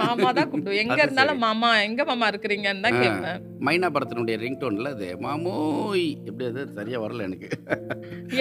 மாமா 0.00 0.28
தான் 0.36 0.48
கூப்பிடுவேன் 0.50 0.82
எங்க 0.82 0.98
இருந்தாலும். 1.02 1.40
மாமா 1.44 1.70
எங்க 1.86 2.02
மாமா 2.10 2.26
இருக்கிறீங்கன்னு 2.32 2.84
தான். 2.86 2.98
கேட்பேன். 3.02 3.38
மைனா 3.66 3.88
படத்தினுடைய 3.94 4.36
ரிங்டோன்ல 4.42 4.90
அது 4.94 5.06
மாமோய் 5.24 6.06
எப்படி 6.28 6.44
அது 6.50 6.62
சரியா 6.76 6.98
வரல 7.04 7.26
எனக்கு. 7.28 7.48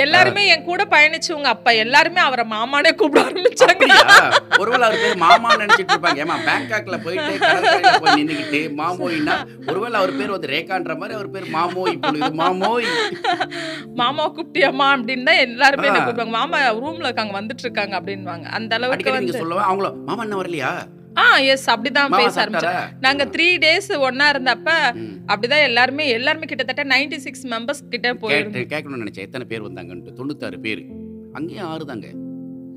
எல்லாருமே 0.05 0.43
என் 0.53 0.65
கூட 0.69 0.81
பயணிச்சவங்க 0.93 1.49
அப்பா 1.55 1.71
எல்லாருமே 1.83 2.21
அவரை 2.27 2.45
மாமானே 2.53 2.91
கூப்பிட 2.99 3.21
ஆரம்பிச்சாங்க. 3.27 3.87
ஒருவேளை 4.61 4.83
அவர் 4.87 5.01
பேர் 5.03 5.21
மாமா 5.25 5.49
நினைச்சிட்டு 5.61 5.93
இருப்பாங்க. 5.93 6.23
ஏமா 6.25 6.37
பேங்காக்ல 6.47 6.97
போயிட்டு 7.05 7.33
போய் 8.01 8.17
நின்னுக்கிட்டு 8.19 8.61
மாமோய்னா 8.81 9.35
ஒருவேளை 9.69 9.95
அவர் 10.01 10.17
பேர் 10.19 10.35
வந்து 10.35 10.51
ரேகான்ற 10.53 10.95
மாதிரி 11.01 11.17
அவர் 11.19 11.33
பேர் 11.35 11.47
மாமோய் 11.57 11.97
மாமோய். 12.41 12.89
மாமா 14.01 14.25
கூப்பிட்டியாமா 14.35 14.87
அப்படின்னு 14.95 15.27
தான் 15.29 15.43
எல்லாருமே 15.47 15.87
என்ன. 15.89 16.01
கூப்பிடுவாங்க. 16.01 16.35
மாமா 16.39 16.57
ரூம்ல 16.81 17.07
இருக்காங்க 17.09 17.35
வந்துட்டு 17.39 17.65
இருக்காங்க 17.67 17.95
அப்படின்வாங்க 17.99 18.47
அந்த 18.59 18.73
அளவுக்கு 18.79 19.17
வந்து 19.19 19.39
சொல்லுவேன் 19.41 19.69
அவங்கள 19.69 19.89
மாமா 20.09 20.21
என்ன 20.27 20.37
வரலையா? 20.41 20.71
ஆ 21.21 21.23
எஸ் 21.53 21.65
அப்படிதான் 21.71 22.13
பேச 22.19 22.35
ஆரம்பிச்சோம். 22.43 22.77
நாங்க 23.05 23.23
த்ரீ 23.33 23.47
டேஸ் 23.63 23.89
ஒன்னா 24.07 24.27
இருந்தப்ப. 24.33 24.69
அப்படிதான் 25.31 25.65
எல்லாருமே 25.69 26.05
எல்லாருமே 26.17 26.49
கிட்டத்தட்ட 26.51 26.83
96 26.91 27.19
சிக்ஸ் 27.25 27.45
மெம்பர்ஸ் 27.53 27.81
கிட்ட 27.93 28.13
கேட்டு 28.23 28.61
கேட்கணும்னு 28.73 29.03
நினைச்சேன். 29.03 29.27
எத்தனை 29.27 29.47
பேர் 29.51 29.67
வந்தாங்கன்ட்டு? 29.67 30.17
தொண்ணூத்தாறு 30.19 30.59
பேர். 30.67 30.83
அங்கேயும் 31.39 31.71
ஆறு 31.73 31.85
தாங்க 31.93 32.09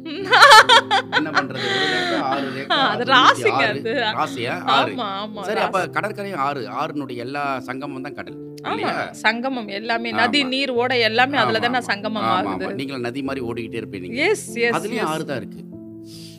என்ன 1.19 1.29
பண்றது. 1.37 1.69
கடற்கரையும் 5.97 6.43
ஆறு. 6.47 6.61
ஆறுனுடைய 6.83 7.17
எல்லா 7.25 7.43
சங்கமும் 7.69 8.05
தான் 8.07 8.17
கடல் 8.19 8.37
சங்கமம் 9.25 9.69
எல்லாமே. 9.79 10.11
நதி 10.21 10.41
நீர் 10.53 10.73
ஓட 10.83 10.93
எல்லாமே 11.09 11.37
அதுல 11.43 11.59
ஆமா, 11.59 11.65
தானே 11.67 11.81
ஆமா. 11.81 11.89
சங்கமம் 11.91 12.29
ஆகுது. 12.35 12.69
நீங்களும் 12.81 13.07
நதி 13.09 13.23
மாதிரி 13.29 13.43
ஓடிக்கிட்டே 13.49 13.81
இருப்பீங்க. 13.83 14.13
எஸ் 14.29 14.47
எஸ் 14.67 14.77
அதுலயும் 14.79 15.11
ஆறு 15.15 15.27
தான் 15.31 15.41
இருக்கு. 15.43 15.61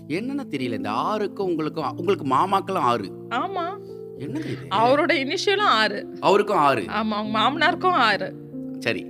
என்னன்னு 0.09 0.45
தெரியல 0.51 0.73
இந்த 0.73 0.91
ஆறுக்கும் 1.05 1.49
உங்களுக்கும் 1.49 1.97
உங்களுக்கு 1.97 2.25
மாமாக்கெல்லாம் 2.33 2.87
ஆறு. 2.87 3.07
ஆமா. 3.37 3.65
என்னங்க 4.19 4.47
இது? 4.47 4.63
அவரோட 4.77 5.11
இனிஷியலும் 5.23 5.71
ஆறு. 5.79 5.99
அவருக்கும் 6.21 6.61
ஆறு. 6.61 6.83
ஆமா 6.97 7.15
அவங்க 7.17 7.33
மாமனாருக்கும் 7.37 7.97
ஆறு. 8.07 8.29
சரி 8.79 9.03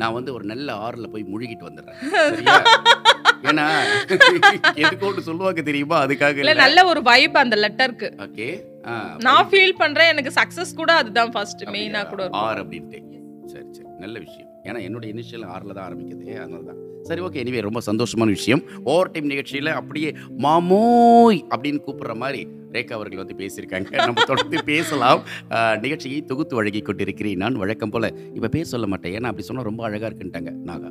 நான் 0.00 0.12
வந்து 0.12 0.30
ஒரு 0.34 0.44
நல்ல 0.44 0.68
ஆறுல 0.86 1.06
போய் 1.12 1.30
முழுகிட்டு 1.32 1.68
வந்துடுறேன். 1.68 2.00
ஏன்னா 3.48 3.64
எதுக்கு 4.80 5.06
ஒன்று 5.08 5.26
சொல்லுவாங்க 5.26 5.62
தெரியுமா? 5.62 5.96
அதுக்காக 6.04 6.40
இல்ல 6.42 6.54
நல்ல 6.62 6.78
ஒரு 6.86 7.00
வைப் 7.02 7.36
அந்த 7.42 7.56
லெட்டருக்கு 7.56 8.08
ஓகே 8.24 8.48
நான் 9.26 9.48
ஃபீல் 9.50 9.78
பண்றேன் 9.78 10.10
எனக்கு 10.12 10.32
சக்சஸ் 10.38 10.72
கூட 10.74 10.90
அதுதான் 10.94 11.32
ஃபர்ஸ்ட் 11.34 11.62
மெயினா 11.74 12.02
கூட. 12.12 12.22
ஆறு 12.42 12.60
அப்படின்ட்டு. 12.62 13.00
சரி 13.52 13.68
சரி 13.76 13.90
நல்ல 14.00 14.16
விஷயம். 14.18 14.50
ஏன்னா 14.68 14.80
என்னோட 14.86 15.04
இனிஷியல் 15.12 15.46
ஆறில் 15.54 15.76
தான் 15.76 15.86
ஆரம்பிக்குது. 15.88 16.24
அதனால 16.38 16.64
தான் 16.70 16.80
சரி 17.08 17.20
ஓகே 17.20 17.40
எனிவே 17.42 17.60
ரொம்ப 17.66 17.80
சந்தோஷமான 17.86 18.28
விஷயம். 18.36 18.62
ஓவர் 18.84 19.10
டைம் 19.10 19.30
நிகழ்ச்சியில் 19.32 19.70
அப்படியே 19.80 20.10
மாமோய்! 20.44 21.40
அப்படின்னு 21.52 21.80
கூப்பிட்ற 21.86 22.14
மாதிரி 22.16 22.40
ரேகா 22.74 22.94
அவர்கள் 22.98 23.22
வந்து 23.22 23.36
பேசியிருக்காங்க. 23.40 23.90
நம்ம 24.06 24.24
தொடர்ந்து 24.24 24.58
பேசலாம். 24.70 25.20
நிகழ்ச்சியை 25.84 26.20
தொகுத்து 26.24 26.54
வழங்கி 26.56 26.82
கொண்டிருக்கிறேன் 26.82 27.42
நான். 27.44 27.60
வழக்கம் 27.62 27.92
போல் 27.94 28.08
இப்போ 28.36 28.48
பேர் 28.48 28.72
சொல்ல 28.74 28.86
மாட்டேன். 28.86 29.14
ஏன்னா 29.18 29.30
அப்படி 29.30 29.46
சொன்னால் 29.48 29.68
ரொம்ப 29.70 29.84
அழகாக 29.88 30.10
இருக்குன்ட்டாங்க 30.10 30.52
நாகா. 30.70 30.90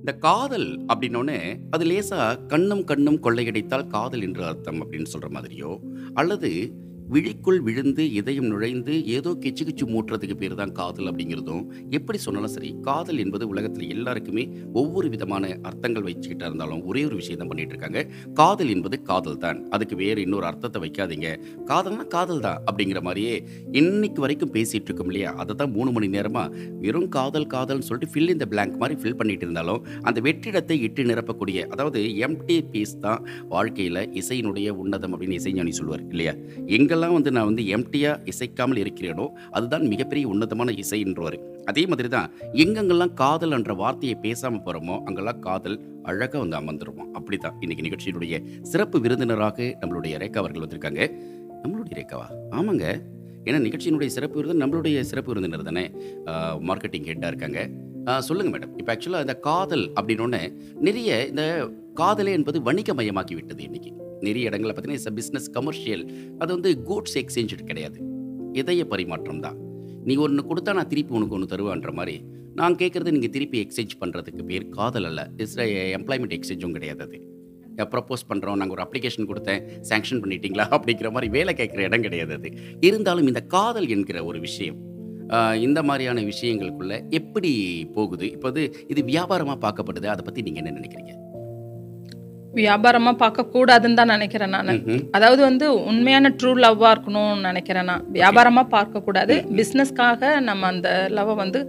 இந்த 0.00 0.12
காதல் 0.26 0.68
அப்படின்னோடனே 0.92 1.38
அது 1.70 1.84
லேசாக 1.84 2.40
கண்ணும் 2.52 2.82
கண்ணும் 2.84 3.20
கொள்ளையடித்தால் 3.26 3.86
காதல் 3.86 4.24
என்று 4.26 4.42
அர்த்தம் 4.44 4.80
அப்படின்னு 4.82 5.12
சொல்கிற 5.12 5.30
மாதிரியோ 5.36 5.70
அல்லது 6.14 6.50
விழிக்குள் 7.04 7.58
விழுந்து 7.60 8.04
இதயம் 8.18 8.48
நுழைந்து 8.48 8.94
ஏதோ 9.14 9.30
கிச்சு 9.42 9.64
கிச்சு 9.64 9.84
மூட்டுறதுக்கு 9.84 10.36
பேர் 10.36 10.54
தான் 10.54 10.72
காதல் 10.72 11.08
அப்படிங்கிறதும் 11.10 11.64
எப்படி 11.90 12.18
சொன்னாலும் 12.18 12.52
சரி 12.54 12.70
காதல் 12.80 13.18
என்பது 13.18 13.44
உலகத்தில் 13.48 13.88
எல்லாருக்குமே 13.88 14.44
ஒவ்வொரு 14.72 15.08
விதமான 15.08 15.50
அர்த்தங்கள் 15.62 16.06
வச்சுக்கிட்டா 16.06 16.46
இருந்தாலும் 16.46 16.82
ஒரே 16.86 17.02
ஒரு 17.04 17.16
விஷயம் 17.16 17.40
தான் 17.40 17.50
பண்ணிட்டு 17.50 17.74
இருக்காங்க 17.74 18.00
காதல் 18.34 18.68
என்பது 18.68 19.02
காதல் 19.02 19.38
தான் 19.38 19.58
அதுக்கு 19.70 19.96
வேறு 19.96 20.20
இன்னொரு 20.20 20.46
அர்த்தத்தை 20.46 20.80
வைக்காதீங்க. 20.84 21.28
காதல்னா 21.66 22.06
காதல் 22.06 22.40
தான் 22.40 22.58
அப்படிங்கிற 22.66 23.02
மாதிரியே 23.02 23.34
இன்னைக்கு 23.72 24.20
வரைக்கும் 24.20 24.52
பேசிட்டு 24.56 24.88
இருக்கோம் 24.88 25.10
இல்லையா? 25.10 25.30
அதை 25.34 25.54
தான் 25.54 25.72
மூணு 25.72 25.92
மணி 25.92 26.08
நேரமாக 26.08 26.48
வெறும் 26.84 27.08
காதல் 27.08 27.46
காதல்னு 27.46 27.88
சொல்லிட்டு 27.88 28.12
ஃபில் 28.12 28.34
இந்த 28.34 28.46
பிளாங்க் 28.46 28.76
மாதிரி 28.76 28.98
ஃபில் 29.02 29.16
பண்ணிட்டு 29.16 29.46
இருந்தாலும் 29.46 29.80
அந்த 30.02 30.18
வெற்றிடத்தை 30.20 30.78
இட்டு 30.86 31.04
நிரப்பக்கூடிய 31.04 31.60
அதாவது 31.68 32.00
எம்டி 32.26 32.58
பீஸ் 32.72 32.96
தான் 32.98 33.22
வாழ்க்கையில் 33.48 34.02
இசையினுடைய 34.20 34.68
உன்னதம் 34.82 35.14
அப்படின்னு 35.14 35.38
இசைஞானி 35.40 35.72
சொல்லுவார் 35.72 36.04
இல்லையா? 36.10 36.34
எங்கெல்லாம் 36.94 37.14
வந்து 37.16 37.30
நான் 37.36 37.48
வந்து 37.48 37.62
எம்டியாக 37.74 38.28
இசைக்காமல் 38.30 38.78
இருக்கிறேனோ 38.80 39.24
அதுதான் 39.56 39.84
மிகப்பெரிய 39.92 40.24
உன்னதமான 40.32 40.72
இசைன்றவர் 40.82 41.36
அதே 41.70 41.82
மாதிரி 41.90 42.08
தான் 42.12 42.28
எங்கெங்கெல்லாம் 42.62 43.14
காதல் 43.20 43.54
என்ற 43.56 43.74
வார்த்தையை 43.80 44.16
பேசாமல் 44.24 44.62
போகிறோமோ 44.66 44.96
அங்கெல்லாம் 45.08 45.40
காதல் 45.46 45.76
அழகாக 46.10 46.40
வந்து 46.42 46.56
அமர்ந்துருவோம் 46.60 47.08
அப்படி 47.18 47.38
தான் 47.46 47.56
இன்னைக்கு 47.64 47.86
நிகழ்ச்சியினுடைய 47.86 48.38
சிறப்பு 48.72 48.98
விருந்தினராக 49.06 49.66
நம்மளுடைய 49.80 50.20
ரேகா 50.22 50.40
அவர்கள் 50.42 50.64
வந்திருக்காங்க. 50.64 51.02
நம்மளுடைய 51.64 51.96
ரேகாவா 52.00 52.28
ஆமாங்க. 52.58 52.84
ஏன்னா 53.48 53.60
நிகழ்ச்சியினுடைய 53.66 54.10
சிறப்பு 54.18 54.38
விருது 54.40 54.62
நம்மளுடைய 54.62 55.02
சிறப்பு 55.10 55.32
விருந்தினர் 55.32 55.68
தானே? 55.70 55.84
மார்க்கெட்டிங் 56.68 57.08
ஹெட்டாக 57.10 57.32
இருக்காங்க. 57.32 57.60
சொல்லுங்க 58.18 58.58
மேடம். 58.58 58.72
இப்போ 58.78 58.90
ஆக்சுவலாக 58.94 59.20
இந்த 59.20 59.34
காதல் 59.34 59.92
அப்படின்னு 60.00 60.52
நிறைய 60.74 61.26
இந்த 61.26 61.70
காதலே 61.94 62.32
என்பது 62.32 62.60
வணிகமயமாக்கி 62.60 63.34
விட்டது 63.34 63.62
இன்னைக்கு. 63.62 63.92
நிறைய 64.20 64.46
இடங்களில் 64.46 64.76
பார்த்தீங்கன்னா 64.76 64.98
இட்ஸ் 64.98 65.12
பிஸ்னஸ் 65.20 65.50
கமர்ஷியல் 65.52 66.10
அது 66.38 66.52
வந்து 66.52 66.70
கூட்ஸ் 66.88 67.18
எக்ஸ்சேஞ்ச் 67.20 67.64
கிடையாது. 67.64 68.00
இதய 68.52 68.86
பரிமாற்றம் 68.86 69.40
தான். 69.40 69.56
நீ 70.04 70.16
ஒன்று 70.16 70.42
கொடுத்தா 70.42 70.72
நான் 70.74 70.88
திருப்பி 70.88 71.14
உனக்கு 71.14 71.34
ஒன்று 71.34 71.56
தருவேன்ற 71.56 71.92
மாதிரி. 71.92 72.24
நான் 72.54 72.74
கேட்குறது 72.74 73.10
நீங்கள் 73.10 73.30
திருப்பி 73.30 73.66
எக்ஸ்சேஞ்ச் 73.66 73.94
பண்ணுறதுக்கு 74.00 74.42
பேர் 74.42 74.68
காதல் 74.68 75.04
அல்ல. 75.04 75.30
இஸ் 75.36 75.58
எம்ப்ளாய்மெண்ட் 75.98 76.36
எக்ஸ்சேஞ்சும் 76.38 76.72
கிடையாது 76.72 77.02
அது. 77.02 77.20
ப்ரப்போஸ் 77.76 78.28
பண்ணுறோம் 78.28 78.56
நாங்கள் 78.56 78.76
ஒரு 78.76 78.82
அப்ளிகேஷன் 78.82 79.28
கொடுத்தேன் 79.30 79.62
சேங்ஷன் 79.88 80.20
பண்ணிட்டீங்களா 80.24 80.66
அப்படிங்கிற 80.76 81.10
மாதிரி 81.10 81.28
வேலை 81.32 81.54
கேட்குற 81.54 81.78
இடம் 81.78 82.00
கிடையாது 82.00 82.32
அது. 82.32 82.50
இருந்தாலும் 82.80 83.26
இந்த 83.26 83.40
காதல் 83.40 83.88
என்கிற 83.88 84.24
ஒரு 84.24 84.40
விஷயம் 84.40 84.92
இந்த 85.58 85.82
மாதிரியான 85.82 86.20
விஷயங்களுக்குள்ள 86.20 87.10
எப்படி 87.10 87.52
போகுது? 87.94 88.30
இப்போ 88.30 88.48
இது 88.48 88.64
இது 88.88 89.02
வியாபாரமாக 89.02 89.58
பார்க்கப்படுது. 89.66 90.06
அதை 90.06 90.24
பற்றி 90.24 90.42
நீங்கள் 90.42 90.64
என்ன 90.64 90.78
நினைக்கிறீங்க? 90.80 91.12
வியாபாரமா 92.54 93.12
பார்க்க 93.12 93.42
கூடாதுன்னு 93.54 93.94
தான் 93.94 94.12
நினைக்கிறேன் 94.14 94.48
நான். 94.48 94.68
அதாவது 95.10 95.42
வந்து 95.42 95.84
உண்மையான 95.84 96.34
ட்ரூ 96.42 96.50
லவ்வா 96.64 96.90
இருக்கணும்னு 96.94 97.40
நினைக்கிறேன் 97.40 97.84
நான். 97.84 98.04
வியாபாரமா 98.12 98.62
பார்க்க 98.68 99.00
கூடாது. 99.00 99.36
பிசினஸ்க்காக 99.60 100.40
நம்ம 100.40 100.66
அந்த 100.66 101.08
லவ்வை 101.10 101.34
வந்து 101.34 101.62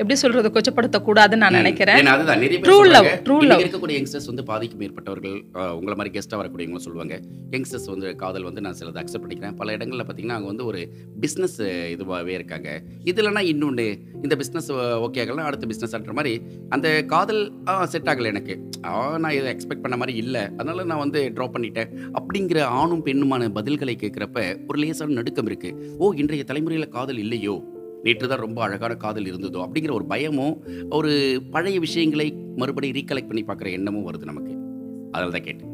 எப்படி 0.00 0.14
சொல்றது 0.20 0.48
கொச்சப்படுத்தக்கூடாதுன்னு 0.54 1.42
நான் 1.42 1.56
நினைக்கிறேன். 1.58 1.98
சொல்றாங்க, 2.08 2.44
true 2.66 2.76
இன்னைக்கு 2.82 3.48
love. 3.48 3.60
இருக்கக்கூடிய 3.62 3.94
யங்ஸ்டர்ஸ் 3.98 4.28
வந்து 4.30 4.44
பாதிக்கு 4.50 4.76
மேற்பட்டவர்கள் 4.82 5.34
உங்களை 5.78 5.94
மாதிரி 6.00 6.12
கெஸ்ட்டாக 6.14 6.38
வரக்கூடியவங்களும் 6.40 6.84
சொல்லுவாங்க. 6.84 7.14
யங்ஸ்டர்ஸ் 7.54 7.88
வந்து 7.92 8.10
காதல் 8.22 8.46
வந்து 8.48 8.62
நான் 8.66 8.76
சிலதை 8.80 8.98
அக்செப்ட் 9.02 9.22
பண்ணிக்கிறேன். 9.24 9.56
பல 9.60 9.74
இடங்களில் 9.76 10.04
பார்த்தீங்கன்னா 10.08 10.36
அவங்க 10.36 10.50
வந்து 10.52 10.66
ஒரு 10.70 10.80
பிஸ்னஸ் 11.24 11.58
இதுவாகவே 11.94 12.34
இருக்காங்க. 12.38 12.68
இதுலனா 13.12 13.42
இன்னொன்று 13.52 13.86
இந்த 14.22 14.36
பிஸ்னஸ் 14.42 14.70
ஓகே 15.06 15.20
ஆகலாம் 15.24 15.48
அடுத்த 15.50 15.68
பிஸ்னஸ் 15.72 15.94
ஆடுற 15.98 16.14
மாதிரி 16.20 16.32
அந்த 16.76 16.88
காதல் 17.12 17.42
செட் 17.94 18.10
ஆகலை 18.12 18.30
எனக்கு. 18.34 18.56
நான் 19.24 19.36
இதை 19.38 19.50
எக்ஸ்பெக்ட் 19.54 19.84
பண்ண 19.84 19.98
மாதிரி 20.02 20.14
இல்லை. 20.22 20.44
அதனால 20.60 20.86
நான் 20.92 21.02
வந்து 21.04 21.22
ட்ராப் 21.36 21.54
பண்ணிட்டேன். 21.56 21.92
அப்படிங்கிற 22.20 22.60
ஆணும் 22.80 23.04
பெண்ணுமான 23.08 23.50
பதில்களை 23.58 23.96
கேட்குறப்ப 24.04 24.46
ஒரு 24.70 24.80
லேசான 24.84 25.18
நடுக்கம் 25.20 25.50
இருக்குது 25.50 25.92
ஓ 25.98 26.12
இன்றைய 26.22 26.44
தலைமுறையில் 26.52 26.94
காதல் 26.96 27.22
இல்லையோ? 27.26 27.56
நேற்று 28.04 28.30
தான் 28.30 28.44
ரொம்ப 28.46 28.60
அழகான 28.66 28.92
காதல் 29.04 29.28
இருந்ததோ 29.30 29.60
அப்படிங்கிற 29.64 29.92
ஒரு 29.98 30.06
பயமும் 30.12 30.54
ஒரு 30.98 31.10
பழைய 31.54 31.78
விஷயங்களை 31.86 32.28
மறுபடியும் 32.62 32.96
ரீகலெக்ட் 32.98 33.30
பண்ணி 33.32 33.44
பார்க்குற 33.48 33.70
எண்ணமும் 33.78 34.06
வருது 34.08 34.30
நமக்கு. 34.30 34.54
அதில் 35.14 35.36
தான் 35.36 35.46
கேட்டேன். 35.48 35.68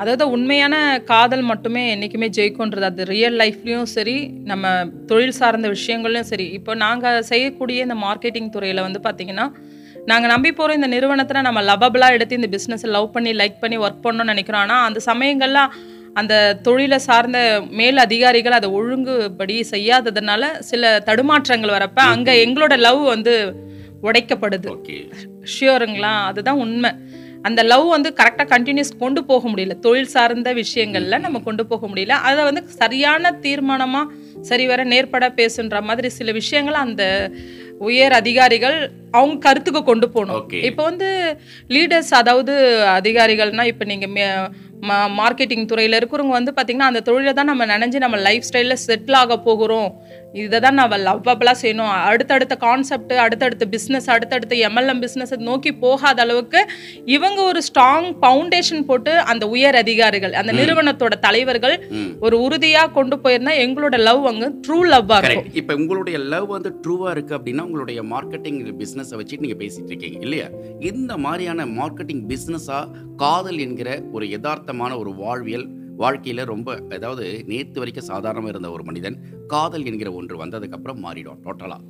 அதாவது 0.00 0.24
உண்மையான 0.36 0.74
காதல் 1.10 1.42
மட்டுமே 1.50 1.82
என்றைக்குமே 1.90 2.28
ஜெயிக்கும்ன்றது 2.36 2.86
அது 2.88 3.02
ரியல் 3.12 3.36
லைஃப்லேயும் 3.40 3.90
சரி 3.96 4.16
நம்ம 4.50 4.70
தொழில் 5.10 5.36
சார்ந்த 5.40 5.68
விஷயங்கள்லையும் 5.74 6.30
சரி. 6.30 6.46
இப்போ 6.58 6.74
நாங்கள் 6.84 7.26
செய்யக்கூடிய 7.30 7.86
இந்த 7.86 7.96
மார்க்கெட்டிங் 8.06 8.50
துறையில் 8.56 8.86
வந்து 8.86 9.00
பார்த்திங்கன்னா 9.06 9.46
நாங்கள் 10.10 10.32
நம்பி 10.32 10.50
போகிற 10.58 10.76
இந்த 10.78 10.88
நிறுவனத்தில் 10.94 11.46
நம்ம 11.48 11.60
லவபிளாக 11.62 12.16
எடுத்து 12.16 12.38
இந்த 12.40 12.48
பிஸ்னஸை 12.54 12.88
லவ் 12.96 13.12
பண்ணி 13.16 13.32
லைக் 13.40 13.60
பண்ணி 13.64 13.76
ஒர்க் 13.84 14.04
பண்ணணும்னு 14.06 14.34
நினைக்கிறோம். 14.34 14.64
ஆனால் 14.66 14.86
அந்த 14.88 15.00
சமயங்கள்லாம் 15.10 15.72
அந்த 16.14 16.58
தொழிலை 16.62 16.98
சார்ந்த 16.98 17.62
மேல் 17.70 17.96
அதிகாரிகள் 17.96 18.52
அதை 18.52 18.70
ஒழுங்குபடி 18.70 19.64
செய்யாததுனால 19.70 20.58
சில 20.58 21.02
தடுமாற்றங்கள் 21.06 21.74
வரப்ப 21.76 21.94
அங்கே 21.94 22.46
எங்களோட 22.46 22.78
லவ் 22.78 23.04
வந்து 23.04 23.56
உடைக்கப்படுது. 24.02 25.10
ஷியோருங்களா 25.54 26.12
அதுதான் 26.24 26.56
உண்மை. 26.56 26.90
அந்த 27.42 27.62
லவ் 27.62 27.88
வந்து 27.88 28.14
கரெக்டாக 28.16 28.50
கண்டினியூஸ் 28.54 28.98
கொண்டு 28.98 29.24
போக 29.24 29.48
முடியல. 29.48 29.78
தொழில் 29.78 30.06
சார்ந்த 30.06 30.54
விஷயங்கள்ல 30.54 31.20
நம்ம 31.20 31.38
கொண்டு 31.38 31.66
போக 31.66 31.86
முடியல. 31.86 32.08
அதை 32.08 32.44
வந்து 32.44 32.62
சரியான 32.66 33.32
தீர்மானமாக 33.32 34.12
சரிவர 34.50 34.84
நேர்பட 34.92 35.26
பேசுன்ற 35.40 35.80
மாதிரி 35.88 36.10
சில 36.18 36.32
விஷயங்களை 36.40 36.80
அந்த 36.86 37.04
உயர் 37.88 38.14
அதிகாரிகள் 38.20 38.78
அவங்க 39.18 39.38
கருத்துக்கு 39.46 39.80
கொண்டு 39.90 40.06
போகணும். 40.16 40.44
இப்போ 40.68 40.82
வந்து 40.90 41.08
லீடர்ஸ் 41.74 42.12
அதாவது 42.20 42.52
அதிகாரிகள்னா 42.98 43.64
இப்போ 43.72 43.86
நீங்கள் 43.92 44.14
மார்க்கெட்டிங் 45.18 45.68
துறையில் 45.70 45.96
இருக்கிறவங்க 45.98 46.34
வந்து 46.38 46.52
பார்த்திங்கன்னா 46.54 46.88
அந்த 46.90 47.02
தொழிலை 47.08 47.32
தான் 47.38 47.48
நம்ம 47.50 47.66
நினைஞ்சு 47.72 47.98
நம்ம 48.04 48.16
லைஃப் 48.26 48.46
ஸ்டைலில் 48.48 48.82
செட்டில் 48.86 49.18
ஆக 49.20 49.34
போகிறோம். 49.44 49.90
இதை 50.42 50.58
தான் 50.64 50.78
நம்ம 50.80 50.96
லவ்வபிளாக 51.06 51.56
செய்யணும். 51.60 51.92
அடுத்தடுத்த 52.10 52.54
கான்செப்ட் 52.64 53.12
அடுத்தடுத்த 53.24 53.64
பிஸ்னஸ் 53.74 54.08
அடுத்தடுத்த 54.14 54.54
எம்எல்எம் 54.68 55.02
பிஸ்னஸை 55.04 55.36
நோக்கி 55.50 55.70
போகாத 55.84 56.22
அளவுக்கு 56.24 56.60
இவங்க 57.16 57.40
ஒரு 57.50 57.60
ஸ்ட்ராங் 57.68 58.08
ஃபவுண்டேஷன் 58.22 58.86
போட்டு 58.90 59.14
அந்த 59.32 59.46
உயர் 59.54 59.78
அதிகாரிகள் 59.82 60.34
அந்த 60.40 60.54
நிறுவனத்தோட 60.60 61.16
தலைவர்கள் 61.26 61.76
ஒரு 62.26 62.38
உறுதியாக 62.46 62.92
கொண்டு 62.98 63.18
போயிருந்தா 63.24 63.54
எங்களோட 63.66 63.98
லவ் 64.08 64.22
அங்கே 64.32 64.48
ட்ரூ 64.66 64.78
லவ்வாக 64.92 65.28
இருக்கும். 65.28 65.54
இப்போ 65.60 65.72
உங்களுடைய 65.80 66.16
லவ் 66.32 66.48
வந்து 66.54 66.70
ட்ரூவாக 66.84 67.12
இருக்குது 67.14 67.38
அப்படின்னா 67.38 67.66
உங்களுடைய 67.68 68.02
மார்க்கெட்டிங் 68.14 68.60
பிஸ்னஸை 68.80 69.18
வச்சுட்டு 69.20 69.44
நீங்கள் 69.46 69.62
பேசிகிட்டு 69.62 69.92
இருக்கீங்க 69.92 70.18
இல்லையா? 70.26 70.48
இந்த 70.90 71.12
மாதிரியான 71.26 71.66
மார்க்கெட்டிங் 71.78 72.24
பிஸ்னஸாக 72.32 72.90
காதல் 73.24 73.60
என்கிற 73.66 73.90
ஒரு 74.12 74.26
யதார்த்தமான 74.34 74.98
ஒரு 75.02 75.12
வாழ்வியல் 75.22 75.66
வாழ்க்கையில் 76.02 76.48
ரொம்ப 76.50 76.68
அதாவது 76.96 77.24
நேற்று 77.50 77.80
வரைக்கும் 77.80 78.08
சாதாரணமாக 78.12 78.52
இருந்த 78.52 78.70
ஒரு 78.76 78.84
மனிதன் 78.88 79.16
காதல் 79.52 79.84
என்கிற 79.90 80.10
ஒன்று 80.20 80.36
வந்ததுக்கப்புறம் 80.44 81.02
மாறிடும் 81.06 81.42
டோட்டலாக. 81.44 81.82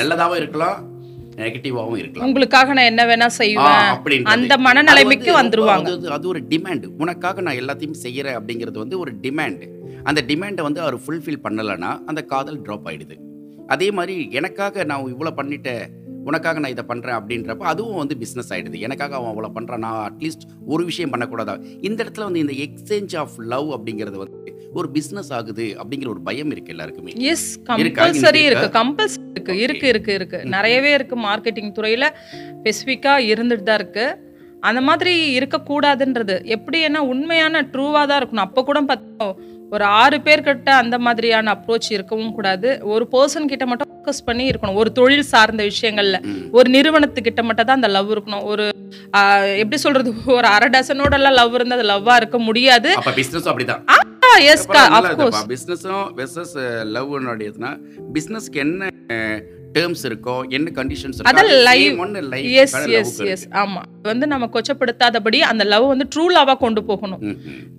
நல்லதாகவும் 0.00 0.40
இருக்கலாம் 0.42 0.80
நெகட்டிவாகவும் 1.36 2.00
இருக்கலாம். 2.02 2.26
உங்களுக்காக 2.28 2.72
நான் 2.72 2.90
என்ன 2.92 3.04
வேணா 3.10 3.28
செய்வேன். 3.40 4.24
அந்த 4.34 4.56
மனநிலைமைக்கு 4.66 5.32
வந்துருவாங்க. 5.40 5.90
அது 6.16 6.28
ஒரு 6.28 6.42
டிமாண்ட் 6.52 6.86
உனக்காக 6.98 7.40
நான் 7.40 7.60
எல்லாத்தையும் 7.62 8.00
செய்யறேன் 8.02 8.38
அப்படிங்கிறது 8.40 8.78
வந்து 8.84 8.98
ஒரு 8.98 9.14
டிமாண்ட் 9.22 9.64
அந்த 10.02 10.22
டிமாண்டை 10.28 10.62
வந்து 10.68 10.80
அவர் 10.80 10.96
ஃபுல்ஃபில் 11.04 11.42
பண்ணலைன்னா 11.44 11.90
அந்த 12.10 12.22
காதல் 12.32 12.62
ட்ராப் 12.62 12.86
ஆயிடுது. 12.90 13.16
அதே 13.66 13.90
மாதிரி 13.90 14.16
எனக்காக 14.30 14.84
நான் 14.84 15.12
இவ்வளோ 15.12 15.30
பண்ணிட்டேன். 15.40 15.84
உனக்காக 16.24 16.58
நான் 16.58 16.70
இதை 16.70 16.84
பண்ணுறேன் 16.88 17.16
அப்படின்றப்ப 17.18 17.70
அதுவும் 17.72 17.96
வந்து 17.96 18.16
பிஸ்னஸ் 18.20 18.50
ஆயிடுது. 18.50 18.78
எனக்காக 18.78 19.16
அவன் 19.16 19.30
அவ்வளோ 19.32 19.50
பண்ணுறான் 19.56 19.84
நான் 19.86 20.00
அட்லீஸ்ட் 20.08 20.44
ஒரு 20.66 20.84
விஷயம் 20.84 21.12
பண்ணக்கூடாதா? 21.12 21.54
இந்த 21.80 22.04
இடத்துல 22.04 22.26
வந்து 22.28 22.42
இந்த 22.44 22.54
எக்ஸ்சேஞ்ச் 22.66 23.16
ஆஃப் 23.16 23.36
லவ் 23.38 23.68
அப்படிங்கிறது 23.70 24.16
வந்து 24.16 24.40
ஒரு 24.72 24.88
பிஸ்னஸ் 24.92 25.30
ஆகுது 25.30 25.76
அப்படிங்கிற 25.80 26.08
ஒரு 26.08 26.20
பயம் 26.20 26.50
இருக்கு 26.50 26.70
எல்லாருக்குமே. 26.70 27.12
எஸ்? 27.16 27.60
கம்பல்சரி 27.60 28.42
இருக்கு. 28.44 28.78
கம்பல்சரி 28.80 29.22
இருக்கு 29.34 29.58
இருக்கு. 29.58 29.88
இருக்கு 29.88 30.14
இருக்கு 30.14 30.44
நிறையவே 30.44 30.92
இருக்கு 30.92 31.16
மார்க்கெட்டிங் 31.18 31.74
துறையில. 31.78 32.04
ஸ்பெசிஃபிக்கா 32.58 33.14
இருந்துட்டு 33.32 33.62
தான் 33.62 33.80
இருக்கு. 33.82 34.06
அந்த 34.60 34.80
மாதிரி 34.80 35.38
இருக்கக்கூடாதுன்றது. 35.38 36.44
எப்படி 36.44 36.80
என்ன 36.80 37.04
உண்மையான 37.04 37.62
ட்ரூவாக 37.72 38.06
தான் 38.06 38.20
இருக்கணும். 38.20 38.46
அப்போ 38.48 38.62
கூட 38.62 38.82
பார்த்தா 38.82 39.26
ஒரு 39.70 39.84
ஆறு 39.84 40.16
பேர்கிட்ட 40.18 40.70
அந்த 40.82 40.98
மாதிரியான 40.98 41.52
அப்ரோச் 41.54 41.88
இருக்கவும் 41.90 42.32
கூடாது. 42.32 42.80
ஒரு 42.82 43.08
பர்சன் 43.12 43.50
கிட்ட 43.52 43.66
மட்டும் 43.66 43.90
ஃபோக்கஸ் 43.90 44.24
பண்ணி 44.24 44.50
இருக்கணும். 44.50 44.74
ஒரு 44.74 44.92
தொழில் 44.92 45.22
சார்ந்த 45.22 45.62
விஷயங்கள்ல. 45.64 46.18
ஒரு 46.50 46.70
நிறுவனத்துக்கிட்ட 46.70 47.42
மட்டும் 47.42 47.66
தான் 47.66 47.78
அந்த 47.80 47.88
லவ் 47.88 48.12
இருக்கணும். 48.12 48.44
ஒரு 48.44 48.64
எப்படி 49.56 49.76
சொல்றது? 49.76 50.12
ஒரு 50.26 50.46
அரை 50.46 50.68
டசனோட 50.74 51.12
எல்லாம் 51.12 51.36
லவ் 51.40 51.54
இருந்தா 51.54 51.76
அது 51.76 51.88
லவ்வா 51.92 52.16
இருக்க 52.16 52.38
முடியாது. 52.38 52.94
அப்போ 52.94 53.10
பிஸ்னஸும் 53.10 53.50
அப்படிதான். 53.52 53.82
பிஸ்னஸும் 55.54 56.06
வெர்சஸ் 56.20 56.54
லவ்னுடையதுன்னா 56.96 57.72
பிஸ்னஸ்க்கு 58.14 58.60
என்ன 58.66 58.90
டேர்ம்ஸ் 59.76 60.04
இருக்கோ 60.08 60.50
என்ன 60.56 60.70
கண்டிஷன்ஸ் 60.74 61.18
எஸ் 62.62 62.74
எஸ் 62.98 63.18
எஸ் 63.32 63.48
ஆமா. 63.48 63.82
வந்து 64.02 64.26
நம்ம 64.26 64.48
கொச்சப்படுத்தாதபடி 64.54 65.38
அந்த 65.38 65.64
லவ் 65.64 65.86
வந்து 65.86 66.08
ட்ரூ 66.14 66.26
லவ்வா 66.36 66.56
கொண்டு 66.56 66.84
போகணும். 66.84 67.20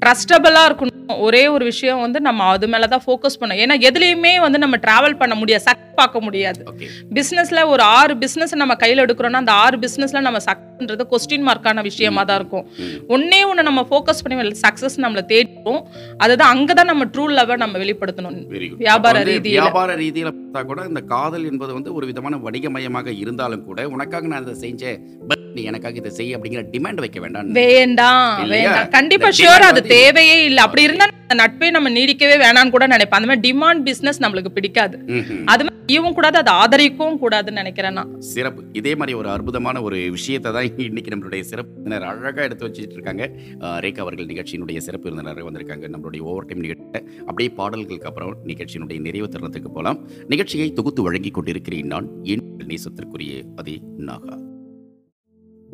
ட்ரஸ்டபிளா 0.05 0.63
இருக்கணும். 0.69 0.94
ஒரே 1.25 1.47
ஒரு 1.47 1.65
விஷயம் 1.65 1.99
வந்து 1.99 2.19
நம்ம 2.21 2.43
அது 2.43 2.67
மேல 2.67 2.87
தான் 2.87 3.03
ஃபோக்கஸ் 3.05 3.39
பண்ணணும். 3.39 3.61
ஏன்னா 3.65 3.75
எதுலயுமே 3.89 4.39
வந்து 4.45 4.59
நம்ம 4.63 4.77
டிராவல் 4.85 5.17
பண்ண 5.21 5.35
முடியாது 5.35 5.63
சக் 5.63 5.83
பார்க்க 5.95 6.19
முடியாது. 6.19 6.61
ஓகே 6.71 6.87
பிசினஸ்ல 7.17 7.67
ஒரு 7.73 7.83
ஆறு 7.97 8.17
பிசினஸ் 8.17 8.55
நம்ம 8.55 8.73
கையில 8.73 9.03
எடுக்கிறோம்னா 9.05 9.43
அந்த 9.43 9.51
ஆறு 9.51 9.77
பிசினஸ்ல 9.77 10.21
நம்ம 10.27 10.39
சக்சஸ்ன்றது 10.47 11.03
கொஸ்டின் 11.11 11.45
மார்க்கான 11.47 11.81
விஷயமா 11.81 12.23
தான் 12.23 12.39
இருக்கும். 12.41 12.65
ஒன்னே 13.15 13.39
ஒன்று 13.49 13.67
நம்ம 13.69 13.83
ஃபோக்கஸ் 13.91 14.23
பண்ணி 14.23 14.59
சக்சஸ் 14.65 14.97
நம்மள 15.05 15.23
தேடிப்போம் 15.25 15.81
அதுதான் 16.17 16.51
அங்கதான் 16.55 16.91
நம்ம 16.91 17.05
ட்ரூ 17.13 17.27
லவ்வை 17.37 17.57
நம்ம 17.63 17.77
வெளிப்படுத்தணும். 17.83 18.39
வியாபார 18.83 19.23
ரீதியில. 19.31 19.59
வியாபார 19.59 19.95
ரீதியில 19.95 20.31
பார்த்தா 20.39 20.65
கூட 20.71 20.81
இந்த 20.91 21.01
காதல் 21.13 21.47
என்பது 21.51 21.73
வந்து 21.73 21.93
ஒரு 21.93 22.05
விதமான 22.05 22.35
வணிகமயமாக 22.47 23.07
இருந்தாலும் 23.23 23.65
கூட 23.65 23.87
உனக்காக 23.89 24.27
நான் 24.27 24.45
இதை 24.47 24.55
செஞ்சேன் 24.65 24.99
நீ 25.55 25.63
எனக்காக 25.63 25.95
இதை 26.01 26.11
செய் 26.11 26.35
அப்படிங்கிற 26.35 26.61
டிமாண்ட் 26.71 27.01
வைக்க 27.03 27.19
வேண்டாம் 27.19 27.51
வேண்டாம்? 27.51 28.49
வேண்டாம். 28.49 28.89
கண்டிப்பா 28.89 29.27
ஷியோர் 29.37 29.65
அது 29.69 29.81
தேவையே 29.81 30.43
இல்லை. 30.45 30.63
அப்படி 30.63 30.83
இருந்தா 30.95 31.43
நட்பே 31.43 31.69
நம்ம 31.75 31.89
நீடிக்கவே 31.97 32.35
வேணாம்னு 32.43 32.75
கூட 32.75 32.85
நினைப்பேன். 32.87 33.19
அந்த 33.19 33.29
மாதிரி 33.29 33.43
டிமாண்ட் 33.47 33.83
பிசினஸ் 33.89 34.21
நம்மளுக்கு 34.23 34.51
பிடிக்காது. 34.57 34.97
அது 35.45 35.71
செய்யவும் 35.89 36.15
கூடாது 36.17 36.37
அதை 36.41 36.51
ஆதரிக்கவும் 36.61 37.17
கூடாதுன்னு 37.23 37.59
நினைக்கிறேன் 37.61 37.95
நான். 37.97 38.11
சிறப்பு. 38.33 38.61
இதே 38.79 38.93
மாதிரி 38.99 39.13
ஒரு 39.17 39.29
அற்புதமான 39.33 39.81
ஒரு 39.87 39.97
விஷயத்தை 40.15 40.49
தான் 40.55 40.69
இன்னைக்கு 40.85 41.13
நம்மளுடைய 41.15 41.41
சிறப்பு 41.51 41.73
அழகாக 41.95 42.45
எடுத்து 42.47 42.67
வச்சுட்டு 42.67 42.97
இருக்காங்க. 42.97 43.25
ரேகா 43.85 44.01
அவர்கள் 44.05 44.29
நிகழ்ச்சியினுடைய 44.31 44.79
சிறப்பு 44.87 45.07
விருந்தினர் 45.09 45.45
வந்திருக்காங்க. 45.49 45.91
நம்மளுடைய 45.95 46.23
ஓவர் 46.31 46.47
டைம் 46.49 46.63
நிகழ்ச்சியில் 46.65 47.19
அப்படியே 47.19 47.51
பாடல்களுக்கு 47.59 48.09
அப்புறம் 48.11 48.41
நிகழ்ச்சியினுடைய 48.51 48.99
நிறைவு 49.07 49.29
தருணத்துக்கு 49.35 49.71
போகலாம் 49.77 50.01
நிகழ்ச்சியை 50.33 50.69
தொகுத்து 50.79 51.07
வழங்கி 51.09 51.33
கொண்டிருக்கிறேன் 51.37 51.93
நான். 51.95 52.09
என் 52.33 52.45
நேசத்திற்குரிய 52.71 53.43
அதே 53.55 53.77
நாகா. 54.09 54.35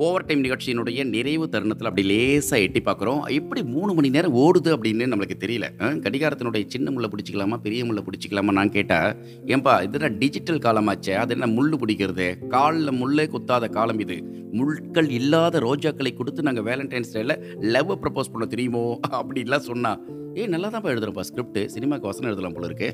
ஓவர் 0.03 0.25
டைம் 0.25 0.43
நிகழ்ச்சியினுடைய 0.43 1.01
நிறைவு 1.09 1.45
தருணத்தில் 1.49 1.87
அப்படி 1.87 2.03
லேசாக 2.07 2.61
எட்டி 2.61 2.81
பார்க்குறோம். 2.85 3.19
எப்படி 3.39 3.61
மூணு 3.63 3.93
மணி 3.93 4.09
நேரம் 4.09 4.35
ஓடுது 4.35 4.69
அப்படின்னு 4.75 5.09
நம்மளுக்கு 5.13 5.35
தெரியல. 5.43 5.65
கடிகாரத்தினுடைய 6.05 6.63
சின்ன 6.67 6.91
முள்ள 6.91 7.07
பிடிச்சிக்கலாமா 7.07 7.57
பெரிய 7.65 7.85
முள்ள 7.85 8.01
பிடிச்சிக்கலாமா 8.07 8.51
நான் 8.57 8.71
கேட்டால் 8.71 9.11
ஏன்பா 9.45 9.73
இது 9.83 9.99
என்ன 9.99 10.17
டிஜிட்டல் 10.19 10.63
காலமாச்சே? 10.67 11.13
அது 11.23 11.35
என்ன 11.37 11.49
முள்ளு 11.57 11.75
பிடிக்கிறது? 11.83 12.27
காலில் 12.47 12.91
முள்ளே 13.01 13.25
குத்தாத 13.35 13.69
காலம் 13.77 13.99
இது. 14.05 14.17
முள்கள் 14.59 15.09
இல்லாத 15.19 15.59
ரோஜாக்களை 15.59 16.13
கொடுத்து 16.13 16.47
நாங்கள் 16.49 16.67
வேலண்டைன்ஸ் 16.69 17.13
டேல 17.13 17.35
லவ் 17.75 17.93
ப்ரப்போஸ் 18.03 18.33
பண்ண 18.33 18.47
தெரியுமோ? 18.47 18.99
அப்படின்லாம் 19.19 19.67
சொன்னா. 19.69 19.93
ஏய் 20.33 20.51
நல்லா 20.55 20.67
தான் 20.73 20.83
எழுதுறப்பா 20.83 21.23
ஸ்கிரிப்ட் 21.29 21.57
சினிமாக்கு 21.75 22.09
வசனம் 22.11 22.29
எழுதலாம் 22.31 22.53
போல 22.57 22.67
இருக்கு. 22.71 22.89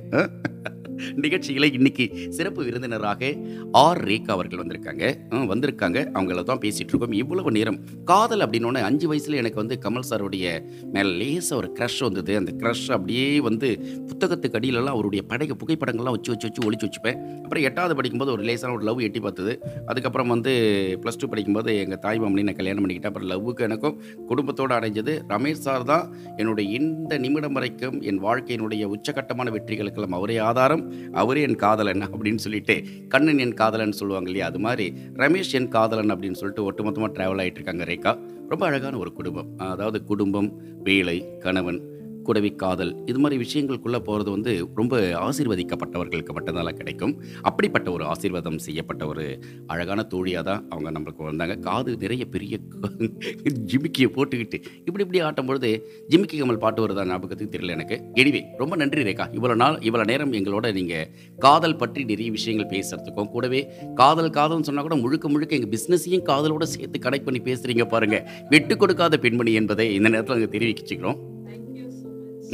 நிகழ்ச்சியில் 1.16 1.74
இன்னைக்கு 1.74 2.18
சிறப்பு 2.30 2.64
விருந்தினராக 2.64 3.36
ஆர் 3.72 4.04
ரேகா 4.04 4.26
அவர்கள் 4.28 4.64
வந்திருக்காங்க. 4.64 5.04
வந்திருக்காங்க. 5.34 6.10
அவங்கள 6.18 6.44
தான் 6.44 6.58
பேசிகிட்டு 6.58 6.94
இருக்கோம். 6.94 7.12
இவ்வளவு 7.12 7.52
நேரம் 7.52 7.80
காதல் 8.04 8.40
அப்படின்னு 8.40 8.66
அஞ்சு 8.68 9.08
வயசில் 9.08 9.34
எனக்கு 9.34 9.56
வந்து 9.56 9.80
கமல் 9.86 10.08
சாருடைய 10.10 10.66
மேலே 10.92 11.10
லேசாக 11.10 11.56
ஒரு 11.56 11.74
க்ரஷ் 11.80 12.00
வந்தது. 12.00 12.38
அந்த 12.38 12.52
க்ரஷ் 12.52 12.92
அப்படியே 12.92 13.40
வந்து 13.40 13.80
புத்தகத்துக்கு 14.08 14.60
அடியிலலாம் 14.60 14.86
அவருடைய 14.86 15.26
படகு 15.26 15.56
புகைப்படங்கள்லாம் 15.56 16.16
வச்சு 16.18 16.32
வச்சு 16.32 16.48
வச்சு 16.48 16.72
ஒழிச்சு 16.72 16.88
வச்சுப்பேன். 16.88 17.42
அப்புறம் 17.44 17.64
எட்டாவது 17.64 17.96
படிக்கும்போது 17.96 18.32
ஒரு 18.32 18.44
லேசான 18.44 18.74
ஒரு 18.74 18.84
லவ் 18.84 19.00
எட்டி 19.00 19.20
பார்த்தது. 19.20 19.64
அதுக்கப்புறம் 19.86 20.28
வந்து 20.28 20.54
ப்ளஸ் 21.02 21.18
டூ 21.18 21.28
படிக்கும்போது 21.28 21.78
எங்கள் 21.78 22.00
தாய் 22.00 22.20
மாமனி 22.20 22.44
நான் 22.44 22.56
கல்யாணம் 22.56 22.88
பண்ணிக்கிட்டேன். 22.88 23.14
அப்புறம் 23.14 23.30
லவ்வுக்கு 23.30 23.60
எனக்கும் 23.60 24.02
குடும்பத்தோடு 24.28 24.76
அடைஞ்சது. 24.76 25.20
ரமேஷ் 25.30 25.52
சார் 25.52 25.84
தான் 25.84 26.14
என்னுடைய 26.38 26.80
இந்த 26.80 27.18
நிமிடம் 27.18 27.54
வரைக்கும் 27.54 28.02
என் 28.02 28.24
வாழ்க்கையினுடைய 28.24 28.96
உச்சகட்டமான 28.96 29.52
வெற்றிகளுக்கெல்லாம் 29.58 30.18
அவரே 30.20 30.38
ஆதாரம். 30.38 30.87
அவரே 31.12 31.42
என் 31.42 31.56
காதலன் 31.56 32.02
அப்படின்னு 32.02 32.36
சொல்லிட்டு 32.36 32.84
கண்ணன் 33.08 33.38
என் 33.38 33.54
காதலன் 33.54 33.92
சொல்லுவாங்க 33.92 34.30
இல்லையா? 34.30 34.50
அது 34.50 34.60
மாதிரி 34.60 34.94
ரமேஷ் 35.14 35.52
என் 35.52 35.68
காதலன் 35.68 36.12
அப்படின்னு 36.12 36.34
சொல்லிட்டு 36.34 36.72
ஒட்டுமொத்தமாக 36.72 37.12
ட்ராவல் 37.12 37.42
ஆகிட்டு 37.42 37.60
இருக்காங்க 37.60 37.84
ரேகா. 37.84 38.20
ரொம்ப 38.48 38.66
அழகான 38.66 38.98
ஒரு 38.98 39.14
குடும்பம். 39.14 39.58
அதாவது 39.58 40.04
குடும்பம் 40.04 40.62
வேலை 40.84 41.38
கணவன் 41.40 41.82
கூடவி 42.28 42.52
காதல் 42.64 42.94
இது 43.12 43.20
மாதிரி 43.24 43.38
விஷயங்களுக்குள்ளே 43.44 44.00
போகிறது 44.08 44.30
வந்து 44.36 44.52
ரொம்ப 44.80 44.94
ஆசீர்வதிக்கப்பட்டவர்களுக்கு 45.28 46.34
மட்டும்தான் 46.38 46.80
கிடைக்கும். 46.80 47.14
அப்படிப்பட்ட 47.50 47.88
ஒரு 47.96 48.04
ஆசீர்வாதம் 48.14 48.60
செய்யப்பட்ட 48.68 49.04
ஒரு 49.12 49.26
அழகான 49.74 50.06
தோழியாக 50.14 50.44
தான் 50.50 50.62
அவங்க 50.74 50.90
நம்மளுக்கு 50.96 51.24
வந்தாங்க. 51.30 51.56
காது 51.68 51.92
நிறைய 52.04 52.26
பெரிய 52.36 52.54
ஜிமிக்கியை 53.72 54.10
போட்டுக்கிட்டு 54.18 54.58
இப்படி 54.88 55.04
இப்படி 55.06 55.22
ஆட்டும் 55.28 55.50
பொழுது 55.50 55.70
ஜிமிக்கி 56.12 56.38
கமல் 56.42 56.62
பாட்டு 56.64 56.84
வருதா 56.86 57.06
ஞாபகத்துக்கு 57.12 57.54
தெரியல 57.56 57.76
எனக்கு. 57.78 57.98
எனிவே 58.22 58.42
ரொம்ப 58.62 58.76
நன்றி 58.84 59.08
ரேகா. 59.10 59.28
இவ்வளோ 59.38 59.58
நாள் 59.64 59.80
இவ்வளோ 59.90 60.06
நேரம் 60.12 60.36
எங்களோட 60.40 60.74
நீங்கள் 60.80 61.08
காதல் 61.46 61.80
பற்றி 61.84 62.04
நிறைய 62.12 62.30
விஷயங்கள் 62.38 62.72
பேசுகிறதுக்கும் 62.76 63.32
கூடவே 63.36 63.62
காதல் 64.02 64.36
காதல்னு 64.40 64.70
சொன்னால் 64.70 64.88
கூட 64.90 64.98
முழுக்க 65.06 65.28
முழுக்க 65.36 65.60
எங்கள் 65.60 65.74
பிஸ்னஸையும் 65.76 66.26
காதலோட 66.32 66.68
சேர்த்து 66.76 67.06
கனெக்ட் 67.08 67.28
பண்ணி 67.30 67.42
பேசுகிறீங்க 67.50 67.86
பாருங்கள் 67.96 68.26
விட்டு 68.54 68.76
கொடுக்காத 68.84 69.18
பெண்மணி 69.26 69.54
என்பதை 69.62 69.88
இந்த 69.98 70.08
நேரத்தில் 70.14 70.38
நாங்கள் 70.38 70.56
தெரிவிச்சுக்கிறோம். 70.56 71.20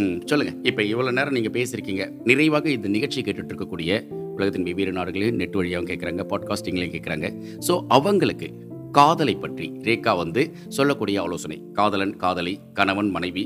ம் 0.01 0.19
சொல்லுங்கள் 0.25 0.57
இப்போ 0.69 0.81
இவ்வளோ 0.81 1.11
நேரம் 1.17 1.35
நீங்கள் 1.37 1.55
பேசியிருக்கீங்க. 1.57 2.03
நிறைவாக 2.29 2.69
இந்த 2.69 2.87
நிகழ்ச்சி 2.87 3.21
கேட்டுட்டு 3.21 3.51
இருக்கக்கூடிய 3.53 3.91
உலகத்தின் 4.35 4.67
வெவ்வேறு 4.67 4.91
நாடுகளையும் 4.91 5.35
நெட் 5.35 5.57
வழியாகவும் 5.59 5.89
கேட்குறாங்க 5.89 6.23
பாட்காஸ்டிங்லையும் 6.31 6.93
கேட்குறாங்க. 6.95 7.27
ஸோ 7.67 7.73
அவங்களுக்கு 7.87 8.47
காதலை 8.91 9.35
பற்றி 9.35 9.67
ரேகா 9.87 10.13
வந்து 10.17 10.41
சொல்லக்கூடிய 10.67 11.21
ஆலோசனை. 11.21 11.57
காதலன் 11.73 12.15
காதலி 12.15 12.59
கணவன் 12.73 13.09
மனைவி 13.09 13.43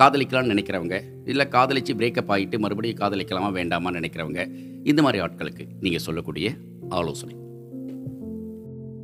காதலிக்கலாம்னு 0.00 0.52
நினைக்கிறவங்க 0.54 0.98
இல்லை 1.24 1.46
காதலிச்சு 1.46 1.94
பிரேக்கப் 2.00 2.32
ஆகிட்டு 2.34 2.58
மறுபடியும் 2.58 3.00
காதலிக்கலாமா 3.00 3.50
வேண்டாமான்னு 3.58 4.00
நினைக்கிறவங்க 4.00 4.42
இந்த 4.84 5.02
மாதிரி 5.02 5.22
ஆட்களுக்கு 5.26 5.66
நீங்கள் 5.80 6.04
சொல்லக்கூடிய 6.06 6.50
ஆலோசனை. 6.88 7.34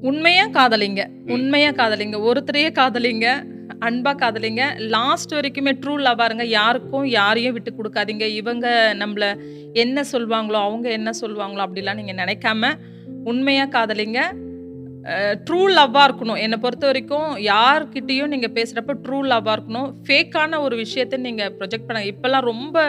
உண்மையா 0.01 0.47
காதலிங்க. 0.47 1.09
உண்மையா 1.27 1.71
காதலிங்க. 1.71 2.17
ஒருத்தரையே 2.21 2.71
காதலிங்க. 2.73 3.55
அன்பா 3.81 4.15
காதலிங்க. 4.17 4.79
லாஸ்ட் 4.79 5.35
வரைக்குமே 5.35 5.73
ட்ரூ 5.81 5.97
லவ்வா 5.99 6.25
இருங்க. 6.25 6.45
யாருக்கும் 6.45 7.05
யாரையும் 7.05 7.53
விட்டு 7.53 7.73
கொடுக்காதீங்க. 7.73 8.27
இவங்க 8.27 8.95
நம்மள 8.99 9.41
என்ன 9.73 10.05
சொல்லுவாங்களோ 10.13 10.53
அவங்க 10.53 10.91
என்ன 10.91 11.11
சொல்லுவாங்களோ 11.21 11.67
அப்படிலாம் 11.67 12.03
நீங்க 12.03 12.25
நினைக்காம 12.25 12.75
உண்மையா 13.25 13.65
காதலிங்க. 13.65 14.33
ட்ரூ 15.47 15.59
லவ்வாக 15.77 16.07
இருக்கணும். 16.09 16.41
என்னை 16.45 16.59
பொறுத்த 16.63 16.85
வரைக்கும் 16.91 17.29
யார்கிட்டயும் 17.49 18.33
நீங்கள் 18.33 18.55
பேசுகிறப்ப 18.57 18.95
ட்ரூ 19.05 19.19
லவ்வாக 19.33 19.57
இருக்கணும். 19.57 19.91
ஃபேக்கான 20.07 20.61
ஒரு 20.67 20.77
விஷயத்தை 20.85 21.19
நீங்கள் 21.27 21.53
ப்ரொஜெக்ட் 21.59 21.89
பண்ண 21.89 22.03
இப்போல்லாம் 22.13 22.49
ரொம்ப 22.53 22.87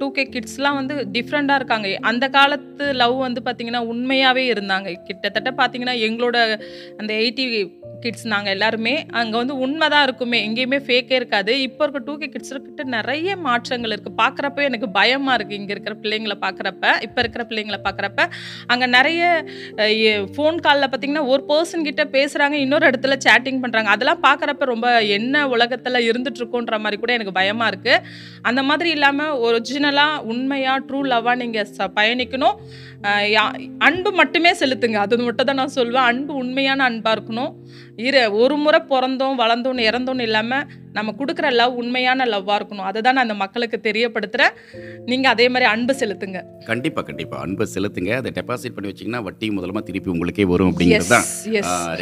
டூ 0.00 0.06
கே 0.16 0.22
கிட்ஸ்லாம் 0.34 0.78
வந்து 0.80 0.94
டிஃப்ரெண்ட்டாக 1.14 1.60
இருக்காங்க. 1.60 1.88
அந்த 2.10 2.24
காலத்து 2.36 2.86
லவ் 3.02 3.16
வந்து 3.26 3.40
பார்த்திங்கன்னா 3.46 3.82
உண்மையாகவே 3.92 4.44
இருந்தாங்க. 4.54 4.88
கிட்டத்தட்ட 5.08 5.52
பார்த்தீங்கன்னா 5.60 5.96
எங்களோட 6.08 6.36
அந்த 7.00 7.12
எயிட்டி 7.22 7.46
கிட்ஸ் 8.02 8.26
நாங்கள் 8.32 8.54
எல்லாருமே 8.56 8.92
அங்கே 9.20 9.36
வந்து 9.36 9.54
உண்மை 9.64 9.86
தான் 9.94 10.04
இருக்குமே 10.06 10.38
எங்கேயுமே 10.48 10.78
ஃபேக்கே 10.86 11.14
இருக்காது. 11.20 11.52
இப்போ 11.66 11.82
இருக்க 11.84 12.00
டூ 12.06 12.14
கே 12.18 12.26
கிட்ஸ் 12.34 12.52
கிட்ட 12.66 12.82
நிறைய 12.96 13.36
மாற்றங்கள் 13.46 13.92
இருக்குது 13.94 14.18
பார்க்குறப்ப 14.22 14.62
எனக்கு 14.68 14.88
பயமாக 14.98 15.36
இருக்குது 15.38 15.58
இங்கே 15.60 15.74
இருக்கிற 15.76 15.94
பிள்ளைங்களை 16.02 16.36
பார்க்குறப்ப 16.44 16.92
இப்போ 17.06 17.20
இருக்கிற 17.24 17.44
பிள்ளைங்களை 17.50 17.78
பார்க்குறப்ப. 17.86 18.20
அங்கே 18.66 18.86
நிறைய 18.96 19.22
ஃபோன் 20.34 20.58
காலில் 20.66 20.88
பார்த்தீங்கன்னா 20.90 21.24
ஒரு 21.34 21.44
பர்சன் 21.50 21.86
கிட்ட 21.88 22.04
பேசுகிறாங்க 22.16 22.58
இன்னொரு 22.64 22.86
இடத்துல 22.90 23.16
சேட்டிங் 23.26 23.62
பண்ணுறாங்க 23.64 23.92
அதெல்லாம் 23.94 24.22
பார்க்குறப்ப 24.28 24.70
ரொம்ப 24.72 24.88
என்ன 25.18 25.46
உலகத்தில் 25.54 26.06
இருந்துட்டுருக்கோன்ற 26.08 26.78
மாதிரி 26.84 26.98
கூட 27.04 27.12
எனக்கு 27.12 27.38
பயமாக 27.40 27.70
இருக்குது 27.72 28.04
அந்த 28.42 28.62
மாதிரி 28.62 28.90
இல்லாமல் 28.90 29.36
ஒரிஜினலாக 29.48 30.22
உண்மையாக 30.34 30.84
ட்ரூ 30.88 31.00
லவ்வாக 31.12 31.36
நீங்கள் 31.44 31.68
ச 31.76 31.90
பயணிக்கணும். 31.98 32.56
யா- 33.34 33.52
அன்பு 33.86 34.10
மட்டுமே 34.20 34.50
செலுத்துங்க. 34.60 34.98
அது 35.04 35.18
மட்டும் 35.18 35.48
தான் 35.48 35.58
நான் 35.60 35.76
சொல்வேன். 35.76 36.06
அன்பு 36.10 36.32
உண்மையான 36.42 36.84
அன்பாக 36.84 37.16
இருக்கணும். 37.16 37.52
இரு 38.06 38.20
ஒரு 38.40 38.56
முறை 38.64 38.80
பிறந்தோம் 38.90 39.38
வளர்ந்தோம் 39.40 39.80
இறந்தோன்னு 39.90 40.26
இல்லாமல் 40.28 40.66
நம்ம 40.96 41.12
கொடுக்குற 41.18 41.46
லவ் 41.60 41.78
உண்மையான 41.80 42.26
லவ்வாக 42.32 42.58
இருக்கணும். 42.58 42.86
அதை 42.90 43.00
தான் 43.06 43.16
நான் 43.16 43.26
அந்த 43.26 43.36
மக்களுக்கு 43.42 43.78
தெரியப்படுத்துகிறேன் 43.86 44.54
நீங்கள் 45.10 45.32
அதே 45.34 45.46
மாதிரி 45.52 45.66
அன்பு 45.72 45.94
செலுத்துங்க. 46.02 46.40
கண்டிப்பாக 46.70 47.04
கண்டிப்பாக 47.08 47.42
அன்பை 47.46 47.66
செலுத்துங்க. 47.74 48.12
அதை 48.20 48.30
டெபாசிட் 48.38 48.76
பண்ணி 48.76 48.90
வச்சிங்கன்னா 48.90 49.22
வட்டி 49.28 49.50
முதலமாக 49.56 49.84
திருப்பி 49.88 50.12
உங்களுக்கே 50.14 50.46
வரும் 50.52 50.70
அப்படிங்கிறது 50.72 51.12
தான் 51.14 51.26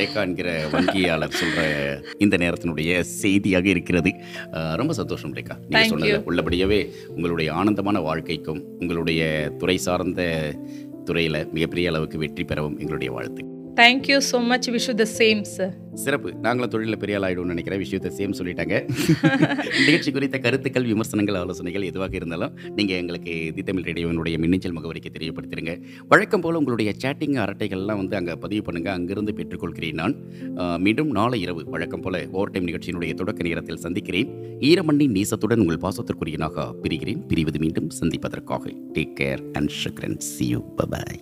ரேகா 0.00 0.22
என்கிற 0.28 0.50
வங்கியாளர் 0.74 1.38
சொல்கிற 1.40 1.64
இந்த 2.26 2.36
நேரத்தினுடைய 2.44 3.00
செய்தியாக 3.22 3.68
இருக்கிறது. 3.74 4.12
ரொம்ப 4.82 4.94
சந்தோஷம் 5.00 5.34
ரேகா. 5.40 5.56
நீங்கள் 5.70 5.92
சொன்னது 5.94 6.22
உள்ளபடியாகவே 6.30 6.80
உங்களுடைய 7.16 7.50
ஆனந்தமான 7.60 8.00
வாழ்க்கைக்கும் 8.10 8.62
உங்களுடைய 8.82 9.22
துறை 9.62 9.78
சார்ந்த 9.88 10.22
துறையில் 11.10 11.42
மிகப்பெரிய 11.56 11.90
அளவுக்கு 11.92 12.24
வெற்றி 12.24 12.44
பெறவும் 12.44 12.78
எங்களுடைய 12.82 13.10
வாழ்த்து 13.16 13.42
thank you 13.80 14.18
so 14.28 14.36
much 14.50 14.66
wish 14.74 14.86
the 15.00 15.04
same 15.18 15.40
sir 15.54 15.74
சிறப்பு. 16.04 16.30
நாங்களும் 16.44 16.70
தொழிலில் 16.72 16.98
பெரிய 17.02 17.18
ஆளாயிடும்னு 17.18 17.52
நினைக்கிறேன். 17.52 17.80
விஷயத்தை 17.82 18.10
சேம் 18.18 18.36
சொல்லிட்டாங்க. 18.38 18.74
நிகழ்ச்சி 19.86 20.10
குறித்த 20.16 20.38
கருத்துக்கள் 20.44 20.86
விமர்சனங்கள் 20.90 21.38
ஆலோசனைகள் 21.40 21.86
எதுவாக 21.90 22.14
இருந்தாலும் 22.18 22.54
நீங்கள் 22.78 22.98
எங்களுக்கு 23.02 23.34
தி 23.56 23.62
தமிழ் 23.68 23.86
ரேடியோனுடைய 23.88 24.38
மின்னஞ்சல் 24.42 24.76
முகவரிக்கு 24.78 25.12
தெரியப்படுத்திடுங்க. 25.16 25.74
வழக்கம் 26.08 26.44
போல் 26.46 26.58
உங்களுடைய 26.60 26.92
சேட்டிங் 27.04 27.36
அரட்டைகள்லாம் 27.44 28.00
வந்து 28.02 28.18
அங்கே 28.20 28.34
பதிவு 28.44 28.64
பண்ணுங்கள் 28.68 28.96
அங்கிருந்து 28.96 29.34
பெற்றுக்கொள்கிறேன் 29.40 30.00
நான். 30.02 30.16
மீண்டும் 30.86 31.12
நாளை 31.18 31.40
இரவு 31.46 31.64
வழக்கம் 31.76 32.04
போல் 32.06 32.20
ஓவர் 32.32 32.52
டைம் 32.56 32.68
நிகழ்ச்சியினுடைய 32.70 33.14
தொடக்க 33.22 33.48
நேரத்தில் 33.50 33.82
சந்திக்கிறேன். 33.86 34.30
ஈரமண்ணின் 34.72 35.16
நீசத்துடன் 35.20 35.64
உங்கள் 35.66 35.84
பாசத்திற்குரியனாக 35.86 36.68
பிரிகிறேன். 36.84 37.22
பிரிவது 37.32 37.60
மீண்டும் 37.66 37.90
சந்திப்பதற்காக. 38.00 38.76
டேக் 38.98 39.16
கேர் 39.22 39.42
அண்ட் 39.52 39.72
ஷக்ரன் 39.84 40.20
சி 40.32 40.48
யூ 40.48 40.60
பபாய் 40.80 41.20